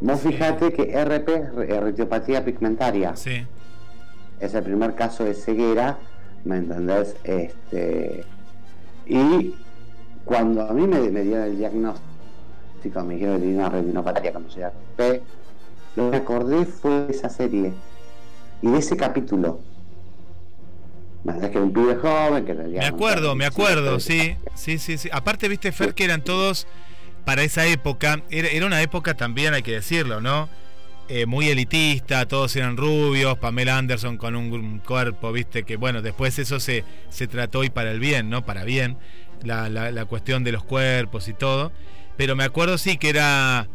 [0.00, 3.14] Vos fijate que RP es re- retiopatía pigmentaria.
[3.16, 3.46] Sí.
[4.40, 5.98] Es el primer caso de ceguera,
[6.44, 7.14] ¿me entendés?
[7.24, 8.24] Este,
[9.06, 9.54] y
[10.24, 14.50] cuando a mí me, me dieron el diagnóstico, me dijeron que tenía una retinopatía cuando
[14.50, 15.22] se RP,
[15.96, 17.72] lo que acordé fue de esa serie
[18.62, 19.60] y de ese capítulo.
[21.24, 21.50] ¿Me entendés?
[21.50, 25.08] Que un pibe joven que Me acuerdo, me acuerdo, sí, sí, sí, sí.
[25.12, 26.66] Aparte, viste, Fer, que eran todos
[27.24, 30.48] para esa época, era, era una época también, hay que decirlo, ¿no?
[31.08, 36.02] Eh, muy elitista, todos eran rubios, Pamela Anderson con un, un cuerpo, viste, que bueno,
[36.02, 38.46] después eso se, se trató y para el bien, ¿no?
[38.46, 38.96] Para bien,
[39.42, 41.72] la, la, la cuestión de los cuerpos y todo.
[42.16, 43.68] Pero me acuerdo sí que era,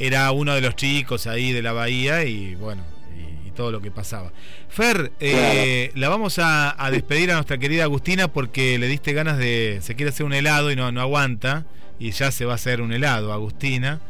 [0.00, 2.82] era uno de los chicos ahí de la bahía y bueno,
[3.16, 4.32] y, y todo lo que pasaba.
[4.68, 9.36] Fer, eh, la vamos a, a despedir a nuestra querida Agustina porque le diste ganas
[9.38, 9.78] de.
[9.82, 11.64] Se quiere hacer un helado y no, no aguanta.
[11.98, 14.00] Y ya se va a hacer un helado, Agustina.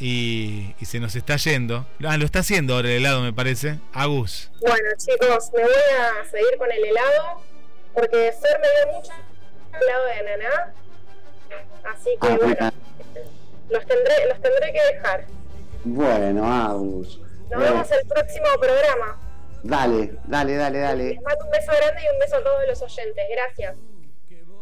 [0.00, 1.86] Y, y se nos está yendo.
[2.04, 3.78] Ah, lo está haciendo ahora el helado, me parece.
[3.92, 4.50] Agus.
[4.60, 7.40] Bueno, chicos, me voy a seguir con el helado
[7.94, 9.12] porque Fer me dio mucho
[9.80, 10.74] helado de ananá.
[11.84, 12.72] Así que Ah, bueno.
[13.70, 15.24] Los tendré, los tendré que dejar.
[15.84, 17.18] Bueno, Agus.
[17.18, 19.18] Nos Bueno, vemos el próximo programa.
[19.62, 21.04] dale, dale, dale, dale.
[21.14, 23.24] Les mando un beso grande y un beso a todos los oyentes.
[23.34, 23.76] Gracias.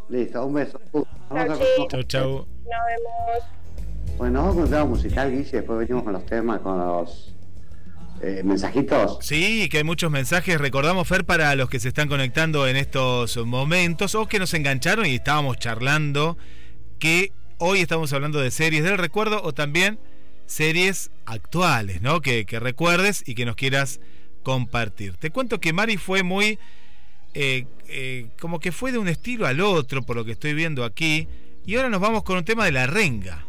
[0.09, 0.81] Listo, un beso.
[0.93, 2.29] Vamos a- Chau, Chau, chau.
[2.29, 3.45] Nos vemos.
[4.19, 7.35] Bueno, vamos con un tema musical, Guille, después venimos con los temas, con los
[8.21, 9.19] eh, mensajitos.
[9.23, 10.61] Sí, que hay muchos mensajes.
[10.61, 15.07] Recordamos, Fer, para los que se están conectando en estos momentos o que nos engancharon
[15.07, 16.37] y estábamos charlando,
[16.99, 17.33] que
[17.65, 19.99] hoy estamos hablando de series del recuerdo o también
[20.47, 22.21] series actuales, ¿no?
[22.21, 24.01] Que, que recuerdes y que nos quieras
[24.43, 25.17] compartir.
[25.17, 26.59] Te cuento que Mari fue muy.
[27.35, 30.85] eh, eh, como que fue de un estilo al otro, por lo que estoy viendo
[30.85, 31.29] aquí.
[31.65, 33.47] Y ahora nos vamos con un tema de la renga.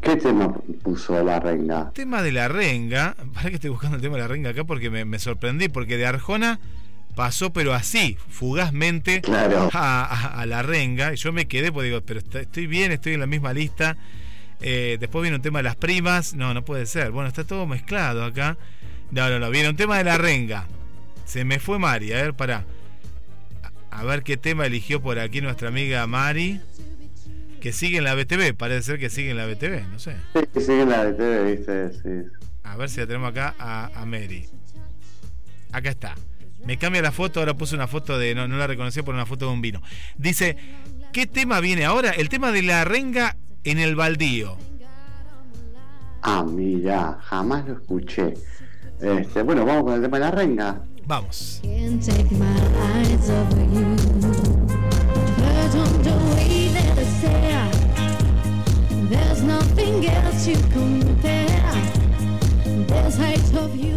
[0.00, 1.90] ¿Qué tema puso la reina?
[1.92, 4.88] tema de la renga, para que estoy buscando el tema de la renga acá porque
[4.88, 6.58] me, me sorprendí, porque de Arjona
[7.16, 9.68] pasó pero así, fugazmente Claro.
[9.72, 13.14] a, a- a la renga, y yo me quedé, pues digo, pero estoy bien, estoy
[13.14, 13.96] en la misma lista.
[14.60, 17.66] Eh, después viene un tema de las primas, no, no puede ser, bueno, está todo
[17.66, 18.56] mezclado acá.
[19.10, 20.66] No, no, no, viene un tema de la renga.
[21.24, 22.64] Se me fue Mari, a ver, para.
[23.90, 26.60] A, ver qué tema eligió por aquí nuestra amiga Mari.
[27.60, 30.16] Que sigue en la BTV, parece ser que sigue en la BTV, no sé.
[30.34, 32.30] Sí, sí, en la de TV, viste, sí.
[32.62, 34.46] A ver si la tenemos acá a, a Mary.
[35.72, 36.14] Acá está.
[36.66, 38.34] Me cambia la foto, ahora puse una foto de.
[38.34, 39.80] No, no la reconocí por una foto de un vino.
[40.16, 40.56] Dice:
[41.12, 42.10] ¿Qué tema viene ahora?
[42.10, 44.58] El tema de la renga en el baldío.
[46.22, 48.34] Ah, mira, jamás lo escuché.
[49.00, 50.82] Este, bueno, vamos con el tema de la renga.
[51.06, 51.60] Vamos.
[59.08, 61.46] There's nothing else you compare.
[62.88, 63.95] This height of you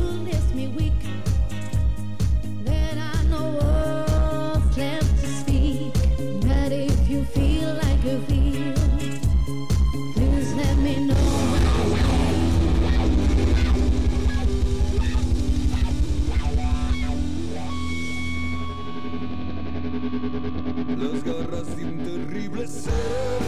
[20.99, 23.39] Las garras de un terrible ser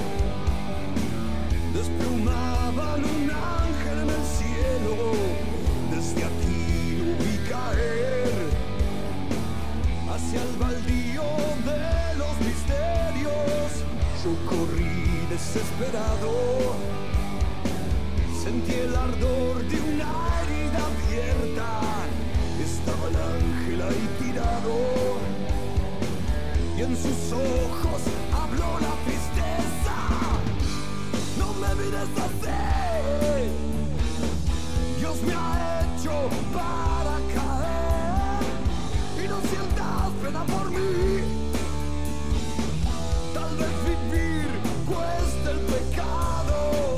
[1.73, 4.95] desplumaban un ángel en el cielo.
[5.91, 8.32] Desde aquí lo vi caer
[10.14, 11.23] hacia el baldío
[11.68, 13.84] de los misterios.
[14.23, 16.32] Yo corrí desesperado,
[18.41, 20.10] sentí el ardor de una
[20.40, 21.82] herida abierta.
[22.64, 25.01] Estaba el ángel ahí tirado
[26.84, 28.02] en sus ojos
[28.34, 29.98] habló la tristeza.
[31.38, 33.49] No me mires así,
[34.99, 38.44] Dios me ha hecho para caer
[39.24, 41.22] y no sientas pena por mí.
[43.34, 44.49] Tal vez vivir
[44.88, 46.98] cuesta el pecado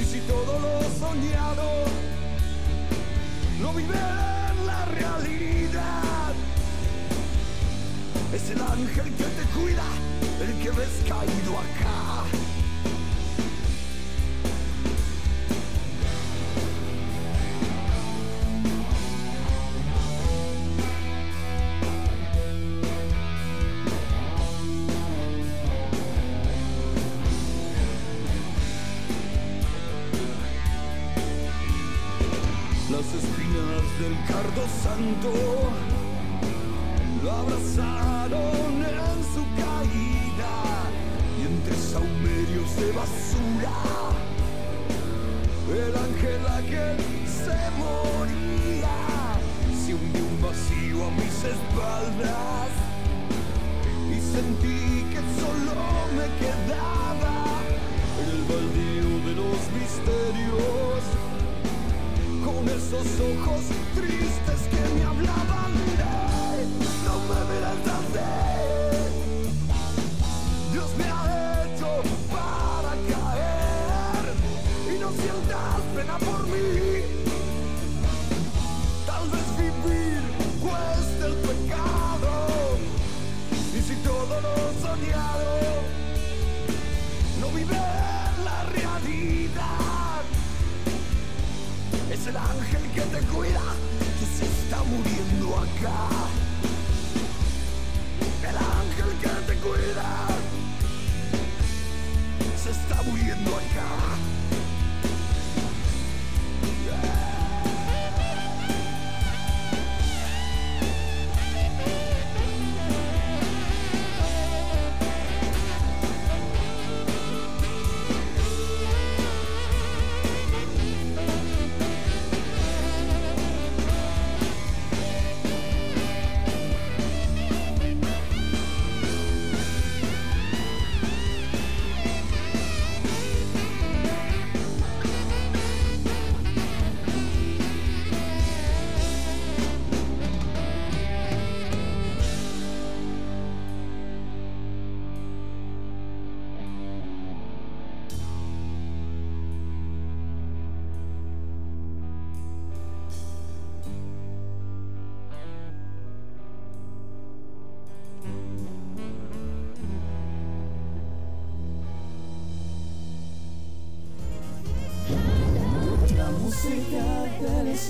[0.00, 1.68] y si todo lo soñado
[3.60, 3.94] no vive
[4.50, 6.11] en la realidad.
[8.32, 9.84] Es el ángel que te cuida,
[10.40, 12.11] el que ves caído acá.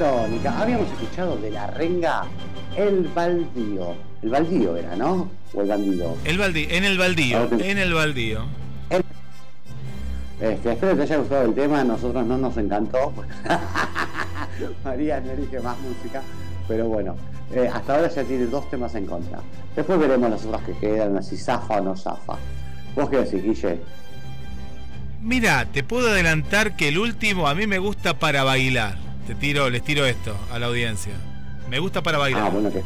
[0.00, 2.24] Habíamos escuchado de la renga
[2.76, 3.94] el baldío.
[4.22, 5.30] El baldío era, ¿no?
[5.54, 6.16] O el bandido.
[6.24, 8.40] El baldi- en el baldío, Ah, en el baldío.
[10.40, 13.12] Este, espero que te haya gustado el tema, a nosotros no nos encantó.
[14.84, 16.22] María no elige más música,
[16.66, 17.14] pero bueno,
[17.52, 19.38] eh, hasta ahora ya tiene dos temas en contra.
[19.76, 22.36] Después veremos las otras que quedan, si zafa o no zafa.
[22.96, 23.78] ¿Vos qué decís, Guille?
[25.22, 28.96] Mira, te puedo adelantar que el último a mí me gusta para bailar.
[29.26, 31.14] Te tiro, les tiro esto a la audiencia.
[31.70, 32.42] Me gusta para bailar.
[32.42, 32.82] Ah, bueno, que,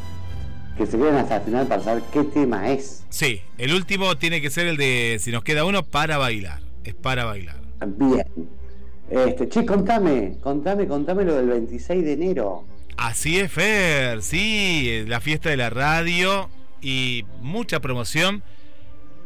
[0.76, 3.04] que se queden hasta el final para saber qué tema es.
[3.08, 6.60] Sí, el último tiene que ser el de si nos queda uno para bailar.
[6.84, 7.56] Es para bailar.
[7.86, 8.24] Bien.
[9.10, 12.64] Este, che, contame, contame, contame lo del 26 de enero.
[12.96, 14.22] Así es, Fer.
[14.22, 16.50] Sí, la fiesta de la radio
[16.82, 18.42] y mucha promoción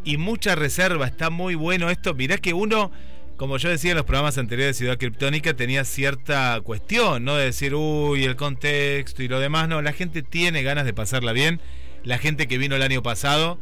[0.05, 1.06] y mucha reserva.
[1.06, 2.14] Está muy bueno esto.
[2.14, 2.90] Mirá que uno,
[3.36, 7.36] como yo decía en los programas anteriores de Ciudad Criptónica, tenía cierta cuestión, ¿no?
[7.36, 9.68] De decir, uy, el contexto y lo demás.
[9.68, 11.60] No, la gente tiene ganas de pasarla bien.
[12.04, 13.59] La gente que vino el año pasado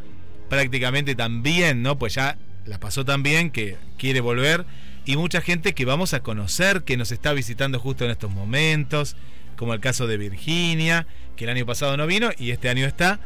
[0.50, 1.98] prácticamente también, ¿no?
[1.98, 2.36] Pues ya
[2.66, 4.66] la pasó tan bien que quiere volver.
[5.06, 9.16] Y mucha gente que vamos a conocer, que nos está visitando justo en estos momentos,
[9.56, 11.06] como el caso de Virginia,
[11.36, 13.20] que el año pasado no vino y este año está.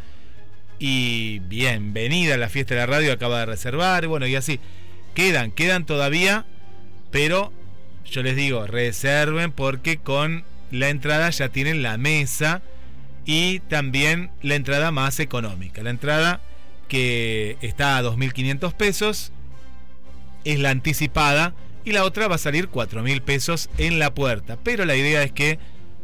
[0.79, 4.61] Y bienvenida a la fiesta de la radio, acaba de reservar, bueno, y así.
[5.15, 6.45] Quedan, quedan todavía,
[7.11, 7.53] pero
[8.05, 12.63] yo les digo, reserven porque con la entrada ya tienen la mesa
[13.25, 15.83] y también la entrada más económica.
[15.83, 16.41] La entrada
[16.89, 19.33] que está a 2.500 pesos
[20.45, 21.55] es la anticipada
[21.85, 24.59] y la otra va a salir 4.000 pesos en la puerta.
[24.63, 25.59] Pero la idea es que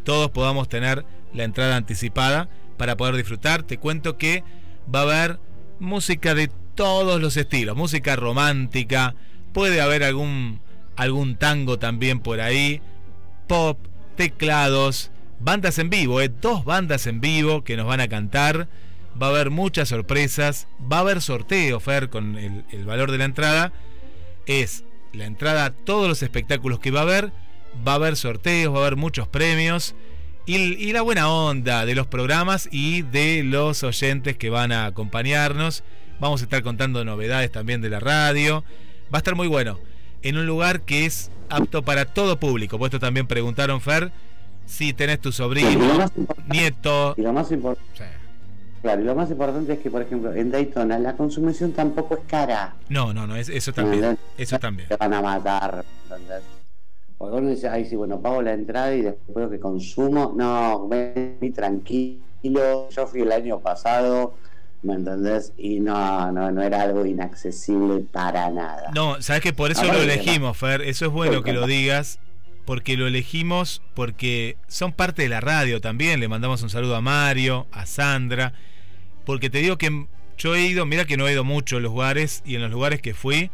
[0.04, 1.04] todos podamos tener
[1.34, 3.62] la entrada anticipada para poder disfrutar.
[3.62, 4.44] Te cuento que
[4.92, 5.40] va a haber
[5.78, 6.50] música de
[6.80, 9.14] todos los estilos, música romántica,
[9.52, 10.62] puede haber algún
[10.96, 12.80] algún tango también por ahí,
[13.46, 13.78] pop,
[14.16, 16.30] teclados, bandas en vivo, ¿eh?
[16.30, 18.66] dos bandas en vivo que nos van a cantar.
[19.22, 23.18] Va a haber muchas sorpresas, va a haber sorteo, Fer, con el, el valor de
[23.18, 23.74] la entrada.
[24.46, 27.30] Es la entrada a todos los espectáculos que va a haber,
[27.86, 29.94] va a haber sorteos, va a haber muchos premios
[30.46, 34.86] y, y la buena onda de los programas y de los oyentes que van a
[34.86, 35.84] acompañarnos.
[36.20, 38.62] Vamos a estar contando novedades también de la radio.
[39.12, 39.78] Va a estar muy bueno.
[40.22, 42.78] En un lugar que es apto para todo público.
[42.78, 44.12] Puesto también preguntaron, Fer,
[44.66, 47.14] si tenés tu sobrino, importante, nieto.
[47.16, 47.76] y lo más impor-
[48.82, 52.20] claro, y lo más importante es que, por ejemplo, en Daytona la consumición tampoco es
[52.28, 52.76] cara.
[52.88, 54.18] No, no, no, es- eso también.
[54.36, 54.88] Eso también.
[54.88, 56.42] Te van a matar, ¿entendés?
[57.18, 60.86] Porque uno dice, ay, sí, bueno, pago la entrada y después lo que consumo, no,
[60.88, 62.88] ven tranquilo.
[62.90, 64.34] Yo fui el año pasado,
[64.82, 65.52] ¿me entendés?
[65.58, 68.90] Y no, no, no era algo inaccesible para nada.
[68.94, 70.82] No, sabes que por eso lo elegimos, Fer.
[70.82, 72.18] Eso es bueno que lo digas.
[72.64, 76.20] Porque lo elegimos porque son parte de la radio también.
[76.20, 78.52] Le mandamos un saludo a Mario, a Sandra.
[79.24, 80.06] Porque te digo que
[80.38, 82.70] yo he ido, mira que no he ido mucho a los lugares y en los
[82.70, 83.50] lugares que fui.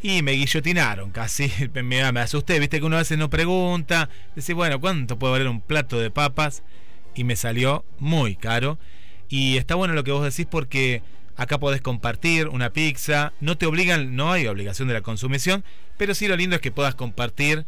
[0.00, 1.52] Y me guillotinaron casi.
[1.74, 4.08] Me, me asusté, viste que uno a veces no pregunta.
[4.34, 6.62] Dice, bueno, ¿cuánto puede valer un plato de papas?
[7.14, 8.78] Y me salió muy caro.
[9.28, 11.02] Y está bueno lo que vos decís porque
[11.36, 13.32] acá podés compartir una pizza.
[13.40, 15.64] No te obligan, no hay obligación de la consumición.
[15.96, 17.66] Pero sí lo lindo es que puedas compartir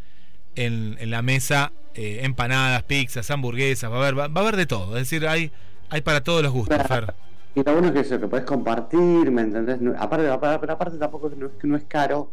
[0.57, 3.91] en, en la mesa eh, empanadas, pizzas, hamburguesas.
[3.91, 4.97] Va a haber, va, va a haber de todo.
[4.97, 5.53] Es decir, hay,
[5.91, 7.15] hay para todos los gustos, Fer.
[7.55, 9.81] Y lo bueno es que eso, que podés compartir, ¿me entendés?
[9.81, 12.33] No- aparte, aparte, aparte tampoco no es que no es caro,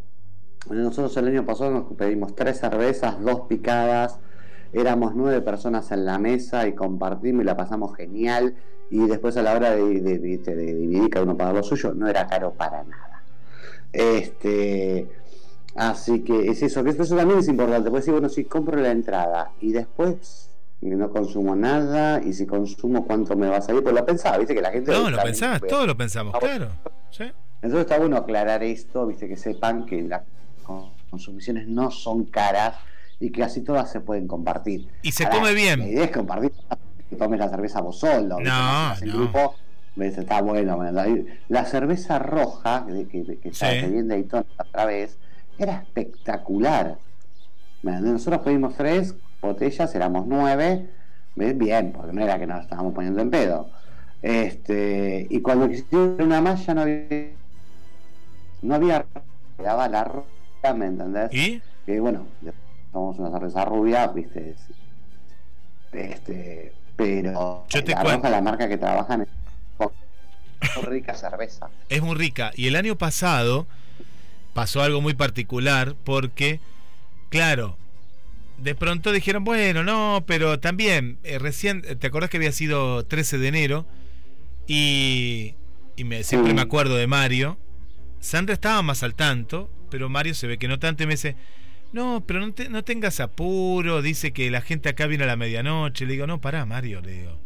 [0.70, 4.20] Nosotros el año pasado nos pedimos tres cervezas, dos picadas,
[4.76, 8.56] éramos nueve personas en la mesa y compartimos y la pasamos genial.
[8.92, 11.94] Y después a la hora de, de- de- de dividir cada uno pagar lo suyo,
[11.94, 13.24] no era caro para nada.
[13.92, 15.10] Este,
[15.76, 17.90] así que es eso, que eso también es importante.
[17.90, 23.08] Pues sí, bueno, si compro la entrada y después no consumo nada, y si consumo
[23.08, 24.92] cuánto me va a salir, pues lo pensaba, viste que la gente.
[24.92, 26.68] No, lo también pensabas, puede- todo lo pensamos, Ah, claro.
[27.10, 27.24] Sí.
[27.62, 30.22] entonces está bueno aclarar esto, viste, que sepan que las
[31.10, 32.76] consumiciones no son caras
[33.20, 34.88] y que así todas se pueden compartir.
[35.02, 35.80] Y se Ahora, come bien.
[35.80, 36.52] La idea es compartir,
[37.10, 38.40] que tomes la cerveza vos solo.
[38.40, 38.52] No,
[38.92, 39.14] haces no.
[39.20, 39.56] grupo,
[39.96, 40.76] ves, está bueno.
[40.78, 41.08] bueno, La,
[41.48, 43.66] la cerveza roja, que, que, que, Sí.
[43.90, 45.18] bien Daytona otra vez,
[45.58, 46.98] era espectacular.
[47.84, 50.90] Bueno, Nosotros pedimos tres botellas, éramos nueve,
[51.36, 51.58] ¿ves?
[51.58, 53.70] bien, porque no era que nos estábamos poniendo en pedo.
[54.22, 57.30] Este, y cuando quisieron una ya no había,
[58.64, 59.06] no había,
[59.58, 61.32] quedaba la roja, ¿me entendés?
[61.32, 61.62] ¿Y?
[61.86, 62.26] que bueno,
[62.96, 64.56] tomamos una cerveza rubia, viste,
[65.92, 68.28] este, pero Yo te la cuento.
[68.28, 69.28] roja, la marca que trabajan es
[70.76, 71.72] muy rica cerveza.
[71.90, 72.52] es muy rica.
[72.56, 73.68] Y el año pasado
[74.54, 76.62] pasó algo muy particular porque,
[77.30, 77.78] claro,
[78.58, 83.38] de pronto dijeron, bueno, no, pero también, eh, recién, ¿te acordás que había sido 13
[83.40, 83.88] de enero?
[84.68, 85.56] Y,
[85.96, 86.56] y me, siempre Sí.
[86.56, 87.58] me acuerdo de Mario.
[88.20, 91.38] Sandra estaba más al tanto, pero Mario se ve que no tanto y me dice,
[91.96, 95.38] no, pero no, te- no tengas apuro, dice que la gente acá viene a la
[95.38, 96.06] medianoche.
[96.06, 97.40] Le digo, no, pará, Mario, le digo,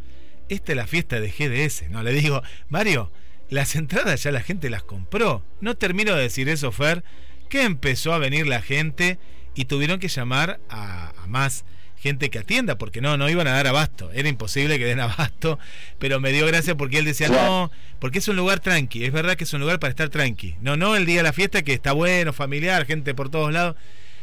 [0.50, 1.88] esta es la fiesta de GDS.
[1.92, 3.12] No, le digo, Mario,
[3.52, 5.44] las entradas ya la gente las compró.
[5.62, 7.04] No termino de decir eso, Fer,
[7.48, 9.20] que empezó a venir la gente
[9.54, 11.64] y tuvieron que llamar a, más
[11.96, 14.10] gente que atienda, porque no, no iban a dar abasto.
[14.14, 15.60] Era imposible que den abasto,
[16.00, 17.70] pero me dio gracia porque él decía, no,
[18.00, 20.56] porque es un lugar tranqui, es verdad que es un lugar para estar tranqui.
[20.60, 23.76] No, no el día de la fiesta que está bueno, familiar, gente por todos lados.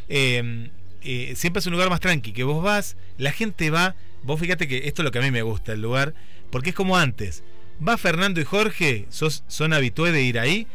[0.09, 0.71] Eh,
[1.09, 4.67] eh, siempre es un lugar más tranqui, que vos vas, la gente va, vos fíjate
[4.67, 6.15] que esto es lo que a mí me gusta, el lugar,
[6.51, 7.45] porque es como antes.
[7.87, 10.67] Va Fernando y Jorge, sos, son habitué de ir ahí.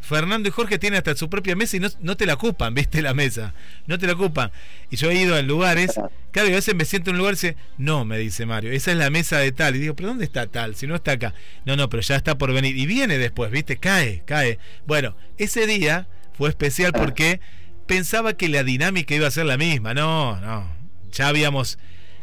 [0.00, 3.00] Fernando y Jorge tienen hasta su propia mesa y no, no te la ocupan, ¿viste?
[3.00, 3.54] La mesa.
[3.86, 4.50] No te la ocupan.
[4.90, 5.98] Y yo he ido a lugares,
[6.32, 8.72] claro, y a veces me siento en un lugar y dice, no, me dice Mario,
[8.72, 9.76] esa es la mesa de tal.
[9.76, 10.74] Y digo, ¿pero dónde está tal?
[10.74, 11.34] Si no está acá.
[11.64, 12.76] No, no, pero ya está por venir.
[12.76, 13.78] Y viene después, ¿viste?
[13.78, 14.58] Cae, cae.
[14.86, 16.06] Bueno, ese día
[16.36, 17.40] fue especial porque
[17.88, 19.94] pensaba que la dinámica iba a ser la misma.
[19.94, 20.70] No, no.
[21.10, 21.78] Ya habíamos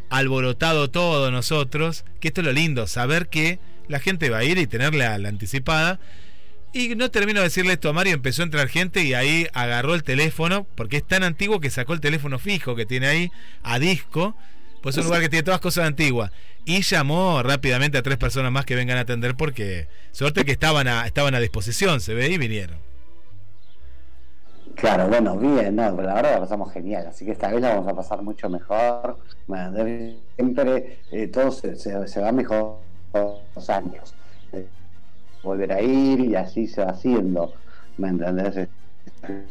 [0.09, 3.59] alborotado todo nosotros, que esto es lo lindo, saber que
[3.89, 5.99] la gente va a ir y tenerla la anticipada.
[6.71, 9.95] Y no termino de decirle esto a Mario, empezó a entrar gente y ahí agarró
[9.95, 13.31] el teléfono, porque es tan antiguo que sacó el teléfono fijo que tiene ahí
[13.63, 14.35] a disco,
[14.81, 16.31] pues es un lugar que tiene todas cosas antiguas.
[16.65, 20.87] Y llamó rápidamente a tres personas más que vengan a atender porque suerte que estaban
[20.87, 22.85] a, estaban a disposición, se ve, y vinieron.
[24.76, 27.88] Claro, bueno, bien, no, la verdad la pasamos genial, así que esta vez la vamos
[27.88, 29.18] a pasar mucho mejor.
[29.47, 29.73] Bueno,
[30.35, 32.77] siempre eh, todo se, se- se va mejor
[33.14, 34.14] los años.
[34.52, 34.68] Eh,
[35.43, 37.53] volver a ir y así se va haciendo.
[37.97, 38.57] ¿Me entendés?
[38.57, 38.69] Es-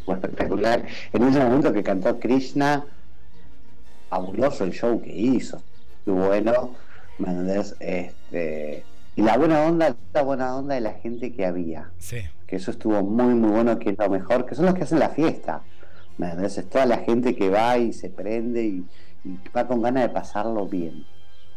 [0.06, 0.84] espectacular.
[1.12, 2.84] En ese momento que cantó Krishna,
[4.10, 5.62] fabuloso el show que hizo.
[6.06, 6.74] Muy bueno.
[7.18, 7.74] ¿Me entendés?
[7.80, 8.84] Este,
[9.16, 12.18] y la buena onda, la buena onda de la gente que había Sí.
[12.54, 15.00] Que eso estuvo muy muy bueno, que es lo mejor, que son los que hacen
[15.00, 15.62] la fiesta.
[16.18, 16.56] ¿Me entendés?
[16.56, 18.84] Es toda la gente que va y se prende y,
[19.24, 21.04] y va con ganas de pasarlo bien.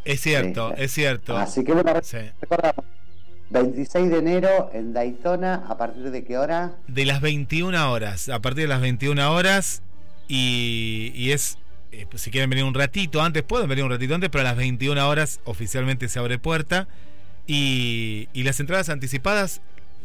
[0.04, 0.82] Es cierto, Sí.
[0.82, 1.36] es cierto.
[1.36, 2.16] Así que bueno, Sí.
[2.40, 2.84] recordamos,
[3.50, 6.72] 26 de enero en Daytona, ¿a partir de qué hora?
[6.88, 9.82] De las 21 horas, a partir de las 21 horas,
[10.26, 11.58] y, y es,
[11.92, 14.44] eh, pues, si quieren venir un ratito antes, pueden venir un ratito antes, pero a
[14.50, 16.88] las 21 horas oficialmente se abre puerta.
[17.46, 19.62] Y, y las entradas anticipadas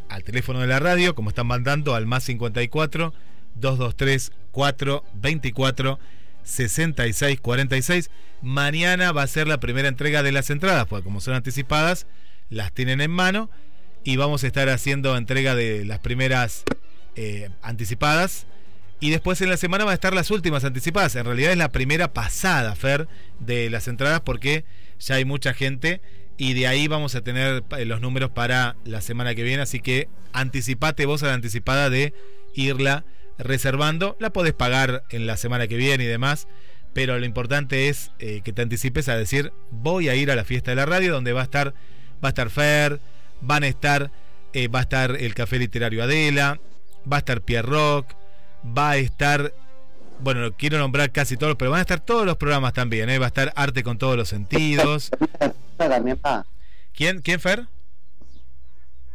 [0.08, 3.12] al teléfono de la radio, como están mandando, al más 54
[3.56, 5.98] 223 424
[6.44, 8.10] 6646.
[8.42, 12.06] Mañana va a ser la primera entrega de las entradas, porque como son anticipadas,
[12.50, 13.50] las tienen en mano
[14.04, 16.64] y vamos a estar haciendo entrega de las primeras
[17.16, 18.46] eh, anticipadas.
[19.00, 21.16] Y después en la semana van a estar las últimas anticipadas.
[21.16, 23.08] En realidad es la primera pasada, Fer,
[23.40, 24.64] de las entradas porque
[25.00, 26.00] ya hay mucha gente
[26.36, 29.62] y de ahí vamos a tener eh, los números para la semana que viene.
[29.62, 32.12] Así que anticipate vos a la anticipada de
[32.54, 33.04] irla
[33.38, 34.16] reservando.
[34.20, 36.48] La podés pagar en la semana que viene y demás.
[36.92, 40.44] Pero lo importante es eh, que te anticipes a decir voy a ir a la
[40.44, 41.74] fiesta de la radio donde va a estar
[42.24, 43.00] va a estar Fer,
[43.40, 44.12] van a estar
[44.52, 46.60] eh, va a estar el Café Literario Adela,
[47.10, 48.14] va a estar Pierre Rock,
[48.64, 49.52] va a estar
[50.24, 53.18] bueno, quiero nombrar casi todos, pero van a estar todos los programas también, ¿eh?
[53.18, 55.10] va a estar Arte con todos los sentidos.
[55.76, 56.44] También va,
[56.94, 57.66] ¿Quién, quién Fer?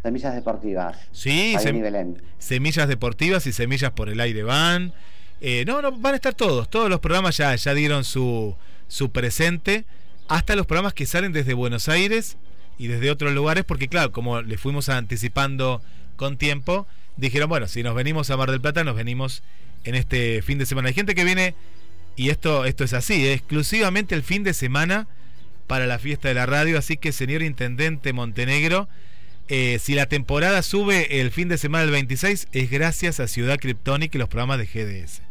[0.04, 0.98] semillas deportivas.
[1.12, 2.22] Sí, sem- Belén.
[2.38, 4.94] semillas deportivas y semillas por el aire van.
[5.42, 6.70] Eh, no, no, van a estar todos.
[6.70, 8.56] Todos los programas ya, ya dieron su,
[8.88, 9.86] su presente.
[10.28, 12.38] Hasta los programas que salen desde Buenos Aires
[12.78, 13.66] y desde otros lugares.
[13.66, 15.82] Porque claro, como le fuimos anticipando
[16.16, 16.88] con tiempo,
[17.18, 19.44] dijeron, bueno, si nos venimos a Mar del Plata, nos venimos
[19.84, 20.90] en este fin de semana.
[20.90, 21.56] Hay gente que viene,
[22.16, 23.34] y esto, esto es así, ¿eh?
[23.34, 25.08] exclusivamente el fin de semana
[25.68, 26.78] para la fiesta de la radio.
[26.78, 28.88] Así que, señor Intendente Montenegro,
[29.48, 33.58] eh, si la temporada sube el fin de semana del 26, es gracias a Ciudad
[33.58, 35.22] Kryptonic y los programas de GDS.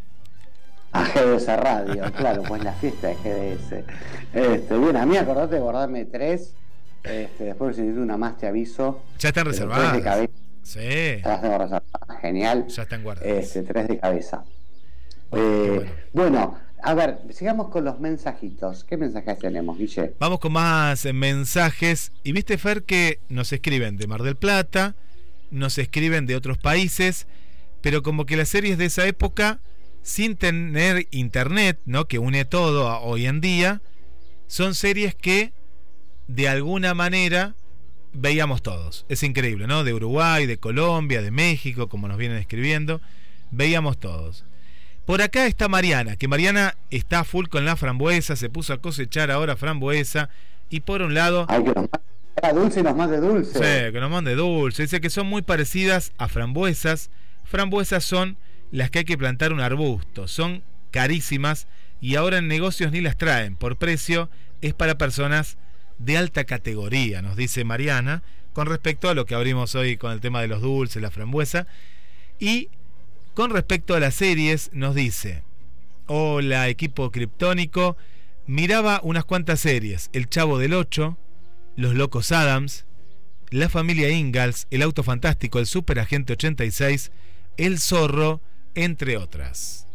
[0.92, 3.84] A GDS Radio, claro, pues la fiesta de GDS.
[4.32, 6.54] Este, bien, a mí acordate de guardarme tres.
[7.04, 9.02] Este, después si necesito una más te aviso.
[9.18, 10.02] Ya están reservadas.
[10.68, 11.22] Sí,
[12.20, 12.66] Genial.
[12.68, 13.32] ya están guardadas.
[13.44, 14.44] Este, tres de cabeza.
[15.30, 15.90] Bueno, Eh, bueno.
[16.12, 18.84] bueno, a ver, sigamos con los mensajitos.
[18.84, 20.12] ¿Qué mensajes tenemos, Guille?
[20.20, 22.12] Vamos con más eh, mensajes.
[22.22, 24.94] Y viste, Fer, que nos escriben de Mar del Plata,
[25.50, 27.26] nos escriben de otros países,
[27.80, 29.60] pero como que las series de esa época,
[30.02, 32.06] sin tener internet, ¿no?
[32.08, 33.80] Que une todo a hoy en día,
[34.48, 35.54] son series que
[36.26, 37.54] de alguna manera
[38.18, 39.06] veíamos todos.
[39.08, 39.84] Es increíble, ¿no?
[39.84, 43.00] De Uruguay, de Colombia, de México, como nos vienen escribiendo,
[43.50, 44.44] veíamos todos.
[45.06, 49.30] Por acá está Mariana, que Mariana está full con la frambuesa, se puso a cosechar
[49.30, 50.28] ahora frambuesa.
[50.68, 51.88] Y por un lado, Hay que nos
[52.42, 53.52] mande dulce y nos mande dulce.
[53.54, 54.82] sí, que nos mande dulce.
[54.82, 57.10] Dice que son muy parecidas a frambuesas.
[57.44, 58.36] Frambuesas son
[58.70, 60.28] las que hay que plantar un arbusto.
[60.28, 61.66] Son carísimas
[62.02, 63.56] y ahora en negocios ni las traen.
[63.56, 64.28] Por precio
[64.60, 65.56] es para personas
[65.98, 68.22] de alta categoría, nos dice Mariana,
[68.52, 71.66] con respecto a lo que abrimos hoy con el tema de los dulces, la frambuesa.
[72.38, 72.70] Y
[73.34, 75.42] con respecto a las series, nos dice,
[76.06, 77.96] hola equipo criptónico,
[78.46, 81.16] miraba unas cuantas series, El Chavo del 8,
[81.76, 82.86] Los Locos Adams,
[83.50, 87.12] La Familia Ingalls, El Auto Fantástico, El Super Agente 86,
[87.56, 88.40] El Zorro,
[88.74, 89.86] entre otras.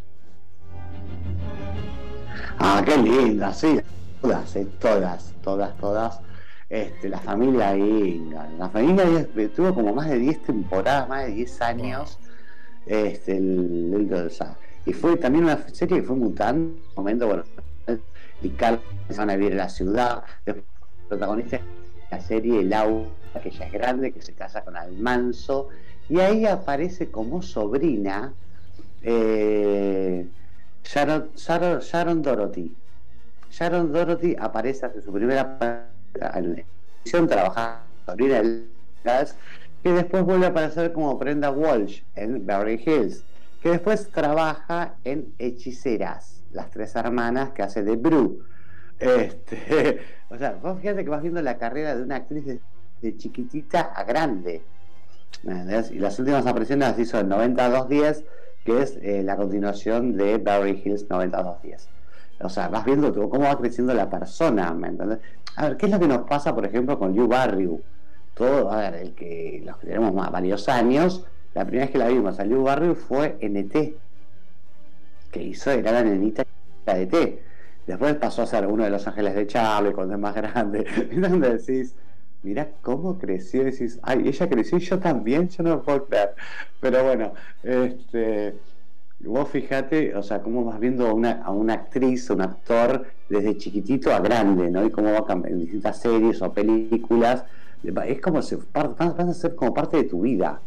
[2.59, 3.79] Ah, qué linda, sí.
[4.23, 6.21] Todas, eh, todas, todas, todas.
[6.69, 8.57] Este, la familia Ingalls.
[8.57, 12.19] La familia Ingalls tuvo como más de 10 temporadas, más de 10 años.
[12.85, 16.69] Este, el, el- o sea, y fue también una serie que fue mutando.
[16.75, 17.43] En un momento, bueno,
[18.41, 20.23] y Carlos empezaron a vivir en la ciudad.
[20.45, 20.65] Después,
[21.01, 21.63] el protagonista de
[22.11, 23.09] la serie, Laura,
[23.41, 25.69] que ella es grande, que se casa con Almanzo.
[26.07, 28.37] Y ahí aparece como sobrina.
[29.01, 30.31] Eh,
[30.83, 32.82] Sharon, Sharon, Sharon Dorothy.
[33.53, 35.85] Sharon Dorothy aparece hace su primera pa-
[36.35, 36.65] en
[37.03, 38.65] televisión trabajando sobrina de
[39.03, 39.35] Gas,
[39.83, 43.23] que después vuelve a aparecer como Brenda Walsh en Beverly Hills,
[43.61, 48.43] que después trabaja en Hechiceras, las tres hermanas que hace de Bru.
[48.99, 52.59] Este, o sea, vos fíjate que vas viendo la carrera de una actriz
[53.01, 54.63] de, chiquitita a grande.
[55.91, 58.23] Y las últimas apariciones las hizo en 9210,
[58.65, 61.92] que es eh, la continuación de Beverly Hills 9210.
[62.43, 65.19] O sea, vas viendo cómo va creciendo la persona, ¿me entendés?
[65.55, 67.81] A ver, ¿qué es lo que nos pasa, por ejemplo, con Liu Barriu?
[68.33, 71.97] Todo, a ver, el que los que tenemos más, varios años, la primera vez que
[71.99, 73.95] la vimos a Liu Barriu fue en ET,
[75.31, 76.43] que hizo, era la nenita
[76.85, 77.39] de ET.
[77.87, 80.85] Después pasó a ser uno de los ángeles de Charlie cuando es más grande.
[81.11, 81.95] Y donde decís,
[82.41, 86.33] mirá cómo creció, decís, ay, ella creció y yo también, yo no lo puedo creer.
[86.79, 87.33] Pero bueno,
[87.63, 88.55] este
[89.25, 93.05] vos fijate, o sea, cómo vas viendo a una, a una actriz, a un actor,
[93.29, 94.85] desde chiquitito a grande, ¿no?
[94.85, 97.45] Y cómo va cambiando en distintas series o películas.
[97.83, 98.39] Es como
[98.73, 100.61] van van a ser como parte de tu vida.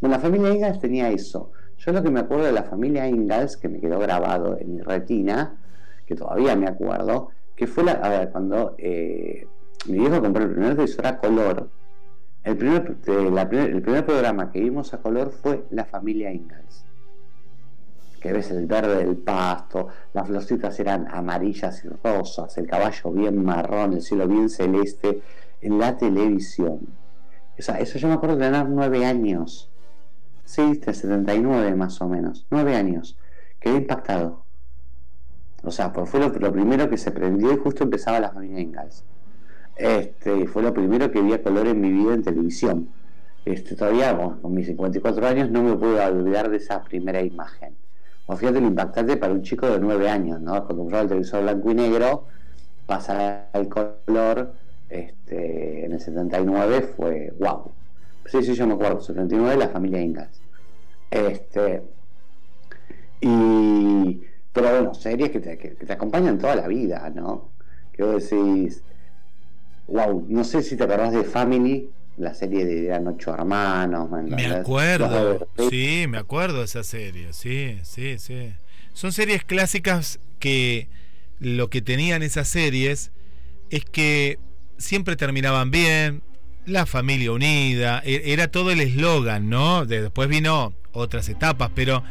[0.00, 1.52] Bueno, la familia Ingalls tenía eso.
[1.78, 4.80] Yo lo que me acuerdo de la familia Ingalls, que me quedó grabado en mi
[4.80, 5.56] retina,
[6.06, 9.46] que todavía me acuerdo, que fue la, a ver, cuando eh,
[9.86, 11.68] mi viejo compró el primer televisor a color,
[12.44, 16.89] el primer, eh, la el primer programa que vimos a color fue La familia Ingalls.
[18.20, 23.42] Que ves el verde del pasto, las florcitas eran amarillas y rosas, el caballo bien
[23.42, 25.22] marrón, el cielo bien celeste,
[25.62, 26.80] en la televisión.
[27.58, 29.70] O sea, eso yo me acuerdo de tener nueve años.
[30.44, 32.46] Sí, de 79 más o menos.
[32.50, 33.16] Nueve años.
[33.60, 34.42] Quedé impactado.
[35.62, 39.04] O sea, pues fue lo, primero que se prendió y justo empezaba la familia Ingalls.
[39.76, 42.88] Este, fue lo primero que vi a color en mi vida en televisión.
[43.44, 47.74] Este, todavía con mis 54 años no me puedo olvidar de esa primera imagen.
[48.32, 50.54] O fíjate lo impactante para un chico de 9 años, ¿no?
[50.54, 52.26] Acostumbrado al televisor blanco y negro,
[52.86, 54.54] pasar al color
[54.88, 57.76] este, en el 79 fue wow.
[58.24, 60.42] Sí, sí, yo me acuerdo, 79 la familia Ingalls.
[61.10, 61.84] Este,
[63.20, 67.54] y, pero bueno, series que te, que- que te acompañan toda la vida, ¿no?
[67.92, 68.84] Que vos decís,
[69.86, 74.08] wow, no sé si te acordás de Family, la serie de Eran Ocho Hermanos.
[74.24, 78.52] Me acuerdo, sí, me acuerdo de esa serie, sí, sí, sí.
[78.92, 80.88] Son series clásicas que
[81.38, 83.10] lo que tenían esas series
[83.70, 84.38] es que
[84.78, 86.22] siempre terminaban bien,
[86.66, 89.86] la familia unida, e- era todo el eslogan, ¿no?
[89.86, 92.02] De- Después vino otras etapas, pero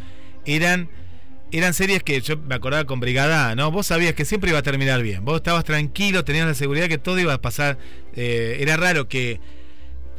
[0.46, 0.90] eran
[1.52, 3.72] eran series que yo me acordaba con Brigada, ¿no?
[3.72, 5.26] Vos sabías que siempre iba a terminar bien.
[5.26, 7.80] Vos estabas tranquilo, tenías la seguridad que todo iba a pasar.
[8.16, 9.40] eh, era raro que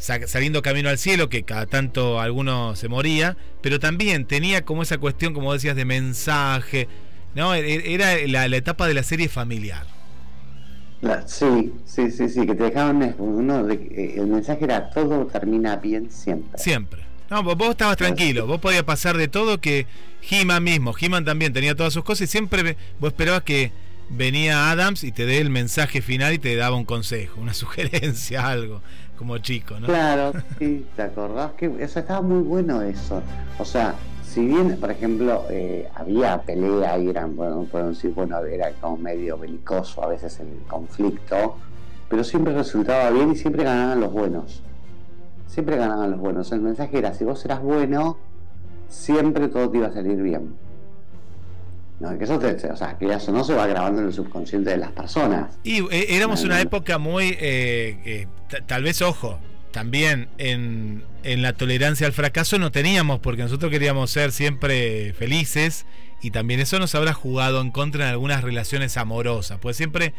[0.00, 4.98] saliendo camino al cielo, que cada tanto alguno se moría, pero también tenía como esa
[4.98, 6.88] cuestión, como decías, de mensaje,
[7.34, 7.54] ¿no?
[7.54, 9.86] E- e- Era la, la etapa de la serie familiar.
[11.26, 15.76] Sí, sí, sí, sí, que te dejaban uno de, eh, el mensaje era todo termina
[15.76, 16.58] bien siempre.
[16.58, 17.00] Siempre.
[17.30, 19.86] No, vos, vos estabas tranquilo, vos podías pasar de todo que
[20.28, 23.72] He-Man mismo, He-Man también tenía todas sus cosas y siempre vos esperabas que
[24.10, 28.46] venía Adams y te dé el mensaje final y te daba un consejo, una sugerencia,
[28.48, 28.82] algo,
[29.20, 29.86] como chico, ¿no?
[29.86, 31.52] Claro, sí, ¿te acordás?
[31.52, 33.20] que Eso estaba muy bueno eso.
[33.58, 33.94] O sea,
[34.24, 38.96] si bien, por ejemplo, eh, había pelea y eran, bueno, podemos decir, bueno, era como
[38.96, 41.58] medio belicoso a veces el conflicto,
[42.08, 44.62] pero siempre resultaba bien y siempre ganaban los buenos.
[45.46, 46.50] Siempre ganaban los buenos.
[46.52, 48.16] El mensaje era, si vos eras bueno,
[48.88, 50.54] siempre todo te iba a salir bien.
[52.00, 54.70] No, que eso te- o sea, que eso no se va grabando en el subconsciente
[54.70, 55.58] de las personas.
[55.62, 59.38] Y eh, éramos una época muy, eh, ta- tal vez, ojo,
[59.70, 65.84] también en, en la tolerancia al fracaso no teníamos, porque nosotros queríamos ser siempre felices
[66.22, 70.14] y también eso nos habrá jugado en contra en algunas relaciones amorosas, pues siempre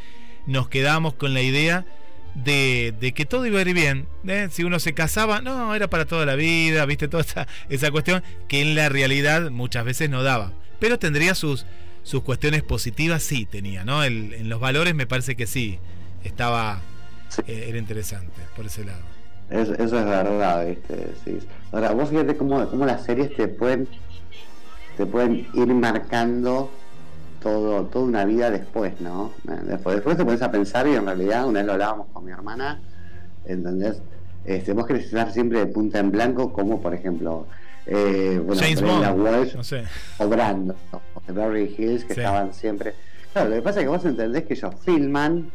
[0.46, 1.86] nos quedábamos con la idea
[2.36, 4.08] de, de que todo iba a ir bien.
[4.28, 4.48] ¿eh?
[4.52, 8.24] Si uno se casaba, no, era para toda la vida, viste, toda esa, esa cuestión
[8.48, 10.54] que en la realidad muchas veces no daba.
[10.82, 11.66] Pero tendría sus,
[12.04, 14.04] sus cuestiones positivas, sí tenía, ¿no?
[14.04, 15.80] El- en los valores me parece que sí,
[16.26, 16.82] estaba,
[17.30, 17.44] Sí.
[17.48, 19.04] eh, era interesante por ese lado.
[19.52, 21.14] Es- eso es verdad, ¿viste?
[21.24, 21.38] Sí.
[21.72, 23.88] Ahora, vos fíjate cómo, cómo las series te pueden,
[24.98, 26.72] te pueden ir marcando
[27.44, 29.34] todo, toda una vida después, ¿no?
[29.66, 32.32] Después, después te pones a pensar y en realidad, una vez lo hablábamos con mi
[32.32, 32.82] hermana,
[33.46, 34.02] ¿entendés?
[34.46, 37.46] Este, vos querés estar siempre de punta en blanco, como por ejemplo,
[37.86, 39.84] eh, bueno, James Brenda Bond, Walsh no sé.
[40.20, 42.20] o Brandon, o de Beverly Hills, que Sí.
[42.22, 42.94] estaban siempre.
[43.34, 45.52] Claro, lo que pasa es que vos entendés que ellos filman,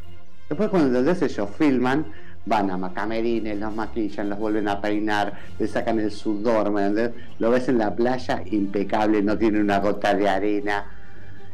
[0.49, 2.07] después cuando entendés ellos filman,
[2.47, 7.13] van a macamerines, los maquillan, los vuelven a peinar, le sacan el sudor, ¿me entendés?
[7.41, 10.85] Lo ves en la playa, impecable, no tiene una gota de arena.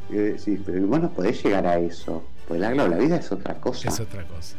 [0.08, 2.24] Vos decís, pero vos no podés llegar a eso.
[2.46, 3.88] Pues la, la vida es otra cosa.
[3.88, 4.56] Es otra cosa.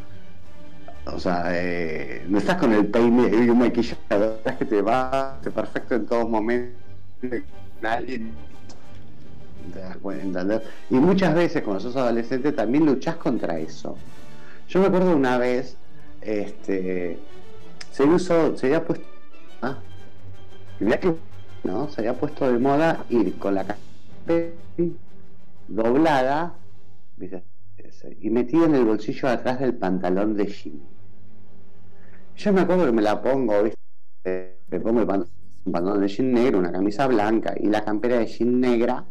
[1.06, 5.96] O sea, eh, no estás con el peine y un maquillador que te va perfecto
[5.96, 6.78] en todos momentos.
[7.82, 8.32] Nadie
[9.74, 10.62] te das.
[10.90, 13.98] Y muchas veces cuando sos adolescente también luchás contra eso.
[14.70, 15.76] Yo me acuerdo una vez,
[16.22, 17.20] este,
[17.92, 19.06] se usó, se había puesto,
[19.62, 19.78] ah,
[21.64, 21.90] ¿no?
[21.90, 23.66] Se había puesto de moda ir con la
[25.68, 26.56] doblada,
[28.20, 30.93] y metida en el bolsillo atrás del pantalón de jean.
[32.36, 33.78] Yo me acuerdo que me la pongo, ¿viste?
[34.68, 35.26] Me pongo el pan-
[35.66, 39.08] un pantalón de jean negro, una camisa blanca y la campera de jean negra,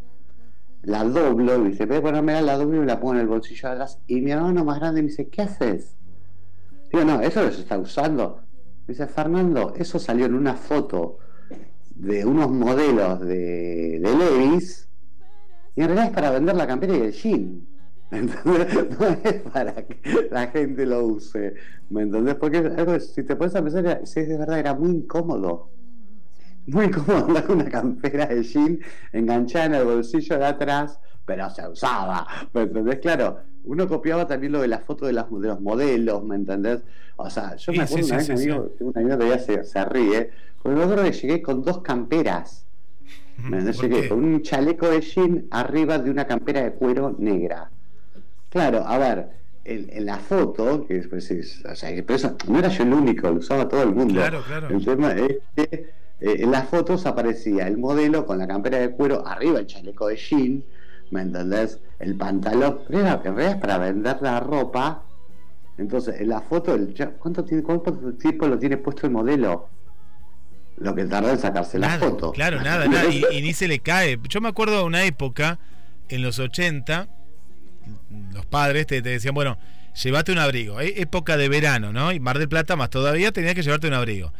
[0.83, 3.75] la doblo, y dice, pero bueno, la doblo y la pongo en el bolsillo de
[3.75, 4.01] atrás.
[4.07, 5.97] Y mi hermano más grande me dice, ¿qué haces?
[6.93, 8.43] Digo, no, eso se está usando.
[8.87, 11.19] Me dice, Fernando, eso salió en una foto
[11.91, 14.89] de unos modelos de, de Levis
[15.77, 17.69] y en realidad es para vender la campera y el jean.
[19.01, 21.55] No es para que la gente lo use.
[21.91, 22.35] ¿Me entendés?
[22.35, 25.71] Porque algo, si te pones a pensar, sí, es de verdad, era muy incómodo.
[26.67, 28.79] Muy incómodo andar con una campera de jean
[29.13, 32.27] enganchada en el bolsillo de atrás, pero se usaba.
[32.53, 32.99] ¿Me entendés?
[33.01, 36.83] Claro, uno copiaba también lo de las fotos de, las, de los modelos, ¿me entendés?
[37.17, 39.25] O sea, yo me acuerdo sí, una sí, vez, sí, un amigo, un amigo que
[39.25, 40.31] todavía se, se ríe,
[40.63, 42.67] porque me acuerdo que llegué con dos camperas.
[43.37, 44.09] ¿Me Llegué qué?
[44.09, 47.71] con un chaleco de jean arriba de una campera de cuero negra.
[48.53, 49.31] Claro, a ver,
[49.65, 53.31] en, en la foto, que es, o sea, pero eso, no era yo el único,
[53.31, 54.15] lo usaba todo el mundo.
[54.15, 54.69] Claro, claro.
[54.69, 58.91] El tema es que eh, en las fotos aparecía el modelo con la campera de
[58.91, 60.63] cuero, arriba el chaleco de jean,
[61.11, 61.81] ¿me entendés?
[61.99, 65.05] El pantalón, pero era, en realidad es para vender la ropa.
[65.79, 69.71] Entonces, en la foto, el, ¿cuánto, tiene, ¿cuánto tiempo lo tiene puesto el modelo?
[70.77, 72.33] Lo que tardó en sacarse la foto.
[72.33, 73.09] Claro, nada, nada.
[73.09, 74.19] Y, y ni se le cae.
[74.29, 75.59] Yo me acuerdo de una época,
[76.11, 77.09] en los 80,
[78.33, 79.59] los padres te, te decían, bueno,
[80.03, 80.81] llévate un abrigo.
[80.81, 82.13] E- época de verano, ¿no?
[82.13, 84.33] Y Mar del Plata más todavía tenías que llevarte un abrigo.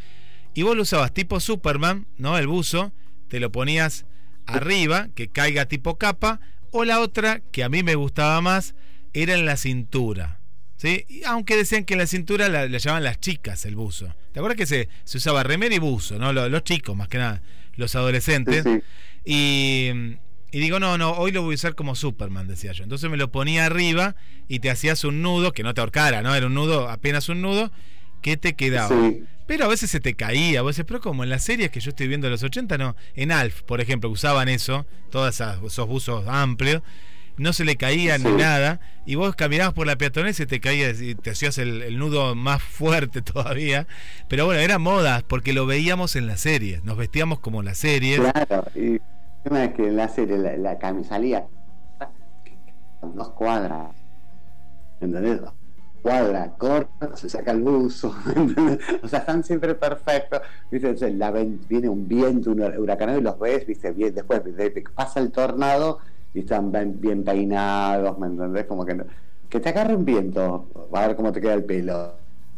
[0.55, 2.39] Y vos lo usabas tipo Superman, ¿no?
[2.39, 2.93] El buzo,
[3.29, 4.05] te lo ponías
[4.47, 6.41] arriba, que caiga tipo capa,
[6.71, 8.75] o la otra, que a mí me gustaba más,
[9.13, 10.41] era en la cintura.
[10.77, 11.05] ¿sí?
[11.09, 14.15] Y aunque decían que en la cintura la, la llamaban las chicas el buzo.
[14.33, 16.33] ¿Te acuerdas que se, se usaba remera y buzo, ¿no?
[16.33, 17.43] Los, los chicos, más que nada,
[17.77, 18.65] los adolescentes.
[18.65, 18.83] Sí, sí.
[19.25, 20.17] Y,
[20.53, 22.85] y digo, no, no, hoy lo voy a usar como Superman, decía yo.
[22.85, 24.17] Entonces me lo ponía arriba
[24.49, 26.35] y te hacías un nudo, que no te ahorcara, ¿no?
[26.35, 27.73] Era un nudo, apenas un nudo,
[28.21, 28.95] que te quedaba.
[28.95, 29.25] Sí.
[29.47, 31.89] Pero a veces se te caía, a veces, pero como en las series que yo
[31.89, 32.97] estoy viendo de los 80, no.
[33.15, 36.83] En Alf, por ejemplo, usaban eso, todos esos buzos amplios,
[37.39, 40.61] no se le caía ni nada, y vos caminabas por la peatonal y se te
[40.61, 43.87] caía y te hacías el, el nudo más fuerte todavía.
[44.29, 48.21] Pero bueno, era moda, porque lo veíamos en las series, nos vestíamos como las series.
[48.21, 49.01] Claro, y
[49.43, 51.47] tema es que en la serie la, la cami- salía
[53.01, 53.95] con dos cuadras,
[55.01, 55.41] ¿entendés?
[56.03, 58.79] Cuadra, corta, se saca el buzo, ¿entendés?
[59.03, 60.41] O sea, están siempre perfectos,
[60.71, 61.11] ¿viste?
[61.13, 63.93] La viene un viento, un hur- huracanado y los ves, ¿viste?
[63.93, 64.43] Bien, después
[64.95, 65.99] pasa el tornado
[66.35, 68.67] y están bien, bien peinados, ¿me entendés?
[68.67, 69.05] Como que, no-
[69.49, 72.15] que te agarre un viento, a ver cómo te queda el pelo.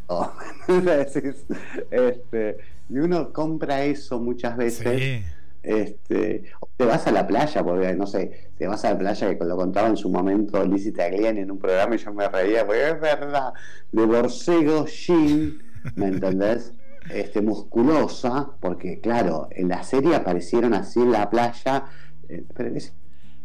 [1.91, 2.59] Este,
[2.91, 5.25] y uno compra eso muchas veces Sí.
[5.63, 6.45] este,
[6.77, 9.57] te vas a la playa, porque no sé, te vas a la playa que lo
[9.57, 13.01] contaba en su momento Lizzie Tagliani en un programa y yo me reía, porque es
[13.01, 13.53] verdad,
[13.93, 15.63] de borcego jean,
[15.97, 16.73] ¿me entendés?
[17.11, 21.85] Este, musculosa, porque claro, en la serie aparecieron así en la playa,
[22.31, 22.95] eh, pero es-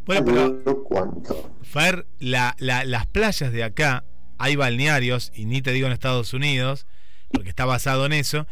[0.05, 1.51] Bueno, pero no cuánto.
[1.61, 4.05] Fer, la, la- las playas de acá,
[4.37, 6.87] hay balnearios, y ni te digo en Estados Unidos,
[7.33, 8.47] porque está basado en eso.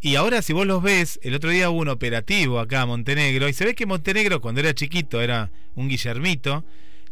[0.00, 3.48] Y ahora si vos los ves, el otro día hubo un operativo acá en Montenegro,
[3.48, 6.64] y se ve que Montenegro cuando era chiquito era un Guillermito,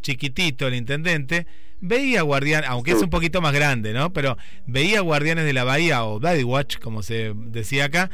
[0.02, 1.46] chiquitito el intendente,
[1.80, 4.12] veía guardián, aunque es un poquito más grande, ¿no?
[4.12, 8.10] Pero veía guardianes de la bahía o Daddy Watch, como se decía acá,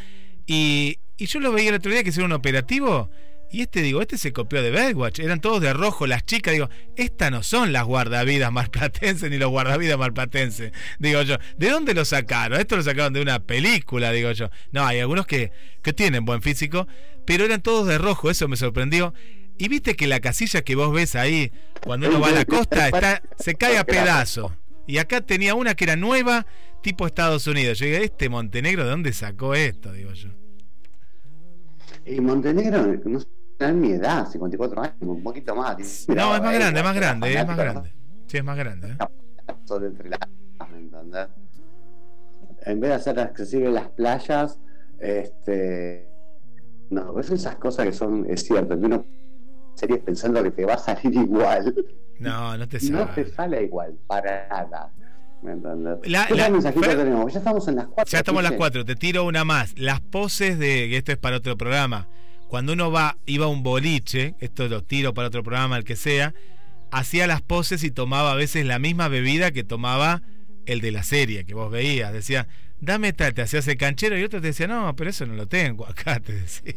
[0.46, 3.10] y, y yo lo veía el otro día que hicieron un operativo,
[3.52, 6.70] y este, digo, este se copió de Baywatch, eran todos de rojo, las chicas, digo,
[6.96, 12.06] estas no son las guardavidas marplatenses ni los guardavidas marplatenses, digo yo, ¿de dónde lo
[12.06, 12.58] sacaron?
[12.58, 14.48] Esto lo sacaron de una película, digo yo.
[14.72, 15.52] No, hay algunos que,
[15.82, 16.88] que tienen buen físico,
[17.26, 19.12] pero eran todos de rojo, eso me sorprendió.
[19.58, 21.52] Y viste que la casilla que vos ves ahí,
[21.84, 24.52] cuando uno va a la costa, está, se cae a pedazos.
[24.86, 26.46] Y acá tenía una que era nueva,
[26.82, 27.78] tipo Estados Unidos.
[27.78, 29.92] Yo digo, ¿este Montenegro de dónde sacó esto?
[29.92, 30.30] Digo yo.
[32.04, 33.20] Y Montenegro, no
[33.68, 35.76] en mi edad, 54 años, un poquito más.
[36.08, 37.92] No, es más grande, es más grande, es más grande.
[38.26, 38.88] Sí, es más grande.
[38.92, 38.96] ¿eh?
[39.64, 41.28] sobre ¿me entendés?
[42.64, 44.58] En vez de hacer accesibles las playas,
[44.98, 46.08] este
[46.90, 49.04] no, es esas cosas que son, es cierto, que uno
[49.74, 51.74] series pensando que te va a salir igual,
[52.20, 53.34] No, no te y no te sale.
[53.34, 54.92] sale igual, para nada.
[55.42, 57.32] La- ¿Qué la- tenemos?
[57.32, 58.10] Ya estamos en las cuatro.
[58.12, 58.52] Ya estamos a las.
[58.52, 59.76] 4, te tiro una más.
[59.76, 62.06] Las poses de, que esto es para otro programa.
[62.52, 65.96] Cuando uno va, iba a un boliche, esto lo tiro para otro programa, el que
[65.96, 66.34] sea,
[66.90, 70.22] hacía las poses y tomaba a veces la misma bebida que tomaba
[70.66, 72.12] el de la serie que vos veías.
[72.12, 72.48] Decía,
[72.78, 75.48] dame tal, te hacías el canchero y otro te decía, no, pero eso no lo
[75.48, 76.74] tengo acá, te decía.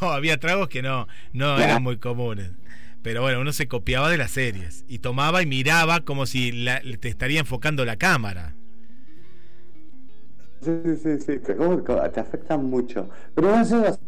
[0.00, 2.52] O había tragos que no, no eran muy comunes.
[3.02, 6.52] Pero bueno, uno se copiaba de las series y tomaba y miraba como si
[7.00, 8.54] te estaría enfocando la cámara.
[10.60, 10.70] Sí,
[11.02, 13.08] sí, sí, te, ¿cómo- cómo- te afectan mucho.
[13.34, 13.98] Pero hacer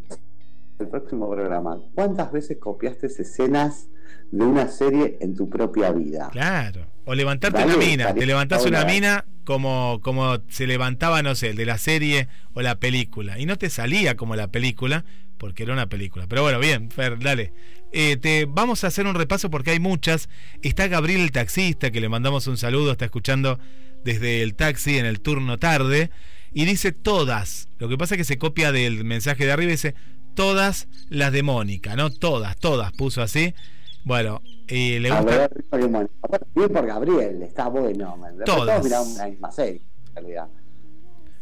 [0.80, 1.78] el próximo programa.
[1.94, 3.88] ¿Cuántas veces copiaste escenas
[4.30, 6.28] de una serie en tu propia vida?
[6.32, 6.86] Claro.
[7.04, 8.14] O levantarte Dale, una mina.
[8.14, 12.62] Te levantás una mina como, como se levantaba, no sé, el de la serie o
[12.62, 13.38] la película.
[13.38, 15.04] Y no te salía como la película,
[15.38, 16.26] porque era una película.
[16.28, 17.52] Pero bueno, bien, Fer, dale.
[17.92, 20.28] Eh, te, vamos a hacer un repaso porque hay muchas.
[20.62, 23.58] Está Gabriel el taxista, que le mandamos un saludo, está escuchando
[24.04, 26.10] desde el taxi en el turno tarde.
[26.52, 27.68] Y dice todas.
[27.78, 29.94] Lo que pasa es que se copia del mensaje de arriba y dice
[30.40, 32.08] todas las de Mónica, ¿no?
[32.08, 33.54] Todas, todas, puso así.
[34.04, 35.50] Bueno, y le A gusta.
[36.54, 38.16] bien, por Gabriel, está bueno.
[38.46, 38.80] Todas.
[38.80, 40.48] Todos la misma serie, en realidad.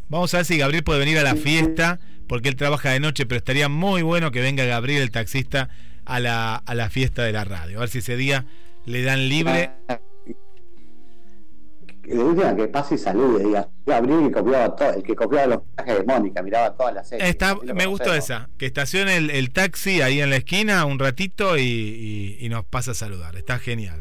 [0.08, 3.24] Vamos a ver si Gabriel puede venir a la fiesta, porque él trabaja de noche,
[3.24, 5.68] pero estaría muy bueno que venga Gabriel, el taxista,
[6.04, 7.76] a la, a la fiesta de la radio.
[7.76, 8.46] A ver si ese día
[8.84, 9.70] le dan libre.
[12.09, 13.68] De última que pase y salude, diga.
[13.86, 17.28] Gabriel que copiaba todo, el que copiaba los mensajes de Mónica, miraba todas las series.
[17.28, 21.56] Está, me gustó esa, que estacione el, el taxi ahí en la esquina un ratito
[21.59, 23.36] y, y- y nos pasa a saludar.
[23.36, 24.01] Está genial.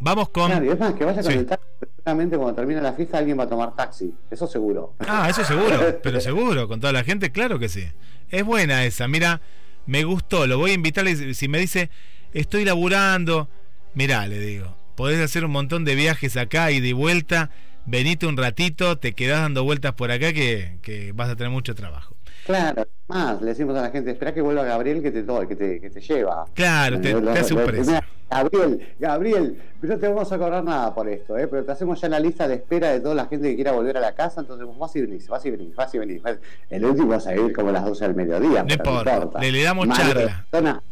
[0.00, 0.50] Vamos con...
[0.50, 1.38] Claro, y es más, que vaya con Sí.
[1.38, 1.66] el taxi.
[1.96, 4.14] Seguramente cuando termine la fiesta alguien va a tomar taxi.
[4.30, 4.94] Eso seguro.
[5.00, 7.84] Ah, eso seguro, pero seguro, con toda la gente, claro que sí.
[8.30, 9.40] Es buena esa, mira,
[9.86, 11.90] me gustó, lo voy a invitar, si me dice,
[12.32, 13.48] estoy laburando,
[13.94, 17.48] mirá, le digo, podés hacer un montón de viajes acá y de vuelta,
[17.86, 21.74] venite un ratito, te quedás dando vueltas por acá que, que vas a tener mucho
[21.74, 22.14] trabajo.
[22.44, 25.56] Claro, más, le decimos a la gente, espera que vuelva Gabriel que te, to- que
[25.56, 26.44] te, que te lleva.
[26.52, 27.98] Claro, te, hace un precio.
[28.30, 31.48] Gabriel, Gabriel, no te vamos a cobrar nada por esto, ¿eh?
[31.48, 33.96] pero te hacemos ya la lista de espera de toda la gente que quiera volver
[33.96, 36.20] a la casa, entonces vos vas y venís, vas y venís, vas y venís.
[36.68, 38.64] El último vas a ir como a las 12 del mediodía.
[38.64, 40.46] No importa, le, le damos Madre, charla.
[40.50, 40.82] zona-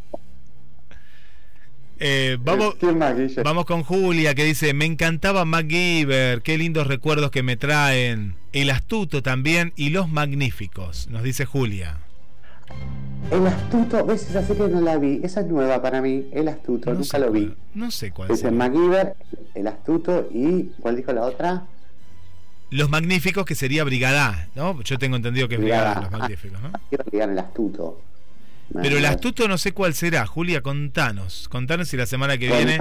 [2.00, 2.76] Eh, vamos,
[3.42, 8.36] vamos con Julia que dice, me encantaba MacGyver, qué lindos recuerdos que me traen.
[8.52, 11.98] El astuto también y los magníficos, nos dice Julia.
[13.32, 16.92] El astuto, ves, esa serie no la vi, esa es nueva para mí, El astuto,
[16.92, 17.46] No nunca lo vi.
[17.46, 19.14] cuál- No sé cuál Es el MacGyver,
[19.54, 21.64] El astuto y, ¿cuál dijo la otra?
[22.70, 24.80] Los magníficos que sería Brigada, ¿no?
[24.82, 26.10] Yo tengo entendido que es Brigada, Brigada.
[26.10, 26.70] los magníficos, ¿no?
[26.90, 28.00] Quiero ligar El astuto.
[28.72, 30.26] Pero el astuto no sé cuál será.
[30.26, 31.48] Julia, contanos.
[31.48, 32.78] Contanos si la semana que viene...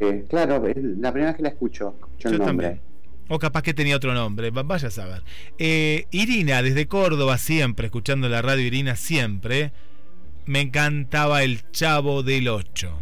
[0.00, 2.80] eh, claro, es la primera vez que la escucho, escucho Yo el también.
[3.28, 5.22] O capaz que tenía otro nombre, va- vaya a saber.
[5.58, 9.72] Eh, Irina, desde Córdoba, siempre, escuchando la radio Irina, siempre.
[10.46, 12.98] Me encantaba el Chavo del 8.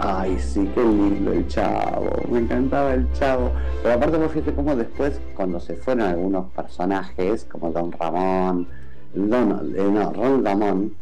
[0.00, 2.10] Ay, sí, qué lindo el chavo.
[2.30, 3.52] Me encantaba el chavo.
[3.82, 8.68] Pero aparte, vos fíjate cómo después, cuando se fueron algunos personajes, como Don Ramón,
[9.14, 10.92] Don, eh, no, Ron Ramón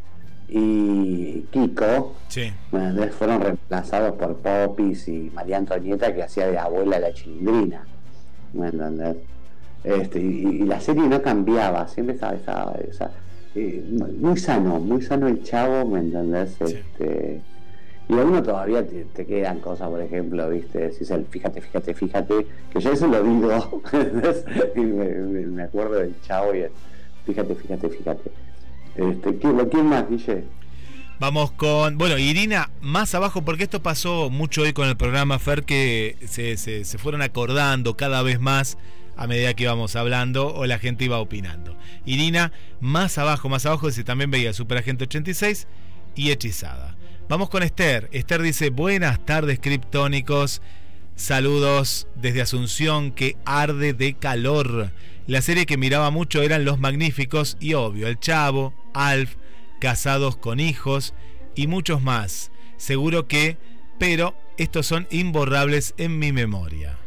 [0.48, 2.52] y Kiko, Sí.
[2.70, 7.84] bueno, fueron reemplazados por Popis y María Antonieta, que hacía de abuela la chilindrina.
[8.52, 9.16] ¿Me entendés?
[9.84, 12.34] Este, y, y la serie no cambiaba, siempre estaba
[12.88, 13.10] esa
[13.54, 13.82] eh,
[14.20, 16.56] muy sano, muy sano el chavo, ¿me entendés?
[16.64, 16.74] Sí.
[16.74, 17.40] Este,
[18.08, 20.78] y a uno todavía te, te quedan cosas, por ejemplo, ¿viste?
[20.78, 23.82] Decís el fíjate, fíjate, fíjate, que yo eso lo digo,
[24.76, 26.70] y me- me acuerdo del chavo y el
[27.26, 28.30] fíjate, fíjate, fíjate.
[28.96, 30.44] Este, ¿quién, ¿Quién más, Guille?
[31.18, 35.64] Vamos con, bueno, Irina, más abajo, porque esto pasó mucho hoy con el programa Fer,
[35.64, 38.76] que se, se- se fueron acordando cada vez más
[39.16, 41.74] a medida que íbamos hablando o la gente iba opinando.
[42.04, 45.66] Irina, más abajo, más abajo, dice también veía Superagente 86
[46.16, 46.96] y Hechizada.
[47.28, 48.08] Vamos con Esther.
[48.12, 50.60] Esther dice, buenas tardes, criptónicos.
[51.16, 54.90] Saludos desde Asunción que arde de calor.
[55.26, 59.36] La serie que miraba mucho eran Los Magníficos y obvio, El Chavo, Alf,
[59.80, 61.14] Casados con Hijos
[61.54, 62.52] y muchos más.
[62.76, 63.56] Seguro que,
[63.98, 66.98] pero estos son imborrables en mi memoria.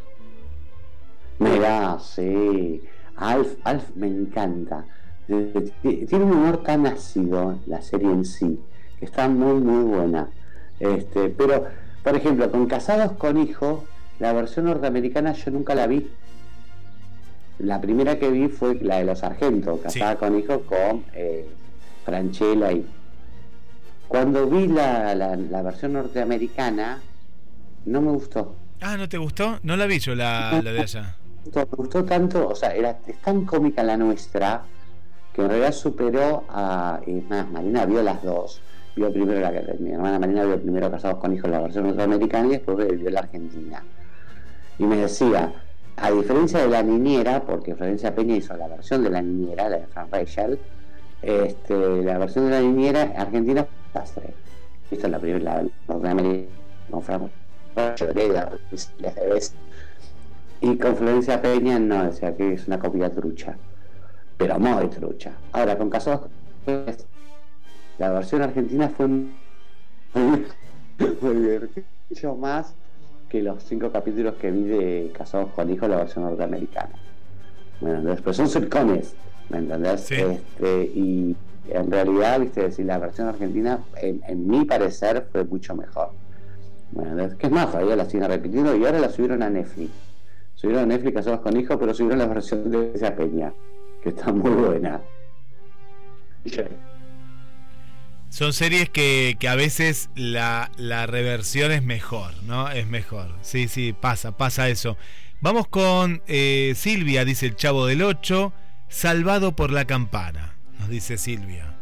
[1.38, 2.82] Mirá, sí.
[3.14, 4.86] Alf, Alf me encanta.
[5.28, 8.58] Tiene un humor tan ácido la serie en sí,
[8.98, 10.28] que está muy, muy buena.
[10.80, 11.66] Este, pero,
[12.02, 13.84] por ejemplo, con Casados con Hijos,
[14.20, 16.08] la versión norteamericana yo nunca la vi.
[17.58, 21.46] La primera que vi fue la de los sargentos, Casada con Hijos con eh,
[22.04, 22.86] Franchella y.
[24.08, 27.00] Cuando vi la, la, la versión norteamericana,
[27.86, 28.56] no me gustó.
[28.80, 29.58] Ah, ¿no te gustó?
[29.62, 31.16] No la vi yo la, la de allá.
[31.54, 34.62] Me gustó tanto, o sea, era, es tan cómica la nuestra
[35.32, 37.00] que en realidad superó a.
[37.06, 38.60] Es más, Marina vio las dos.
[38.94, 42.48] Vio primero la que mi hermana Marina vio primero Casados con Hijos la versión norteamericana
[42.48, 43.82] y después vio la argentina.
[44.80, 45.52] Y me decía,
[45.96, 49.76] a diferencia de la niñera, porque Florencia Peña hizo la versión de la niñera, la
[49.76, 50.58] de Frank Rachel,
[51.20, 54.32] este, la versión de la niñera argentina desastre.
[54.90, 56.48] Es la primera, la norteamericana
[56.90, 57.30] con
[58.14, 59.54] vez.
[60.62, 63.58] Y con Florencia Peña no, decía que es una copia trucha.
[64.38, 65.32] Pero muy trucha.
[65.52, 67.06] Ahora, con Hijos,
[67.98, 70.46] la versión argentina fue muy,
[71.20, 72.74] divertido más
[73.30, 76.90] que los cinco capítulos que vi de Casados con Hijos, la versión norteamericana.
[77.80, 78.20] ¿Me entendés?
[78.20, 79.14] Pero son sitcoms,
[79.48, 80.00] ¿me entendés?
[80.00, 80.16] Sí.
[80.16, 81.36] Este, y
[81.68, 86.10] en realidad, viste, decir, la versión argentina, en, en mi parecer, fue mucho mejor.
[86.92, 87.36] ¿Me entendés?
[87.36, 89.92] Que es más, todavía la siguen repitiendo y ahora la subieron a Netflix.
[90.56, 93.52] Subieron a Netflix Casados con Hijos, pero subieron la versión de esa peña,
[94.02, 95.00] que está muy buena.
[98.30, 102.70] Son series que, que a veces la, la reversión es mejor, ¿no?
[102.70, 103.26] Es mejor.
[103.42, 104.96] Sí, sí, pasa, pasa eso.
[105.40, 108.52] Vamos con eh, Silvia, dice el Chavo del 8,
[108.88, 111.74] salvado por la campana, nos dice Silvia.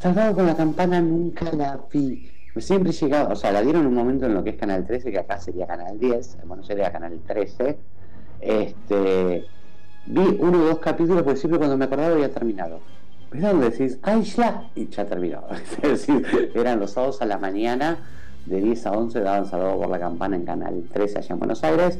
[0.00, 2.30] Salvado con la campana nunca la vi.
[2.56, 5.18] Siempre llegaba, o sea, la dieron un momento en lo que es Canal 13, que
[5.18, 7.78] acá sería Canal 10, en Buenos Aires era Canal 13.
[8.42, 9.46] Este,
[10.04, 12.80] vi uno o dos capítulos, porque siempre cuando me acordaba había terminado.
[13.30, 14.68] ¿Ves donde decís, ¡ay, ya!
[14.74, 15.42] Y ya terminó.
[15.82, 17.98] Es decir, eran los sábados a la mañana,
[18.46, 21.62] de 10 a 11, daban Salvado por la Campana en Canal 13 allá en Buenos
[21.62, 21.98] Aires.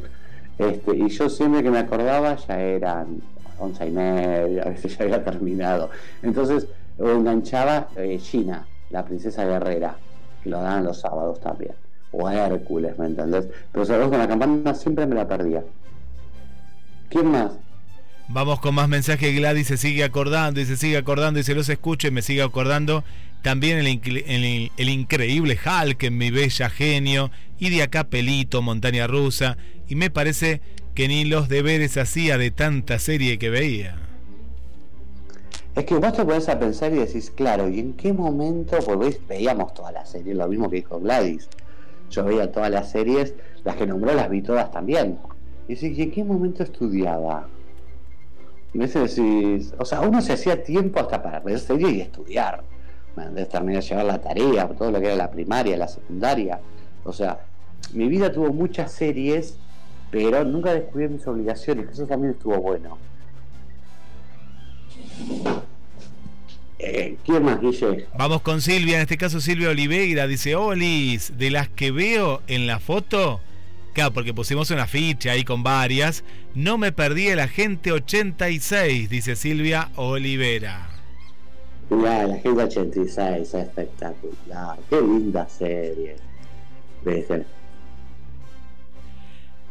[0.59, 3.23] Este, y yo siempre que me acordaba ya eran
[3.59, 5.91] 11 y media, a veces ya había terminado.
[6.23, 6.67] Entonces,
[6.99, 9.97] enganchaba eh, Gina, la princesa guerrera,
[10.43, 11.73] que lo daban los sábados también.
[12.13, 13.47] O Hércules, ¿me entendés?
[13.71, 15.63] Pero Salvado con la Campana siempre me la perdía.
[17.09, 17.53] ¿Quién más?
[18.33, 19.35] Vamos con más mensajes.
[19.35, 22.43] Gladys se sigue acordando y se sigue acordando y se los escucha y me sigue
[22.43, 23.03] acordando.
[23.43, 27.31] También el, el- increíble Hulk en mi bella genio.
[27.59, 29.57] Y de acá Pelito, Montaña Rusa.
[29.89, 30.61] Y me parece
[30.95, 33.97] que ni los deberes hacía de tanta serie que veía.
[35.75, 38.77] Es que vos te pones a pensar y decís, claro, ¿y en qué momento?
[38.99, 41.49] Ves, veíamos todas las series, lo mismo que dijo Gladys.
[42.11, 43.35] Yo veía todas las series,
[43.65, 45.19] las que nombró las vi todas también.
[45.69, 47.49] Y decís, ¿y en qué momento estudiaba?
[48.73, 48.87] Y a
[49.79, 52.63] o sea, uno se hacía tiempo hasta para ver series y estudiar.
[53.17, 56.61] De terminar de llevar la tarea, todo lo que era la primaria, la secundaria.
[57.05, 57.41] O sea,
[57.93, 59.57] mi vida tuvo muchas series,
[60.11, 62.99] pero nunca descubrí mis obligaciones, eso también estuvo bueno.
[66.79, 68.07] Eh, ¿Quién más, Guille?
[68.17, 70.27] Vamos con Silvia, en este caso Silvia Oliveira.
[70.27, 73.41] Dice, Olis, de las que veo en la foto,
[74.01, 76.25] claro, porque pusimos una ficha ahí con varias,
[76.55, 80.89] no me perdí el agente 86, dice Silvia Olivera.
[81.91, 84.79] La, la gente 86, es espectacular.
[84.89, 86.17] Qué linda serie.
[87.05, 87.45] Debe.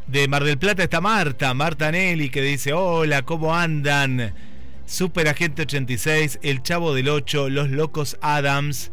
[0.06, 4.36] De Mar del Plata está Marta, Marta Nelly, que dice, hola, ¿cómo andan?
[4.86, 8.92] Super Agente 86, El Chavo del 8, Los Locos Adams,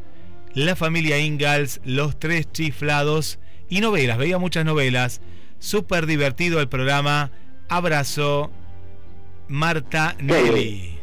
[0.54, 3.38] La Familia Ingalls, Los Tres Chiflados
[3.68, 5.20] y novelas, veía muchas novelas.
[5.58, 7.30] Súper divertido el programa.
[7.68, 8.50] Abrazo,
[9.48, 10.98] Marta Nelly.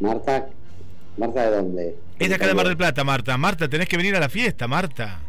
[0.00, 0.48] Marta,
[1.16, 1.96] ¿Marta de dónde?
[2.18, 3.36] Es de acá de Mar del Plata, Marta.
[3.38, 5.20] Marta, tenés que venir a la fiesta, Marta.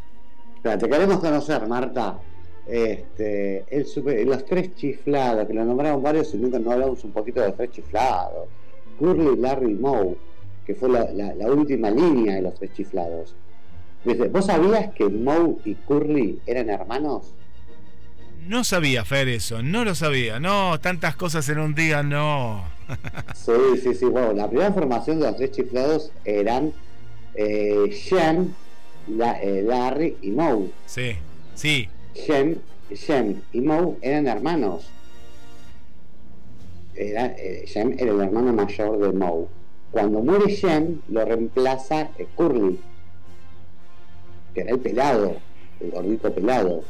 [0.64, 2.20] Te queremos conocer, Marta.
[2.68, 7.12] Este, el super- los tres chiflados, que lo nombraron varios y nunca no hablamos un
[7.12, 8.48] poquito de los tres chiflados.
[8.98, 10.16] Curly, Larry Moe,
[10.66, 13.36] que fue la, la- la última línea de los tres chiflados.
[14.06, 17.34] Dice, ¿Vos sabías que Moe y Curly eran hermanos?
[18.48, 19.64] No sabía, Fer, eso.
[19.64, 20.40] No lo sabía.
[20.40, 22.64] No, tantas cosas en un día, no.
[23.34, 23.52] Sí,
[23.82, 24.06] sí, sí.
[24.06, 26.72] Bueno, la primera formación de los tres chiflados eran
[27.34, 27.90] eh,
[29.08, 30.70] La- eh, Larry y Moe.
[30.86, 31.14] Sí,
[31.56, 31.90] sí.
[32.14, 32.58] Shem,
[32.92, 34.88] Shem y Moe eran hermanos.
[36.96, 39.48] Era, eh, era el hermano mayor de Moe.
[39.92, 42.80] Cuando muere Shem, lo reemplaza eh, Curly,
[44.56, 45.36] que era el pelado,
[45.82, 46.82] el gordito pelado.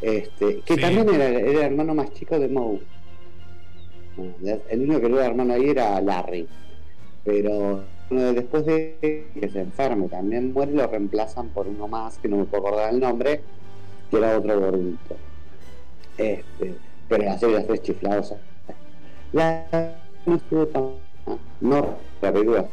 [0.00, 0.80] Este, que Sí.
[0.80, 2.80] también era, era el hermano más chico de Moe.
[4.16, 6.48] Bueno, El único que no era hermano ahí era Larry.
[7.24, 12.28] Pero bueno, después de que se enferme, también muere, lo reemplazan por uno más, que
[12.28, 13.40] no me puedo acordar el nombre,
[14.10, 15.16] que era otro gordito.
[16.18, 16.74] Este,
[17.08, 18.34] pero la serie de tres chiflados.
[19.32, 19.66] La
[20.26, 20.90] no estuvo tan.
[21.60, 22.66] No, la película.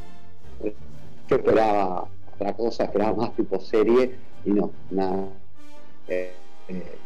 [1.30, 2.08] Yo esperaba
[2.42, 4.16] otra cosa, esperaba más tipo serie
[4.46, 5.28] y no, nada.
[6.08, 6.34] Eh,
[6.70, 6.98] eh,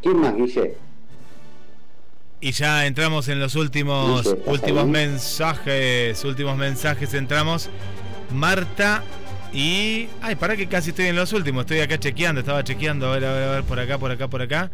[0.00, 0.76] ¿Quién más, Guille?
[2.40, 4.90] Y ya entramos en los últimos Dice, ¿estás últimos ahí?
[4.90, 7.68] mensajes, últimos mensajes entramos.
[8.32, 9.02] Marta
[9.52, 13.14] y ay, para que casi estoy en los últimos, estoy acá chequeando, estaba chequeando, a
[13.14, 14.70] ver, a ver, a ver, por acá, por acá, por acá.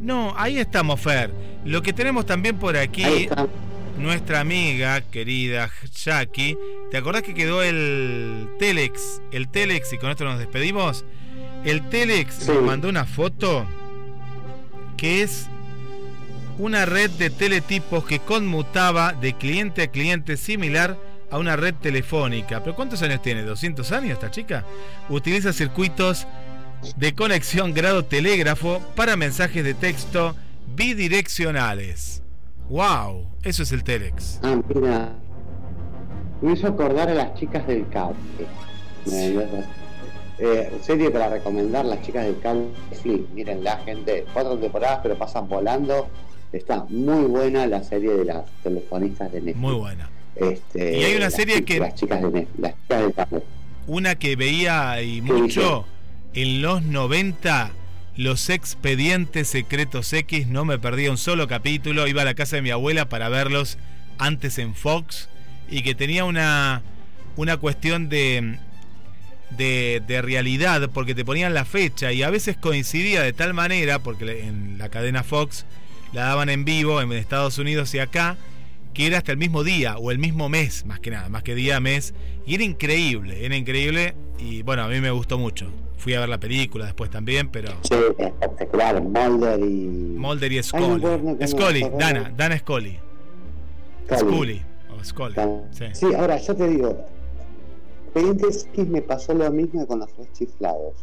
[0.00, 1.30] No, ahí estamos, Fer.
[1.64, 3.46] Lo que tenemos también por Ahí aquí, está.
[4.02, 5.70] Nuestra amiga querida
[6.04, 6.56] Jackie,
[6.90, 9.22] ¿te acordás que quedó el Telex?
[9.32, 11.04] El Telex y con esto nos despedimos.
[11.64, 12.48] El Telex Sí.
[12.52, 13.66] nos mandó una foto
[14.96, 15.46] que es
[16.58, 20.98] una red de teletipos que conmutaba de cliente a cliente similar
[21.30, 22.62] a una red telefónica.
[22.62, 23.44] ¿Pero cuántos años tiene?
[23.44, 24.64] ¿200 años esta chica?
[25.08, 26.26] Utiliza circuitos
[26.96, 30.36] de conexión grado telégrafo para mensajes de texto
[30.74, 32.21] bidireccionales.
[32.72, 33.26] ¡Wow!
[33.42, 34.40] Eso es el Telex.
[34.42, 35.12] Ah, mira.
[36.40, 38.16] Me hizo acordar a las chicas del cable.
[39.12, 39.64] Eh,
[40.38, 42.68] eh, serie para recomendar, las chicas del cable.
[43.02, 46.08] Sí, miren, la gente, cuatro temporadas, pero pasan volando.
[46.50, 49.58] Está muy buena la serie de las telefonistas de Netflix.
[49.58, 50.08] Muy buena.
[50.34, 53.42] Este, Y hay una serie que- Las chicas, de Netflix, las chicas del cable.
[53.86, 55.84] Una que veía y ¿Qué mucho
[56.32, 57.70] en los 90,
[58.16, 62.62] los expedientes secretos X, no me perdía un solo capítulo, iba a la casa de
[62.62, 63.78] mi abuela para verlos
[64.18, 65.28] antes en Fox
[65.70, 66.82] y que tenía una,
[67.36, 68.58] una cuestión de,
[69.50, 73.98] de, de realidad porque te ponían la fecha y a veces coincidía de tal manera,
[74.00, 75.64] porque en la cadena Fox
[76.12, 78.36] la daban en vivo en Estados Unidos y acá,
[78.92, 81.54] que era hasta el mismo día o el mismo mes, más que nada, más que
[81.54, 82.14] día, mes.
[82.46, 85.70] Y era increíble, era increíble y bueno, a mí me gustó mucho.
[85.96, 89.00] Fui a ver la película después también, pero Sí, espectacular.
[89.00, 90.16] Mulder y.
[90.18, 91.00] Mulder y Ay, Scully.
[91.00, 91.90] tengo Scully.
[91.96, 92.98] Dana, Dana Scully.
[94.18, 94.62] Scully.
[94.90, 95.36] O Scully.
[95.70, 95.84] Sí.
[95.92, 97.06] Sí, ahora yo te digo,
[98.14, 100.94] Expedientes X me pasó lo mismo con los tres chiflados.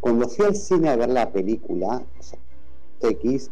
[0.00, 2.38] Cuando fui al cine a ver la película o sea,
[3.00, 3.50] X,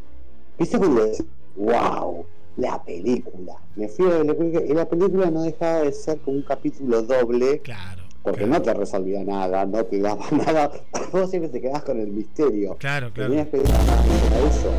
[0.57, 1.11] viste cuando
[1.57, 2.27] wow,
[2.61, 3.55] la película.
[3.77, 6.43] Me fui a ver la película y la película no dejaba de ser como un
[6.43, 7.61] capítulo doble.
[7.61, 8.03] Claro.
[8.23, 8.53] Porque claro.
[8.53, 10.71] no te resolvía nada, no te daba nada.
[11.13, 12.77] Vos siempre te quedabas con el misterio.
[12.79, 13.31] Claro, claro.
[13.31, 14.71] Tenías que ir a eso.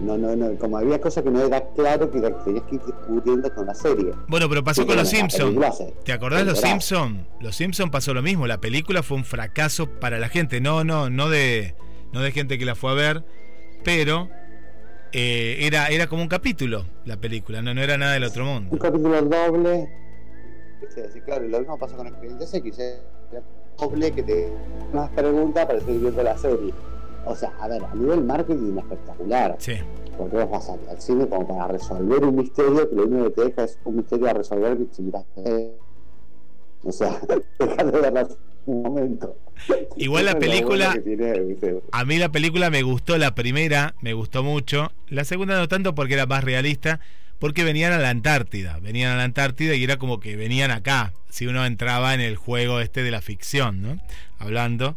[0.00, 0.56] No, no, no.
[0.58, 4.12] Como había cosas que no era claro que tenías que ir descubriendo con la serie.
[4.28, 5.56] Bueno, pero pasó Sí, con los Simpsons.
[6.04, 6.70] ¿Te acordás los Verás.
[6.70, 7.26] Simpson?
[7.40, 8.46] Los Simpson pasó lo mismo.
[8.46, 10.60] La película fue un fracaso para la gente.
[10.60, 11.74] No, no, no de,
[12.12, 13.24] no de gente que la fue a ver,
[13.84, 14.28] pero
[15.12, 17.62] eh, era, era como un capítulo la película.
[17.62, 18.78] No, no era nada del otro Un mundo.
[18.78, 19.88] capítulo doble.
[21.24, 22.78] claro, y lo mismo pasó con Expedientes X.
[22.78, 23.42] Era
[23.78, 24.52] doble que te
[24.92, 26.72] más preguntas para seguir viendo la serie.
[27.24, 29.56] O sea, a ver, a nivel marketing espectacular.
[29.58, 29.74] Sí.
[30.16, 33.44] Porque vos vas al, cine como para resolver un misterio que lo único que te
[33.44, 35.24] deja es un misterio a resolver que si miras
[36.84, 37.20] O sea,
[37.58, 38.28] dejar de verla
[38.66, 39.36] un momento.
[39.96, 40.96] Igual la película-.
[41.92, 44.92] A mí la película me gustó la primera, me gustó mucho.
[45.08, 47.00] La segunda no tanto porque era más realista,
[47.38, 48.78] porque venían a la Antártida.
[48.80, 51.12] Venían a la Antártida y era como que venían acá.
[51.28, 54.00] Si uno entraba en el juego este de la ficción, ¿no?
[54.38, 54.96] Hablando.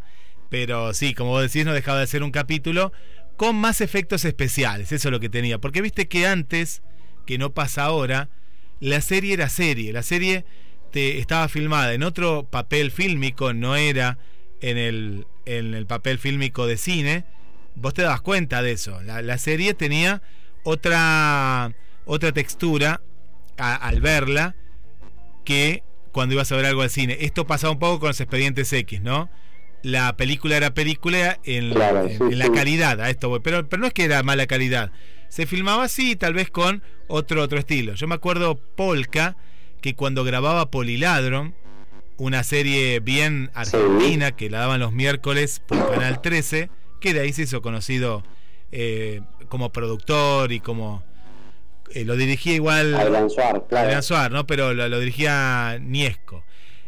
[0.50, 2.92] Pero sí, como vos decís, no dejaba de ser un capítulo
[3.36, 4.92] con más efectos especiales.
[4.92, 5.60] Eso es lo que tenía.
[5.60, 6.82] Porque viste que antes,
[7.26, 8.30] que no pasa ahora,
[8.80, 9.92] la serie era serie.
[9.92, 10.46] La serie
[10.96, 14.18] te, estaba filmada en otro papel fílmico, no era
[14.62, 17.26] en el, en el papel fílmico de cine.
[17.76, 19.02] Vos te das cuenta de eso.
[19.04, 20.22] La, la serie tenía
[20.64, 21.74] otra,
[22.06, 23.02] otra textura
[23.58, 24.56] a- al verla
[25.44, 27.18] que cuando ibas a ver algo al cine.
[27.20, 29.30] Esto pasaba un poco con los expedientes X, ¿no?
[29.84, 32.52] La película era película en, Claro, en- sí, en la sí.
[32.52, 33.42] calidad, a esto voy.
[33.44, 34.92] Pero, pero no es que era mala calidad.
[35.28, 37.96] Se filmaba así, tal vez con otro, otro estilo.
[37.96, 39.36] Yo me acuerdo Polka,
[39.86, 41.54] que cuando grababa Poliladron,
[42.18, 47.32] una serie bien argentina que la daban los miércoles por Canal 13, que de ahí
[47.34, 48.24] se hizo conocido
[48.72, 51.04] eh, como productor y como...
[51.94, 52.96] eh, lo dirigía igual...
[52.96, 53.86] Adrián Suárez, claro.
[53.86, 54.48] Adrián Suárez, ¿no?
[54.48, 56.44] Pero lo, lo dirigía Niesco.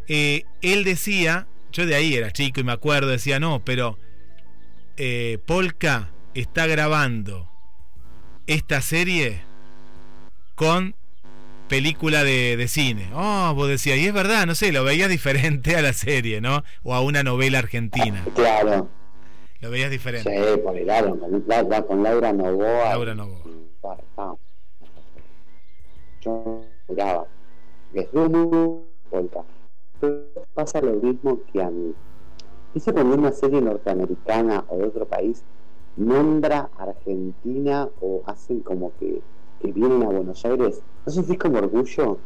[0.08, 4.00] Eh, él decía, yo de ahí era chico y me acuerdo, decía, no, pero
[5.46, 7.48] Polka está grabando
[8.48, 9.44] esta serie
[10.56, 10.96] con
[11.68, 13.10] película de, de cine.
[13.14, 16.64] Oh, vos decías, y es verdad, no sé, lo veías diferente a la serie, ¿no?
[16.84, 18.24] O a una novela argentina.
[18.36, 18.88] Claro.
[19.60, 20.30] Lo veías diferente.
[20.30, 22.90] Sí, Polidaron, con, la- con Laura Novoa.
[22.90, 23.42] Laura Novoa.
[24.18, 24.34] Ah.
[26.22, 27.26] Yo miraba.
[27.94, 28.80] Es muy
[29.10, 29.44] polka.
[30.00, 31.94] Pero pasa lo mismo que a mí.
[32.74, 35.44] Dice cuando una serie norteamericana o de otro país
[35.96, 39.22] nombra Argentina o hacen como que,
[39.62, 42.20] que vienen a Buenos Aires, ¿no sentís como orgullo?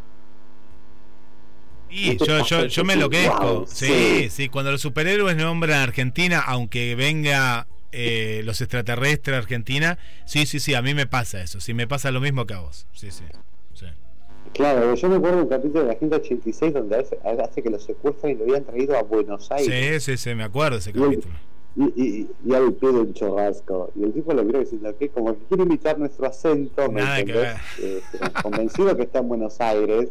[1.90, 3.66] Y ¿No te yo, yo, yo me que, enloquezco.
[3.68, 4.30] sí, sí.
[4.30, 10.46] sí, cuando los superhéroes nombran a Argentina, aunque venga eh, los extraterrestres a Argentina, sí,
[10.46, 11.60] sí, sí, a mí me pasa eso.
[11.60, 12.88] Sí, me pasa lo mismo que a vos.
[12.94, 13.26] Sí, sí.
[13.74, 13.86] sí.
[14.54, 17.70] Claro, yo me acuerdo de un capítulo de la Agenda 86 donde hace, hace que
[17.70, 20.04] los secuestran y lo habían traído a Buenos Aires.
[20.04, 21.36] Sí, sí, sí, me acuerdo de ese capítulo.
[21.76, 23.92] Y, y, y al un chorrasco.
[23.96, 27.16] Y el tipo lo miró diciendo que como que quiere imitar nuestro acento, ¿me Nada
[27.24, 27.56] que entendés?
[27.80, 28.02] Eh,
[28.44, 30.08] convencido que está en Buenos Aires,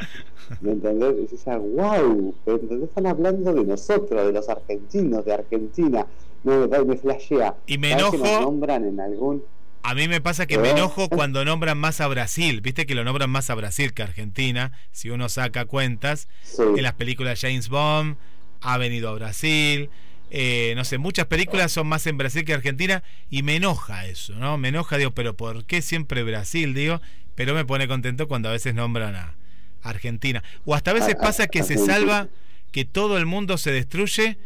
[0.61, 1.13] ¿me entendés?
[1.19, 2.89] Y dices, wow, ¿me entendés?
[2.89, 6.07] Están hablando de nosotros, de los argentinos, de Argentina.
[6.43, 7.55] No, me, me flashea.
[7.67, 9.43] Y me que nos enojo- nombran en algún...
[9.83, 10.71] A mí me pasa que me ¿Eh?
[10.71, 12.61] enojo cuando nombran más a Brasil.
[12.61, 14.71] Viste que lo nombran más a Brasil que a Argentina.
[14.91, 16.61] Si uno saca cuentas, Sí.
[16.63, 18.15] en las películas James Bond
[18.61, 19.89] ha venido a Brasil.
[20.31, 24.33] Eh, no sé, muchas películas son más en Brasil que Argentina y me enoja eso,
[24.35, 24.57] ¿no?
[24.57, 26.73] Me enoja, digo, pero ¿por qué siempre Brasil?
[26.73, 27.01] Digo,
[27.35, 29.35] pero me pone contento cuando a veces nombran a
[29.83, 30.43] Argentina.
[30.65, 31.95] O hasta a veces A- a- pasa que se Argentina.
[31.95, 32.29] salva,
[32.71, 34.37] que todo el mundo se destruye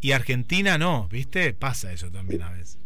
[0.00, 1.52] y Argentina no, ¿viste?
[1.54, 2.78] Pasa eso también a veces.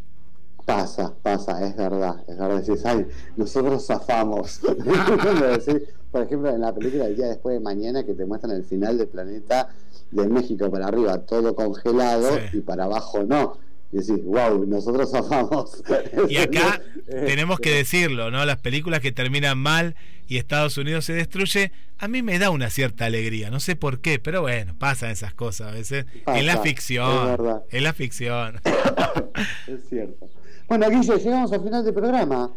[0.64, 2.60] Pasa, pasa, es verdad, es verdad.
[2.62, 3.06] Decís, ay,
[3.36, 4.60] nosotros zafamos.
[6.10, 8.98] Por ejemplo, en la película El día después de mañana que te muestran el final
[8.98, 9.68] del planeta
[10.10, 12.58] de México para arriba, todo congelado Sí.
[12.58, 13.58] y para abajo no.
[13.90, 15.82] Y decís, wow, nosotros zafamos.
[16.28, 18.44] Y acá Eh, tenemos que decirlo, ¿no?
[18.44, 19.94] Las películas que terminan mal
[20.26, 24.00] y Estados Unidos se destruye, a mí me da una cierta alegría, no sé por
[24.00, 26.04] qué, pero bueno, pasan esas cosas a veces.
[26.24, 27.62] Pasa, en la es ficción, verdad.
[27.70, 28.60] en la ficción.
[29.66, 30.28] Es cierto.
[30.68, 32.50] Bueno, Guille, llegamos al final del programa.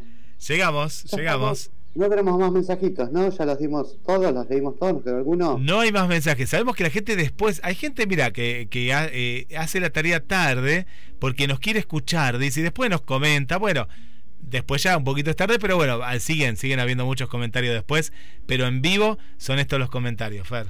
[0.48, 1.72] Llegamos, llegamos.
[1.94, 3.30] No tenemos más mensajitos, ¿no?
[3.30, 5.58] Ya los dimos todos, los leímos todos, ¿nos quedó alguno?
[5.60, 6.50] No hay más mensajes.
[6.50, 10.22] Sabemos que la gente después, hay gente, mira, que, que ha- eh, hace la tarea
[10.26, 10.86] tarde
[11.20, 13.58] porque nos quiere escuchar, dice, y después nos comenta.
[13.58, 13.88] Bueno,
[14.40, 18.14] después ya un poquito es tarde, pero bueno, siguen, siguen habiendo muchos comentarios después,
[18.46, 20.68] pero en vivo son estos los comentarios, Fer.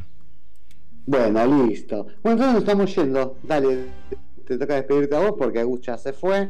[1.06, 2.08] Bueno, listo.
[2.24, 3.38] Bueno, entonces nos estamos yendo.
[3.44, 3.86] Dale,
[4.48, 6.50] te toca despedirte a vos porque Agus ya se fue.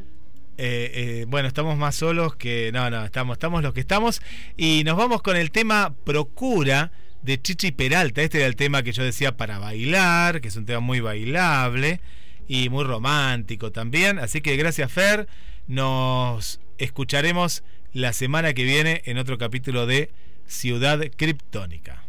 [0.63, 2.69] Eh, eh, bueno, estamos más solos que.
[2.71, 4.21] No, no, estamos, estamos los que estamos.
[4.55, 6.91] Y nos vamos con el tema Procura
[7.23, 8.21] de Chichi Peralta.
[8.21, 11.99] Este era el tema que yo decía para bailar, que es un tema muy bailable
[12.47, 14.19] y muy romántico también.
[14.19, 15.27] Así que gracias, Fer.
[15.65, 20.11] Nos escucharemos la semana que viene en otro capítulo de
[20.45, 22.03] Ciudad Criptónica.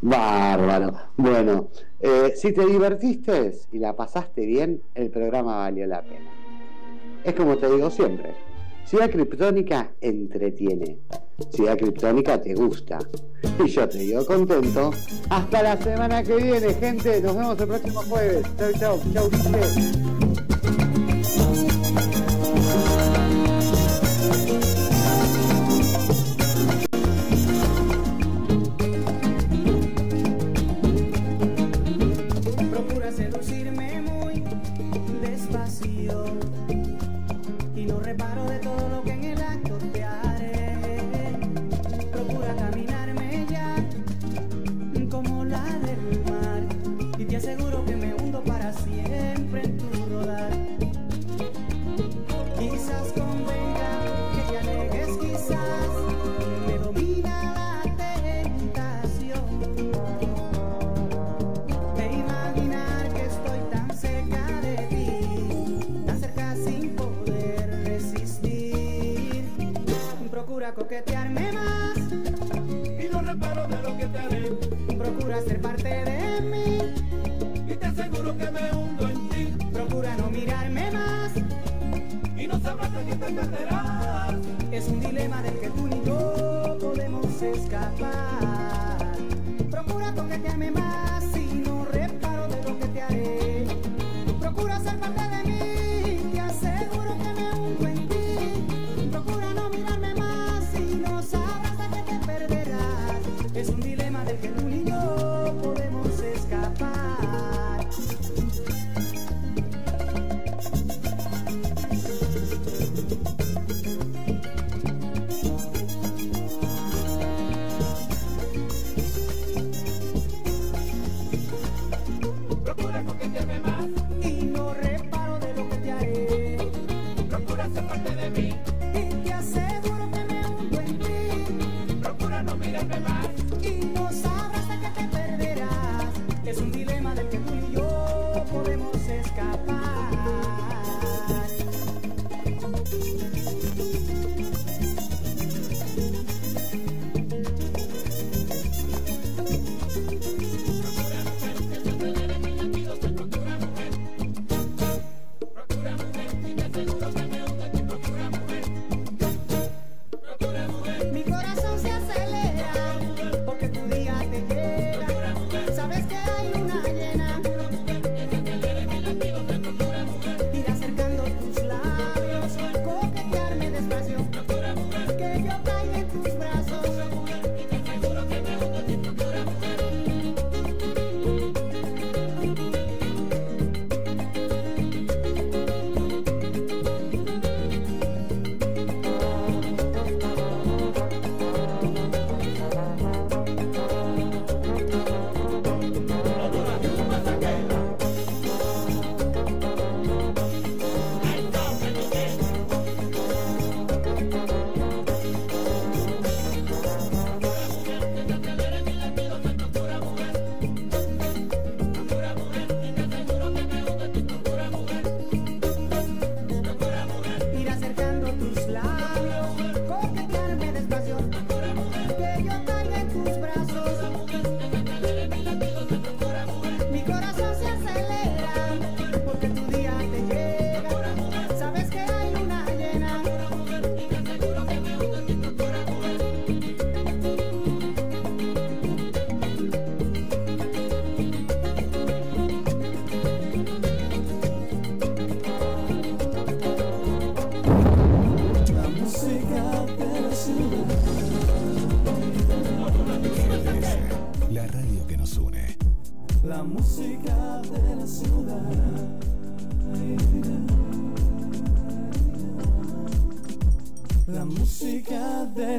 [0.00, 0.96] Bárbaro.
[1.16, 1.68] Bueno,
[1.98, 6.37] eh, si te divertiste y la pasaste bien, el programa valió la pena.
[7.24, 8.34] Es como te digo siempre.
[8.84, 10.98] Ciudad Criptónica entretiene.
[11.52, 12.98] Ciudad Criptónica te gusta.
[13.64, 14.90] Y yo te digo contento.
[15.28, 17.20] Hasta la semana que viene, gente.
[17.20, 18.46] Nos vemos el próximo jueves.
[18.56, 19.00] Chau, chau.
[19.12, 20.27] Chau, gente.